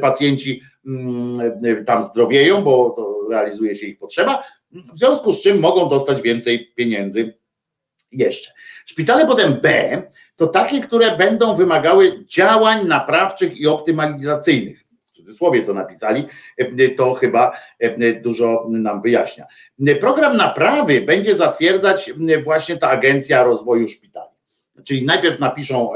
[0.00, 4.42] pacjenci mm, tam zdrowieją, bo to realizuje się ich potrzeba,
[4.72, 7.38] w związku z czym mogą dostać więcej pieniędzy
[8.12, 8.52] jeszcze.
[8.86, 10.02] Szpitale potem B
[10.36, 14.84] to takie, które będą wymagały działań naprawczych i optymalizacyjnych.
[15.06, 16.26] W cudzysłowie to napisali,
[16.96, 17.52] to chyba
[18.22, 19.46] dużo nam wyjaśnia.
[20.00, 22.12] Program naprawy będzie zatwierdzać
[22.44, 24.37] właśnie ta Agencja Rozwoju Szpitali.
[24.84, 25.90] Czyli najpierw napiszą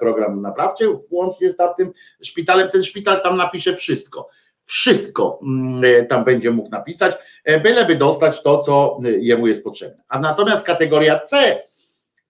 [0.00, 4.28] program naprawczy, włącznie z tym szpitalem, ten szpital tam napisze wszystko.
[4.64, 7.14] Wszystko mm, tam będzie mógł napisać,
[7.44, 10.02] e, byleby dostać to, co jemu jest potrzebne.
[10.08, 11.62] A natomiast kategoria C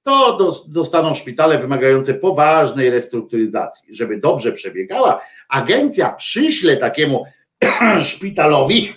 [0.03, 3.95] to dostaną szpitale wymagające poważnej restrukturyzacji.
[3.95, 7.25] Żeby dobrze przebiegała, agencja przyśle takiemu
[8.11, 8.89] szpitalowi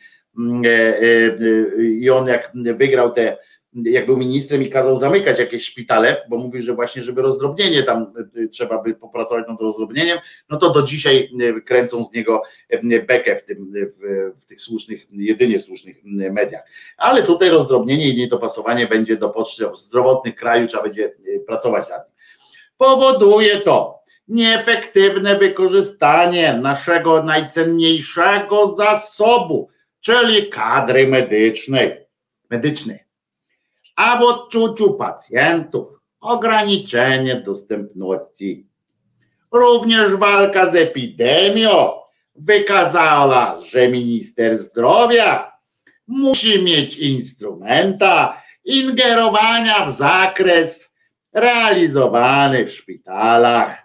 [1.80, 3.36] I on jak wygrał te
[3.74, 8.12] jak był ministrem i kazał zamykać jakieś szpitale, bo mówił, że właśnie, żeby rozdrobnienie tam
[8.36, 10.18] y, trzeba by popracować nad rozdrobnieniem,
[10.50, 14.60] no to do dzisiaj y, kręcą z niego y, bekę w, tym, w, w tych
[14.60, 16.62] słusznych, jedynie słusznych mediach.
[16.96, 21.14] Ale tutaj rozdrobnienie i niedopasowanie będzie do potrzeb zdrowotnych kraju, trzeba będzie
[21.46, 22.16] pracować nad tym.
[22.76, 29.68] Powoduje to nieefektywne wykorzystanie naszego najcenniejszego zasobu,
[30.00, 32.06] czyli kadry medycznej.
[32.50, 33.03] medycznej
[33.96, 38.66] a w odczuciu pacjentów ograniczenie dostępności.
[39.52, 41.90] Również walka z epidemią
[42.34, 45.52] wykazała, że minister zdrowia
[46.06, 50.94] musi mieć instrumenta ingerowania w zakres
[51.32, 53.84] realizowany w szpitalach.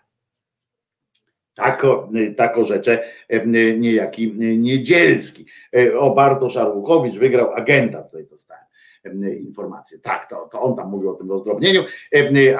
[1.56, 3.04] Tako, tako rzecze
[3.78, 5.46] niejaki Niedzielski.
[6.00, 8.59] O Bartosz Arłukowicz wygrał agenta, tutaj dostałem
[9.40, 10.00] informacje.
[10.00, 11.84] Tak, to, to on tam mówił o tym rozdrobnieniu,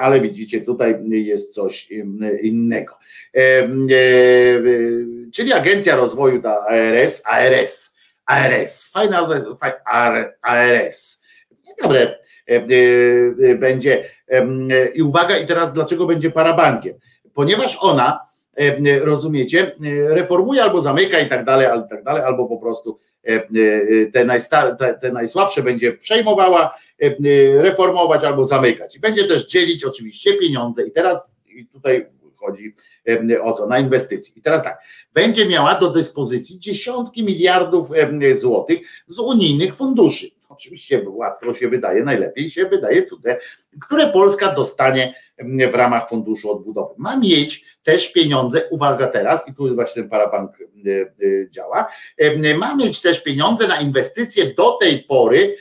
[0.00, 1.90] ale widzicie, tutaj jest coś
[2.42, 2.94] innego.
[5.34, 7.96] Czyli Agencja Rozwoju ta ARS, ARS,
[8.26, 9.28] ARS, fajna
[10.42, 11.22] ARS.
[11.82, 12.18] Dobre,
[13.58, 14.04] będzie
[14.94, 16.94] i uwaga, i teraz dlaczego będzie parabankiem?
[17.34, 18.20] Ponieważ ona,
[19.00, 19.72] rozumiecie,
[20.08, 22.98] reformuje albo zamyka i tak dalej, i tak dalej, albo po prostu
[24.12, 28.96] te, najstar, te, te najsłabsze będzie przejmowała, e, reformować albo zamykać.
[28.96, 30.86] I będzie też dzielić oczywiście pieniądze.
[30.86, 32.74] I teraz I tutaj chodzi
[33.42, 34.38] o to, na inwestycji.
[34.38, 34.78] I teraz tak,
[35.14, 37.90] będzie miała do dyspozycji dziesiątki miliardów
[38.32, 40.30] złotych z unijnych funduszy.
[40.50, 43.38] Oczywiście łatwo się wydaje, najlepiej się wydaje cudze,
[43.80, 45.14] które Polska dostanie
[45.72, 46.94] w ramach Funduszu Odbudowy.
[46.98, 50.50] Ma mieć też pieniądze, uwaga teraz, i tu właśnie ten parabank
[51.50, 51.86] działa,
[52.58, 55.56] ma mieć też pieniądze na inwestycje do tej pory,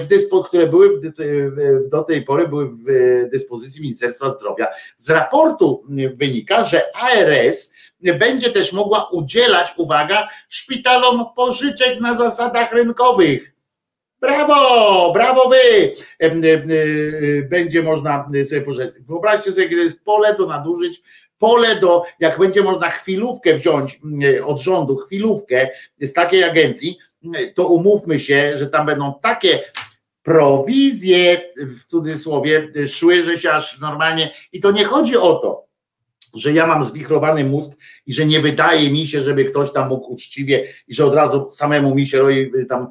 [0.00, 2.84] w dyspo, które były w, do tej pory były w
[3.32, 4.68] dyspozycji Ministerstwa Zdrowia.
[4.96, 5.84] Z raportu
[6.14, 7.72] wynika, że ARS
[8.18, 13.49] będzie też mogła udzielać, uwaga, szpitalom pożyczek na zasadach rynkowych.
[14.20, 15.92] Brawo, brawo wy!
[17.48, 19.04] Będzie można sobie pożyczyć.
[19.08, 21.02] Wyobraźcie sobie, kiedy jest pole do nadużyć,
[21.38, 24.00] pole do, jak będzie można chwilówkę wziąć
[24.44, 25.68] od rządu, chwilówkę
[26.00, 26.98] z takiej agencji,
[27.54, 29.60] to umówmy się, że tam będą takie
[30.22, 35.69] prowizje w cudzysłowie szły, że się aż normalnie i to nie chodzi o to,
[36.34, 40.12] że ja mam zwichrowany mózg i że nie wydaje mi się, żeby ktoś tam mógł
[40.12, 42.88] uczciwie i że od razu samemu mi się roi, tam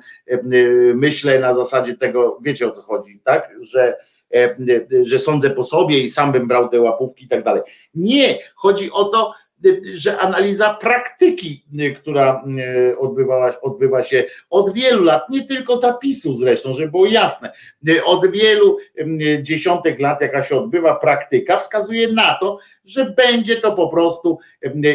[0.96, 3.98] myślę na zasadzie tego, wiecie o co chodzi, tak, że
[5.02, 7.62] że sądzę po sobie i sam bym brał te łapówki i tak dalej.
[7.96, 9.34] Nie, chodzi o to,
[9.94, 12.44] że analiza praktyki, która
[12.98, 17.52] odbywała, odbywa się od wielu lat, nie tylko zapisu zresztą, żeby było jasne,
[18.06, 18.78] od wielu
[19.42, 22.58] dziesiątek lat, jaka się odbywa praktyka, wskazuje na to,
[22.90, 24.40] że będzie to po prostu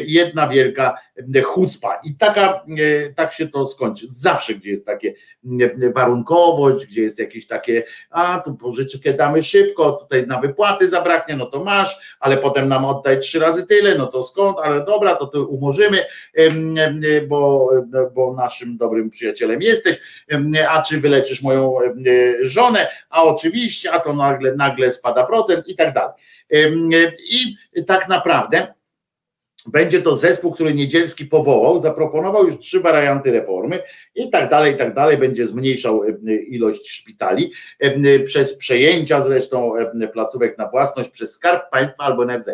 [0.06, 0.98] jedna wielka
[1.44, 2.64] chucpa i taka,
[3.16, 4.06] tak się to skończy.
[4.08, 5.14] Zawsze, gdzie jest takie
[5.94, 11.47] warunkowość, gdzie jest jakieś takie, a tu pożyczkę damy szybko, tutaj na wypłaty zabraknie, no
[11.47, 15.26] to masz, ale potem nam oddaj trzy razy tyle, no to skąd, ale dobra, to
[15.26, 16.05] to umorzymy,
[17.28, 17.70] bo,
[18.14, 20.00] bo naszym dobrym przyjacielem jesteś,
[20.68, 21.74] a czy wyleczysz moją
[22.40, 26.14] żonę, a oczywiście, a to nagle, nagle spada procent i tak dalej.
[26.50, 27.56] I
[27.86, 28.74] tak naprawdę
[29.66, 33.82] będzie to zespół, który Niedzielski powołał, zaproponował już trzy warianty reformy
[34.14, 36.05] i tak dalej, i tak dalej, będzie zmniejszał
[36.48, 37.52] ilość szpitali
[38.24, 39.73] przez przejęcia zresztą
[40.12, 42.50] placówek na własność przez Skarb Państwa albo NFZ.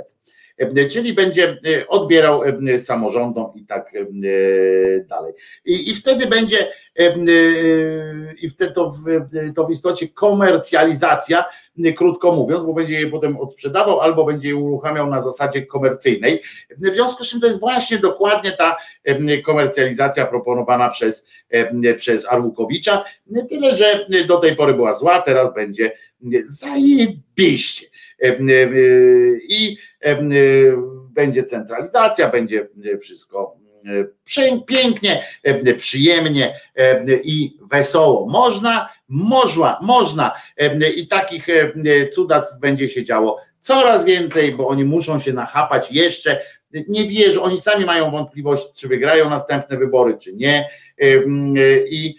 [0.90, 2.42] Czyli będzie odbierał
[2.78, 3.92] samorządom i tak
[5.08, 5.32] dalej.
[5.64, 6.72] I, i wtedy będzie,
[8.42, 9.04] i wtedy to w,
[9.54, 11.44] to w istocie komercjalizacja
[11.96, 16.42] krótko mówiąc, bo będzie je potem odsprzedawał albo będzie je uruchamiał na zasadzie komercyjnej.
[16.78, 18.76] W związku z czym to jest właśnie dokładnie ta
[19.44, 21.26] komercjalizacja proponowana przez,
[21.96, 23.04] przez Arłukowicza,
[23.48, 25.92] tyle, że do tej pory była zła, teraz będzie
[26.44, 27.86] zajebiście.
[29.48, 29.76] I
[31.10, 32.68] będzie centralizacja, będzie
[33.00, 33.56] wszystko
[34.66, 35.24] pięknie,
[35.76, 36.60] przyjemnie
[37.22, 38.28] i wesoło.
[38.28, 40.34] Można, można, można
[40.96, 41.46] i takich
[42.12, 46.40] cudactw będzie się działo coraz więcej, bo oni muszą się nachapać jeszcze.
[46.88, 50.68] Nie wierzą, oni sami mają wątpliwości, czy wygrają następne wybory, czy nie.
[51.90, 52.14] I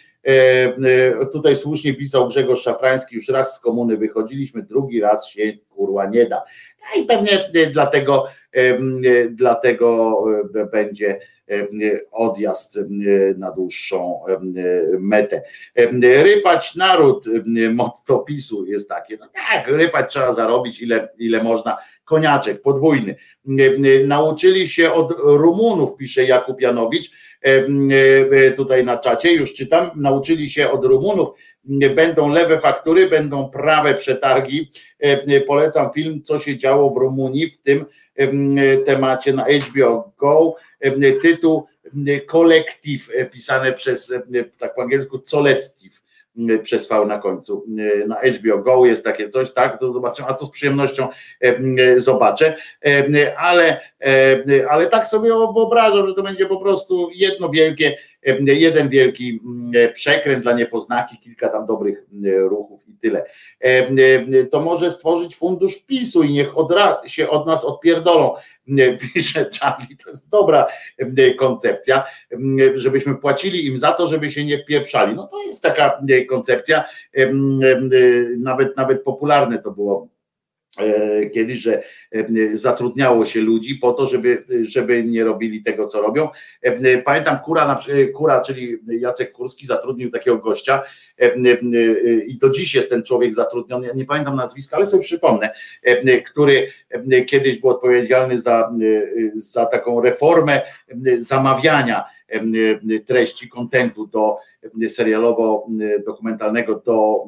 [1.31, 6.25] tutaj słusznie pisał Grzegorz Szafrański, już raz z komuny wychodziliśmy, drugi raz się kurwa nie
[6.25, 6.43] da.
[6.97, 8.27] I pewnie dlatego,
[9.29, 10.17] dlatego
[10.71, 11.19] będzie
[12.11, 12.79] odjazd
[13.37, 14.23] na dłuższą
[14.99, 15.41] metę.
[16.01, 17.25] Rypać naród,
[17.73, 19.17] motto PiSu jest takie.
[19.19, 21.77] No tak, rypać trzeba zarobić ile, ile można.
[22.05, 23.15] Koniaczek podwójny.
[24.05, 27.11] Nauczyli się od Rumunów, pisze Jakub Janowicz,
[28.55, 31.29] tutaj na czacie, już czytam, nauczyli się od Rumunów,
[31.95, 34.69] będą lewe faktury, będą prawe przetargi.
[35.47, 37.85] Polecam film, co się działo w Rumunii w tym
[38.85, 40.55] temacie na HBO Go.
[41.21, 41.67] Tytuł
[42.25, 44.13] Kolektyw, pisane przez,
[44.57, 46.01] tak po angielsku, Colectiv
[46.63, 47.65] przez V na końcu.
[48.07, 51.07] Na HBO Go jest takie coś, tak, to zobaczę, a to z przyjemnością
[51.97, 52.57] zobaczę,
[53.37, 53.81] ale,
[54.69, 57.95] ale tak sobie wyobrażam, że to będzie po prostu jedno wielkie,
[58.45, 59.41] jeden wielki
[59.93, 62.05] przekręt dla niepoznaki, kilka tam dobrych
[62.49, 63.25] ruchów i tyle.
[64.51, 66.73] To może stworzyć fundusz PiSu i niech od,
[67.05, 68.33] się od nas odpierdolą
[69.13, 70.67] pisze Charlie, to jest dobra
[71.37, 72.03] koncepcja,
[72.75, 75.15] żebyśmy płacili im za to, żeby się nie wpieprzali.
[75.15, 76.83] No to jest taka koncepcja,
[78.37, 80.20] nawet, nawet popularne to było E,
[81.33, 86.29] kiedyś, że e, zatrudniało się ludzi po to, żeby, żeby nie robili tego, co robią.
[86.61, 87.79] E, pamiętam Kura,
[88.13, 90.81] Kura, czyli Jacek Kurski zatrudnił takiego gościa.
[92.27, 95.49] I do dziś jest ten człowiek zatrudniony, nie pamiętam nazwiska, ale sobie przypomnę,
[96.25, 96.67] który
[97.27, 98.71] kiedyś był odpowiedzialny za,
[99.35, 100.61] za taką reformę
[101.17, 102.03] zamawiania
[103.05, 104.37] treści kontentu do
[104.87, 107.23] serialowo-dokumentalnego do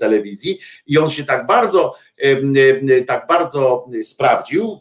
[0.00, 0.58] telewizji.
[0.86, 1.94] I on się tak bardzo,
[3.06, 4.80] tak bardzo sprawdził,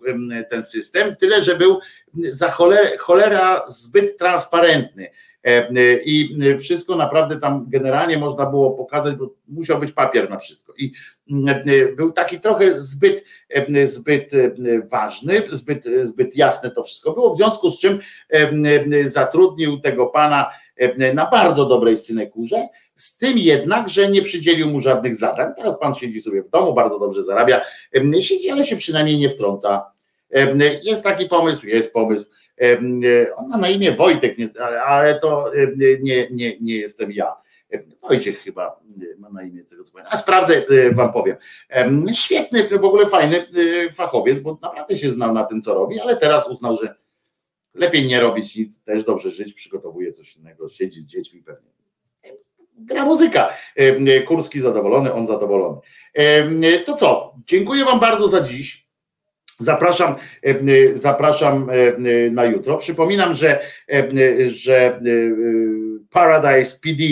[0.49, 1.80] ten system, tyle, że był
[2.14, 2.53] za
[2.99, 5.09] cholera zbyt transparentny.
[5.43, 10.73] E, I wszystko naprawdę tam generalnie można było pokazać, bo musiał być papier na wszystko.
[10.77, 10.91] I
[11.97, 13.23] był taki trochę zbyt,
[13.85, 14.31] zbyt
[14.91, 17.99] ważny, zbyt, zbyt jasne to wszystko było, w związku z czym
[19.03, 20.51] zatrudnił tego pana
[21.14, 25.51] na bardzo dobrej synekurze, z tym jednak, że nie przydzielił mu żadnych zadań.
[25.57, 27.61] Teraz pan siedzi sobie w domu, bardzo dobrze zarabia,
[28.22, 29.91] siedzi, ale się przynajmniej nie wtrąca.
[30.83, 32.25] Jest taki pomysł, jest pomysł
[32.61, 34.35] E, on ma na imię Wojtek,
[34.85, 35.51] ale to
[36.01, 37.35] nie, nie, nie jestem ja.
[38.01, 38.80] Wojciech chyba
[39.17, 40.07] ma na imię z tego co powiem.
[40.09, 41.35] A sprawdzę, e, wam powiem.
[42.14, 43.47] Świetny, w ogóle fajny
[43.88, 46.95] e, fachowiec, bo naprawdę się znał na tym, co robi, ale teraz uznał, że
[47.77, 51.69] lepiej nie robić nic, też dobrze żyć, przygotowuje coś innego, siedzi z dziećmi pewnie.
[52.80, 53.49] Gra muzyka.
[54.27, 55.80] Kurski zadowolony, on zadowolony.
[56.85, 57.35] To co?
[57.45, 58.88] Dziękuję Wam bardzo za dziś.
[59.59, 62.77] Zapraszam, e, e, zapraszam e, na jutro.
[62.77, 63.59] Przypominam, że,
[64.47, 65.01] że
[66.09, 67.03] Paradise PD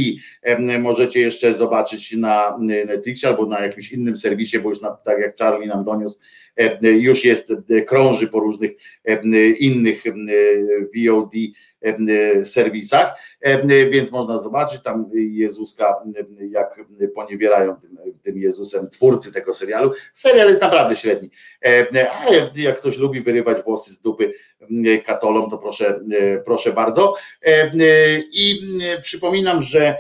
[0.80, 5.38] możecie jeszcze zobaczyć na Netflixie albo na jakimś innym serwisie, bo już na, tak jak
[5.38, 6.20] Charlie nam doniósł,
[6.82, 7.54] już jest,
[7.88, 8.72] krąży po różnych
[9.60, 10.04] innych
[10.96, 11.34] VOD
[11.86, 15.96] E, serwisach, e, więc można zobaczyć tam Jezuska,
[16.50, 16.80] jak
[17.16, 19.92] poniewierają tym, tym Jezusem twórcy tego serialu.
[20.14, 21.30] Serial jest naprawdę średni,
[21.66, 24.34] e, ale jak ktoś lubi wyrywać włosy z dupy
[25.06, 26.00] katolom, to proszę,
[26.46, 27.16] proszę bardzo.
[28.32, 28.60] I
[29.02, 29.98] przypominam, że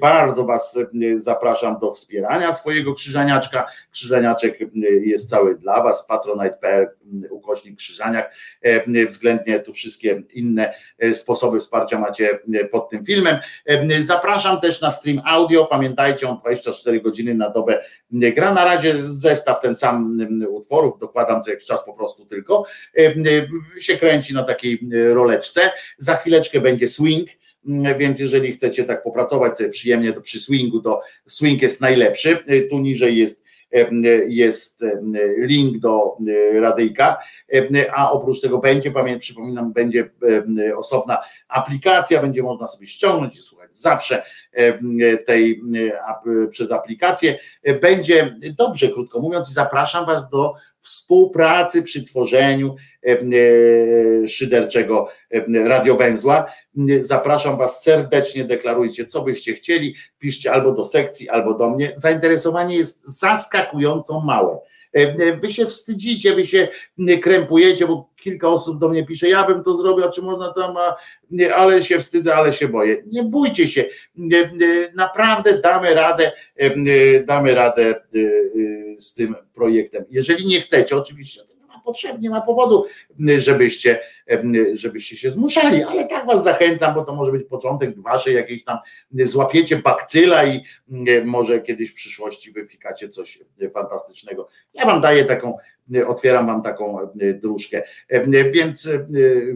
[0.00, 0.78] bardzo Was
[1.14, 3.66] zapraszam do wspierania swojego krzyżaniaczka.
[3.90, 4.58] Krzyżaniaczek
[5.00, 6.88] jest cały dla Was, patronite.pl
[7.30, 8.34] ukośnik krzyżaniak.
[9.08, 10.74] Względnie tu wszystkie inne
[11.12, 12.38] sposoby wsparcia macie
[12.70, 13.38] pod tym filmem.
[14.00, 15.66] Zapraszam też na stream audio.
[15.66, 18.54] Pamiętajcie, on 24 godziny na dobę gra.
[18.54, 22.64] Na razie zestaw ten sam utworów, dokładam co jakiś czas po prostu tylko.
[23.78, 25.70] Się kręci na takiej roleczce.
[25.98, 27.28] Za chwileczkę będzie swing
[27.98, 32.38] więc jeżeli chcecie tak popracować sobie przyjemnie to przy swingu, to swing jest najlepszy.
[32.70, 33.48] Tu niżej jest
[34.28, 34.84] jest
[35.38, 36.16] link do
[36.60, 37.18] radyjka,
[37.92, 40.10] a oprócz tego będzie, pamiętam, przypominam, będzie
[40.76, 44.22] osobna aplikacja, będzie można sobie ściągnąć i słuchać zawsze
[45.26, 45.62] tej
[46.50, 47.38] przez aplikację.
[47.80, 52.76] Będzie dobrze, krótko mówiąc, i zapraszam Was do współpracy przy tworzeniu
[54.26, 55.08] szyderczego
[55.64, 56.46] radiowęzła.
[56.98, 61.92] Zapraszam Was serdecznie, deklarujcie, co byście chcieli, piszcie albo do sekcji, albo do mnie.
[61.96, 64.58] Zainteresowanie jest zaskakująco małe.
[65.40, 66.68] Wy się wstydzicie, wy się
[67.22, 70.76] krępujecie, bo kilka osób do mnie pisze, ja bym to zrobił, a czy można tam,
[71.54, 73.02] ale się wstydzę, ale się boję.
[73.06, 73.84] Nie bójcie się,
[74.94, 76.32] naprawdę damy radę,
[77.26, 77.94] damy radę
[78.98, 80.04] z tym projektem.
[80.10, 81.40] Jeżeli nie chcecie, oczywiście,
[81.88, 82.84] potrzebnie, nie ma powodu,
[83.36, 84.00] żebyście,
[84.72, 88.78] żebyście się zmuszali, ale tak was zachęcam, bo to może być początek waszej jakiejś tam,
[89.12, 90.64] złapiecie bakcyla i
[91.24, 93.38] może kiedyś w przyszłości wyfikacie coś
[93.74, 94.48] fantastycznego.
[94.74, 95.56] Ja wam daję taką,
[96.06, 96.98] otwieram wam taką
[97.34, 97.82] dróżkę,
[98.50, 98.88] więc,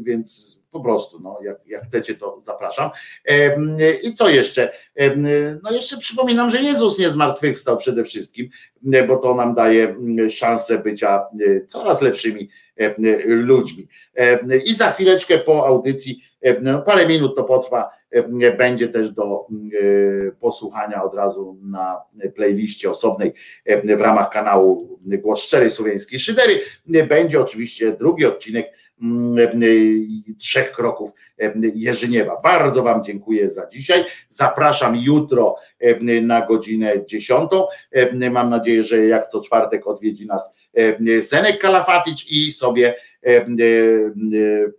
[0.02, 2.91] więc po prostu, no, jak, jak chcecie, to zapraszam.
[4.02, 4.73] I co jeszcze?
[5.62, 8.49] No jeszcze przypominam, że Jezus nie zmartwychwstał przede wszystkim,
[9.09, 9.97] bo to nam daje
[10.31, 11.23] szansę bycia
[11.67, 12.49] coraz lepszymi
[13.26, 13.89] ludźmi.
[14.67, 16.23] I za chwileczkę po audycji,
[16.62, 17.91] no parę minut to potrwa,
[18.59, 19.47] będzie też do
[20.41, 22.01] posłuchania od razu na
[22.34, 23.33] playliście osobnej
[23.97, 26.60] w ramach kanału Głos Szczerej Słowiańskiej Szydery.
[27.09, 28.82] Będzie oczywiście drugi odcinek Mm, e,
[30.39, 32.41] trzech kroków e, Jerzyniewa.
[32.41, 34.05] Bardzo Wam dziękuję za dzisiaj.
[34.29, 37.51] Zapraszam jutro e, na godzinę 10.
[38.31, 40.57] Mam nadzieję, że jak co czwartek odwiedzi nas
[41.19, 42.95] Zenek Kalafatic i sobie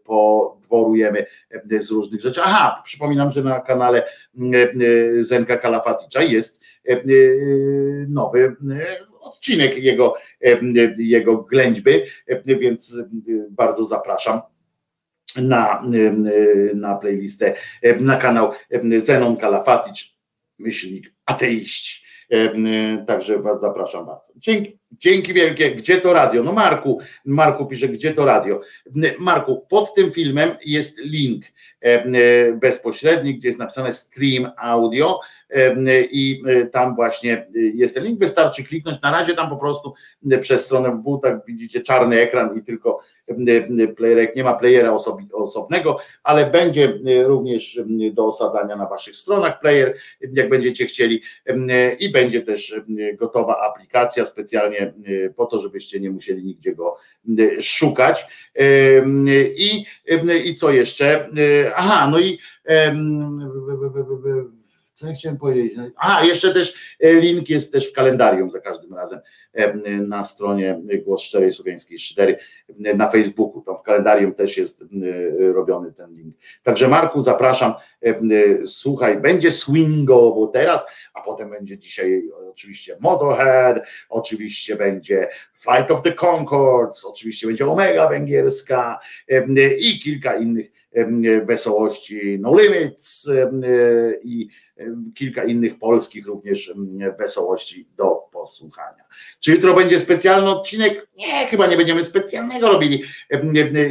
[0.03, 1.25] podworujemy
[1.79, 2.41] z różnych rzeczy.
[2.43, 4.03] Aha, przypominam, że na kanale
[5.19, 6.63] Zenka Kalafaticza jest
[8.07, 8.55] nowy
[9.23, 10.13] odcinek jego,
[10.97, 11.91] jego ględźby,
[12.45, 13.03] więc
[13.49, 14.41] bardzo zapraszam
[15.35, 15.83] na,
[16.75, 17.53] na playlistę,
[17.99, 18.51] na kanał
[18.97, 20.17] Zenon Kalafatic,
[20.59, 22.03] myślnik ateiści.
[23.07, 24.33] Także Was zapraszam bardzo.
[24.35, 24.79] Dzięki.
[24.91, 25.75] Dzięki wielkie.
[25.75, 26.43] Gdzie to radio?
[26.43, 28.61] No Marku, Marku pisze, gdzie to radio?
[29.19, 31.45] Marku, pod tym filmem jest link
[32.61, 35.19] bezpośredni, gdzie jest napisane stream audio
[36.11, 38.19] i tam właśnie jest ten link.
[38.19, 39.01] Wystarczy kliknąć.
[39.01, 39.93] Na razie tam po prostu
[40.41, 42.99] przez stronę www, tak widzicie czarny ekran i tylko
[43.95, 44.97] playerek, nie ma playera
[45.33, 47.81] osobnego, ale będzie również
[48.13, 49.97] do osadzania na waszych stronach player,
[50.33, 51.21] jak będziecie chcieli
[51.99, 52.81] i będzie też
[53.15, 54.93] gotowa aplikacja specjalnie
[55.35, 56.97] po to, żebyście nie musieli nigdzie go
[57.59, 58.27] szukać.
[59.57, 59.85] I,
[60.45, 61.29] i co jeszcze?
[61.75, 62.39] Aha, no i
[64.93, 65.73] co ja chciałem powiedzieć?
[65.95, 69.19] A, jeszcze też link jest też w kalendarium za każdym razem
[70.07, 72.37] na stronie Głos Szczerej Słowiańskiej Szydery
[72.95, 74.85] na Facebooku, tam w kalendarium też jest
[75.53, 76.35] robiony ten link.
[76.63, 77.73] Także Marku zapraszam,
[78.65, 86.13] słuchaj, będzie swingowo teraz, a potem będzie dzisiaj oczywiście Motorhead, oczywiście będzie Flight of the
[86.13, 88.99] Concords, oczywiście będzie Omega Węgierska
[89.79, 90.71] i kilka innych
[91.45, 93.29] wesołości No Limits
[94.23, 94.47] i
[95.15, 96.73] kilka innych polskich również
[97.19, 99.03] wesołości do posłuchania.
[99.39, 101.07] Czy jutro będzie specjalny odcinek?
[101.17, 103.03] Nie, chyba nie będziemy specjalnego robili.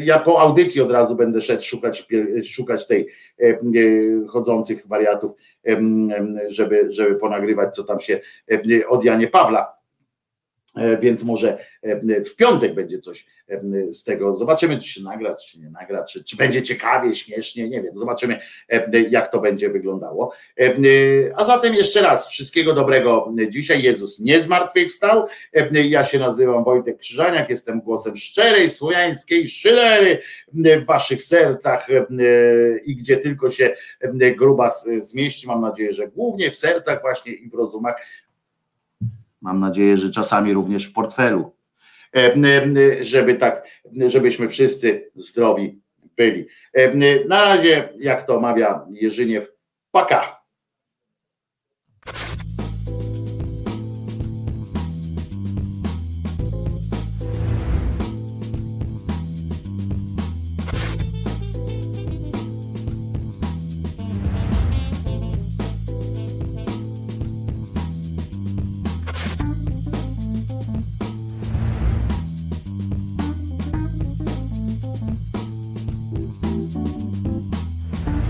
[0.05, 2.07] Ja po audycji od razu będę szedł szukać,
[2.45, 3.09] szukać tej
[4.29, 5.33] chodzących wariatów,
[6.47, 8.21] żeby, żeby ponagrywać, co tam się
[8.89, 9.82] od Janie Pawla E,
[11.01, 13.61] więc może e, w piątek będzie coś e,
[13.93, 14.33] z tego.
[14.33, 17.99] Zobaczymy, czy się nagra, czy się nie nagra, czy, czy będzie ciekawie, śmiesznie, nie wiem.
[17.99, 18.39] Zobaczymy,
[19.11, 20.33] jak to będzie wyglądało.
[21.37, 23.83] A zatem jeszcze raz, wszystkiego dobrego dzisiaj.
[23.83, 25.27] Jezus nie zmartwychwstał.
[25.73, 30.19] Ja się nazywam Wojtek Krzyżaniak, jestem głosem szczerej, słowiańskiej szylery
[30.55, 31.87] w waszych sercach
[32.85, 33.75] i gdzie tylko się
[34.37, 35.47] gruba zmieści.
[35.47, 37.97] Mam nadzieję, że głównie w sercach właśnie i w rozumach
[39.43, 41.57] Mam nadzieję, że czasami również w portfelu,
[42.17, 43.67] e, żeby tak,
[44.07, 45.81] żebyśmy wszyscy zdrowi
[46.17, 46.47] byli.
[46.73, 46.95] E,
[47.29, 49.53] na razie, jak to mawia Jerzyniew,
[49.91, 50.42] paka.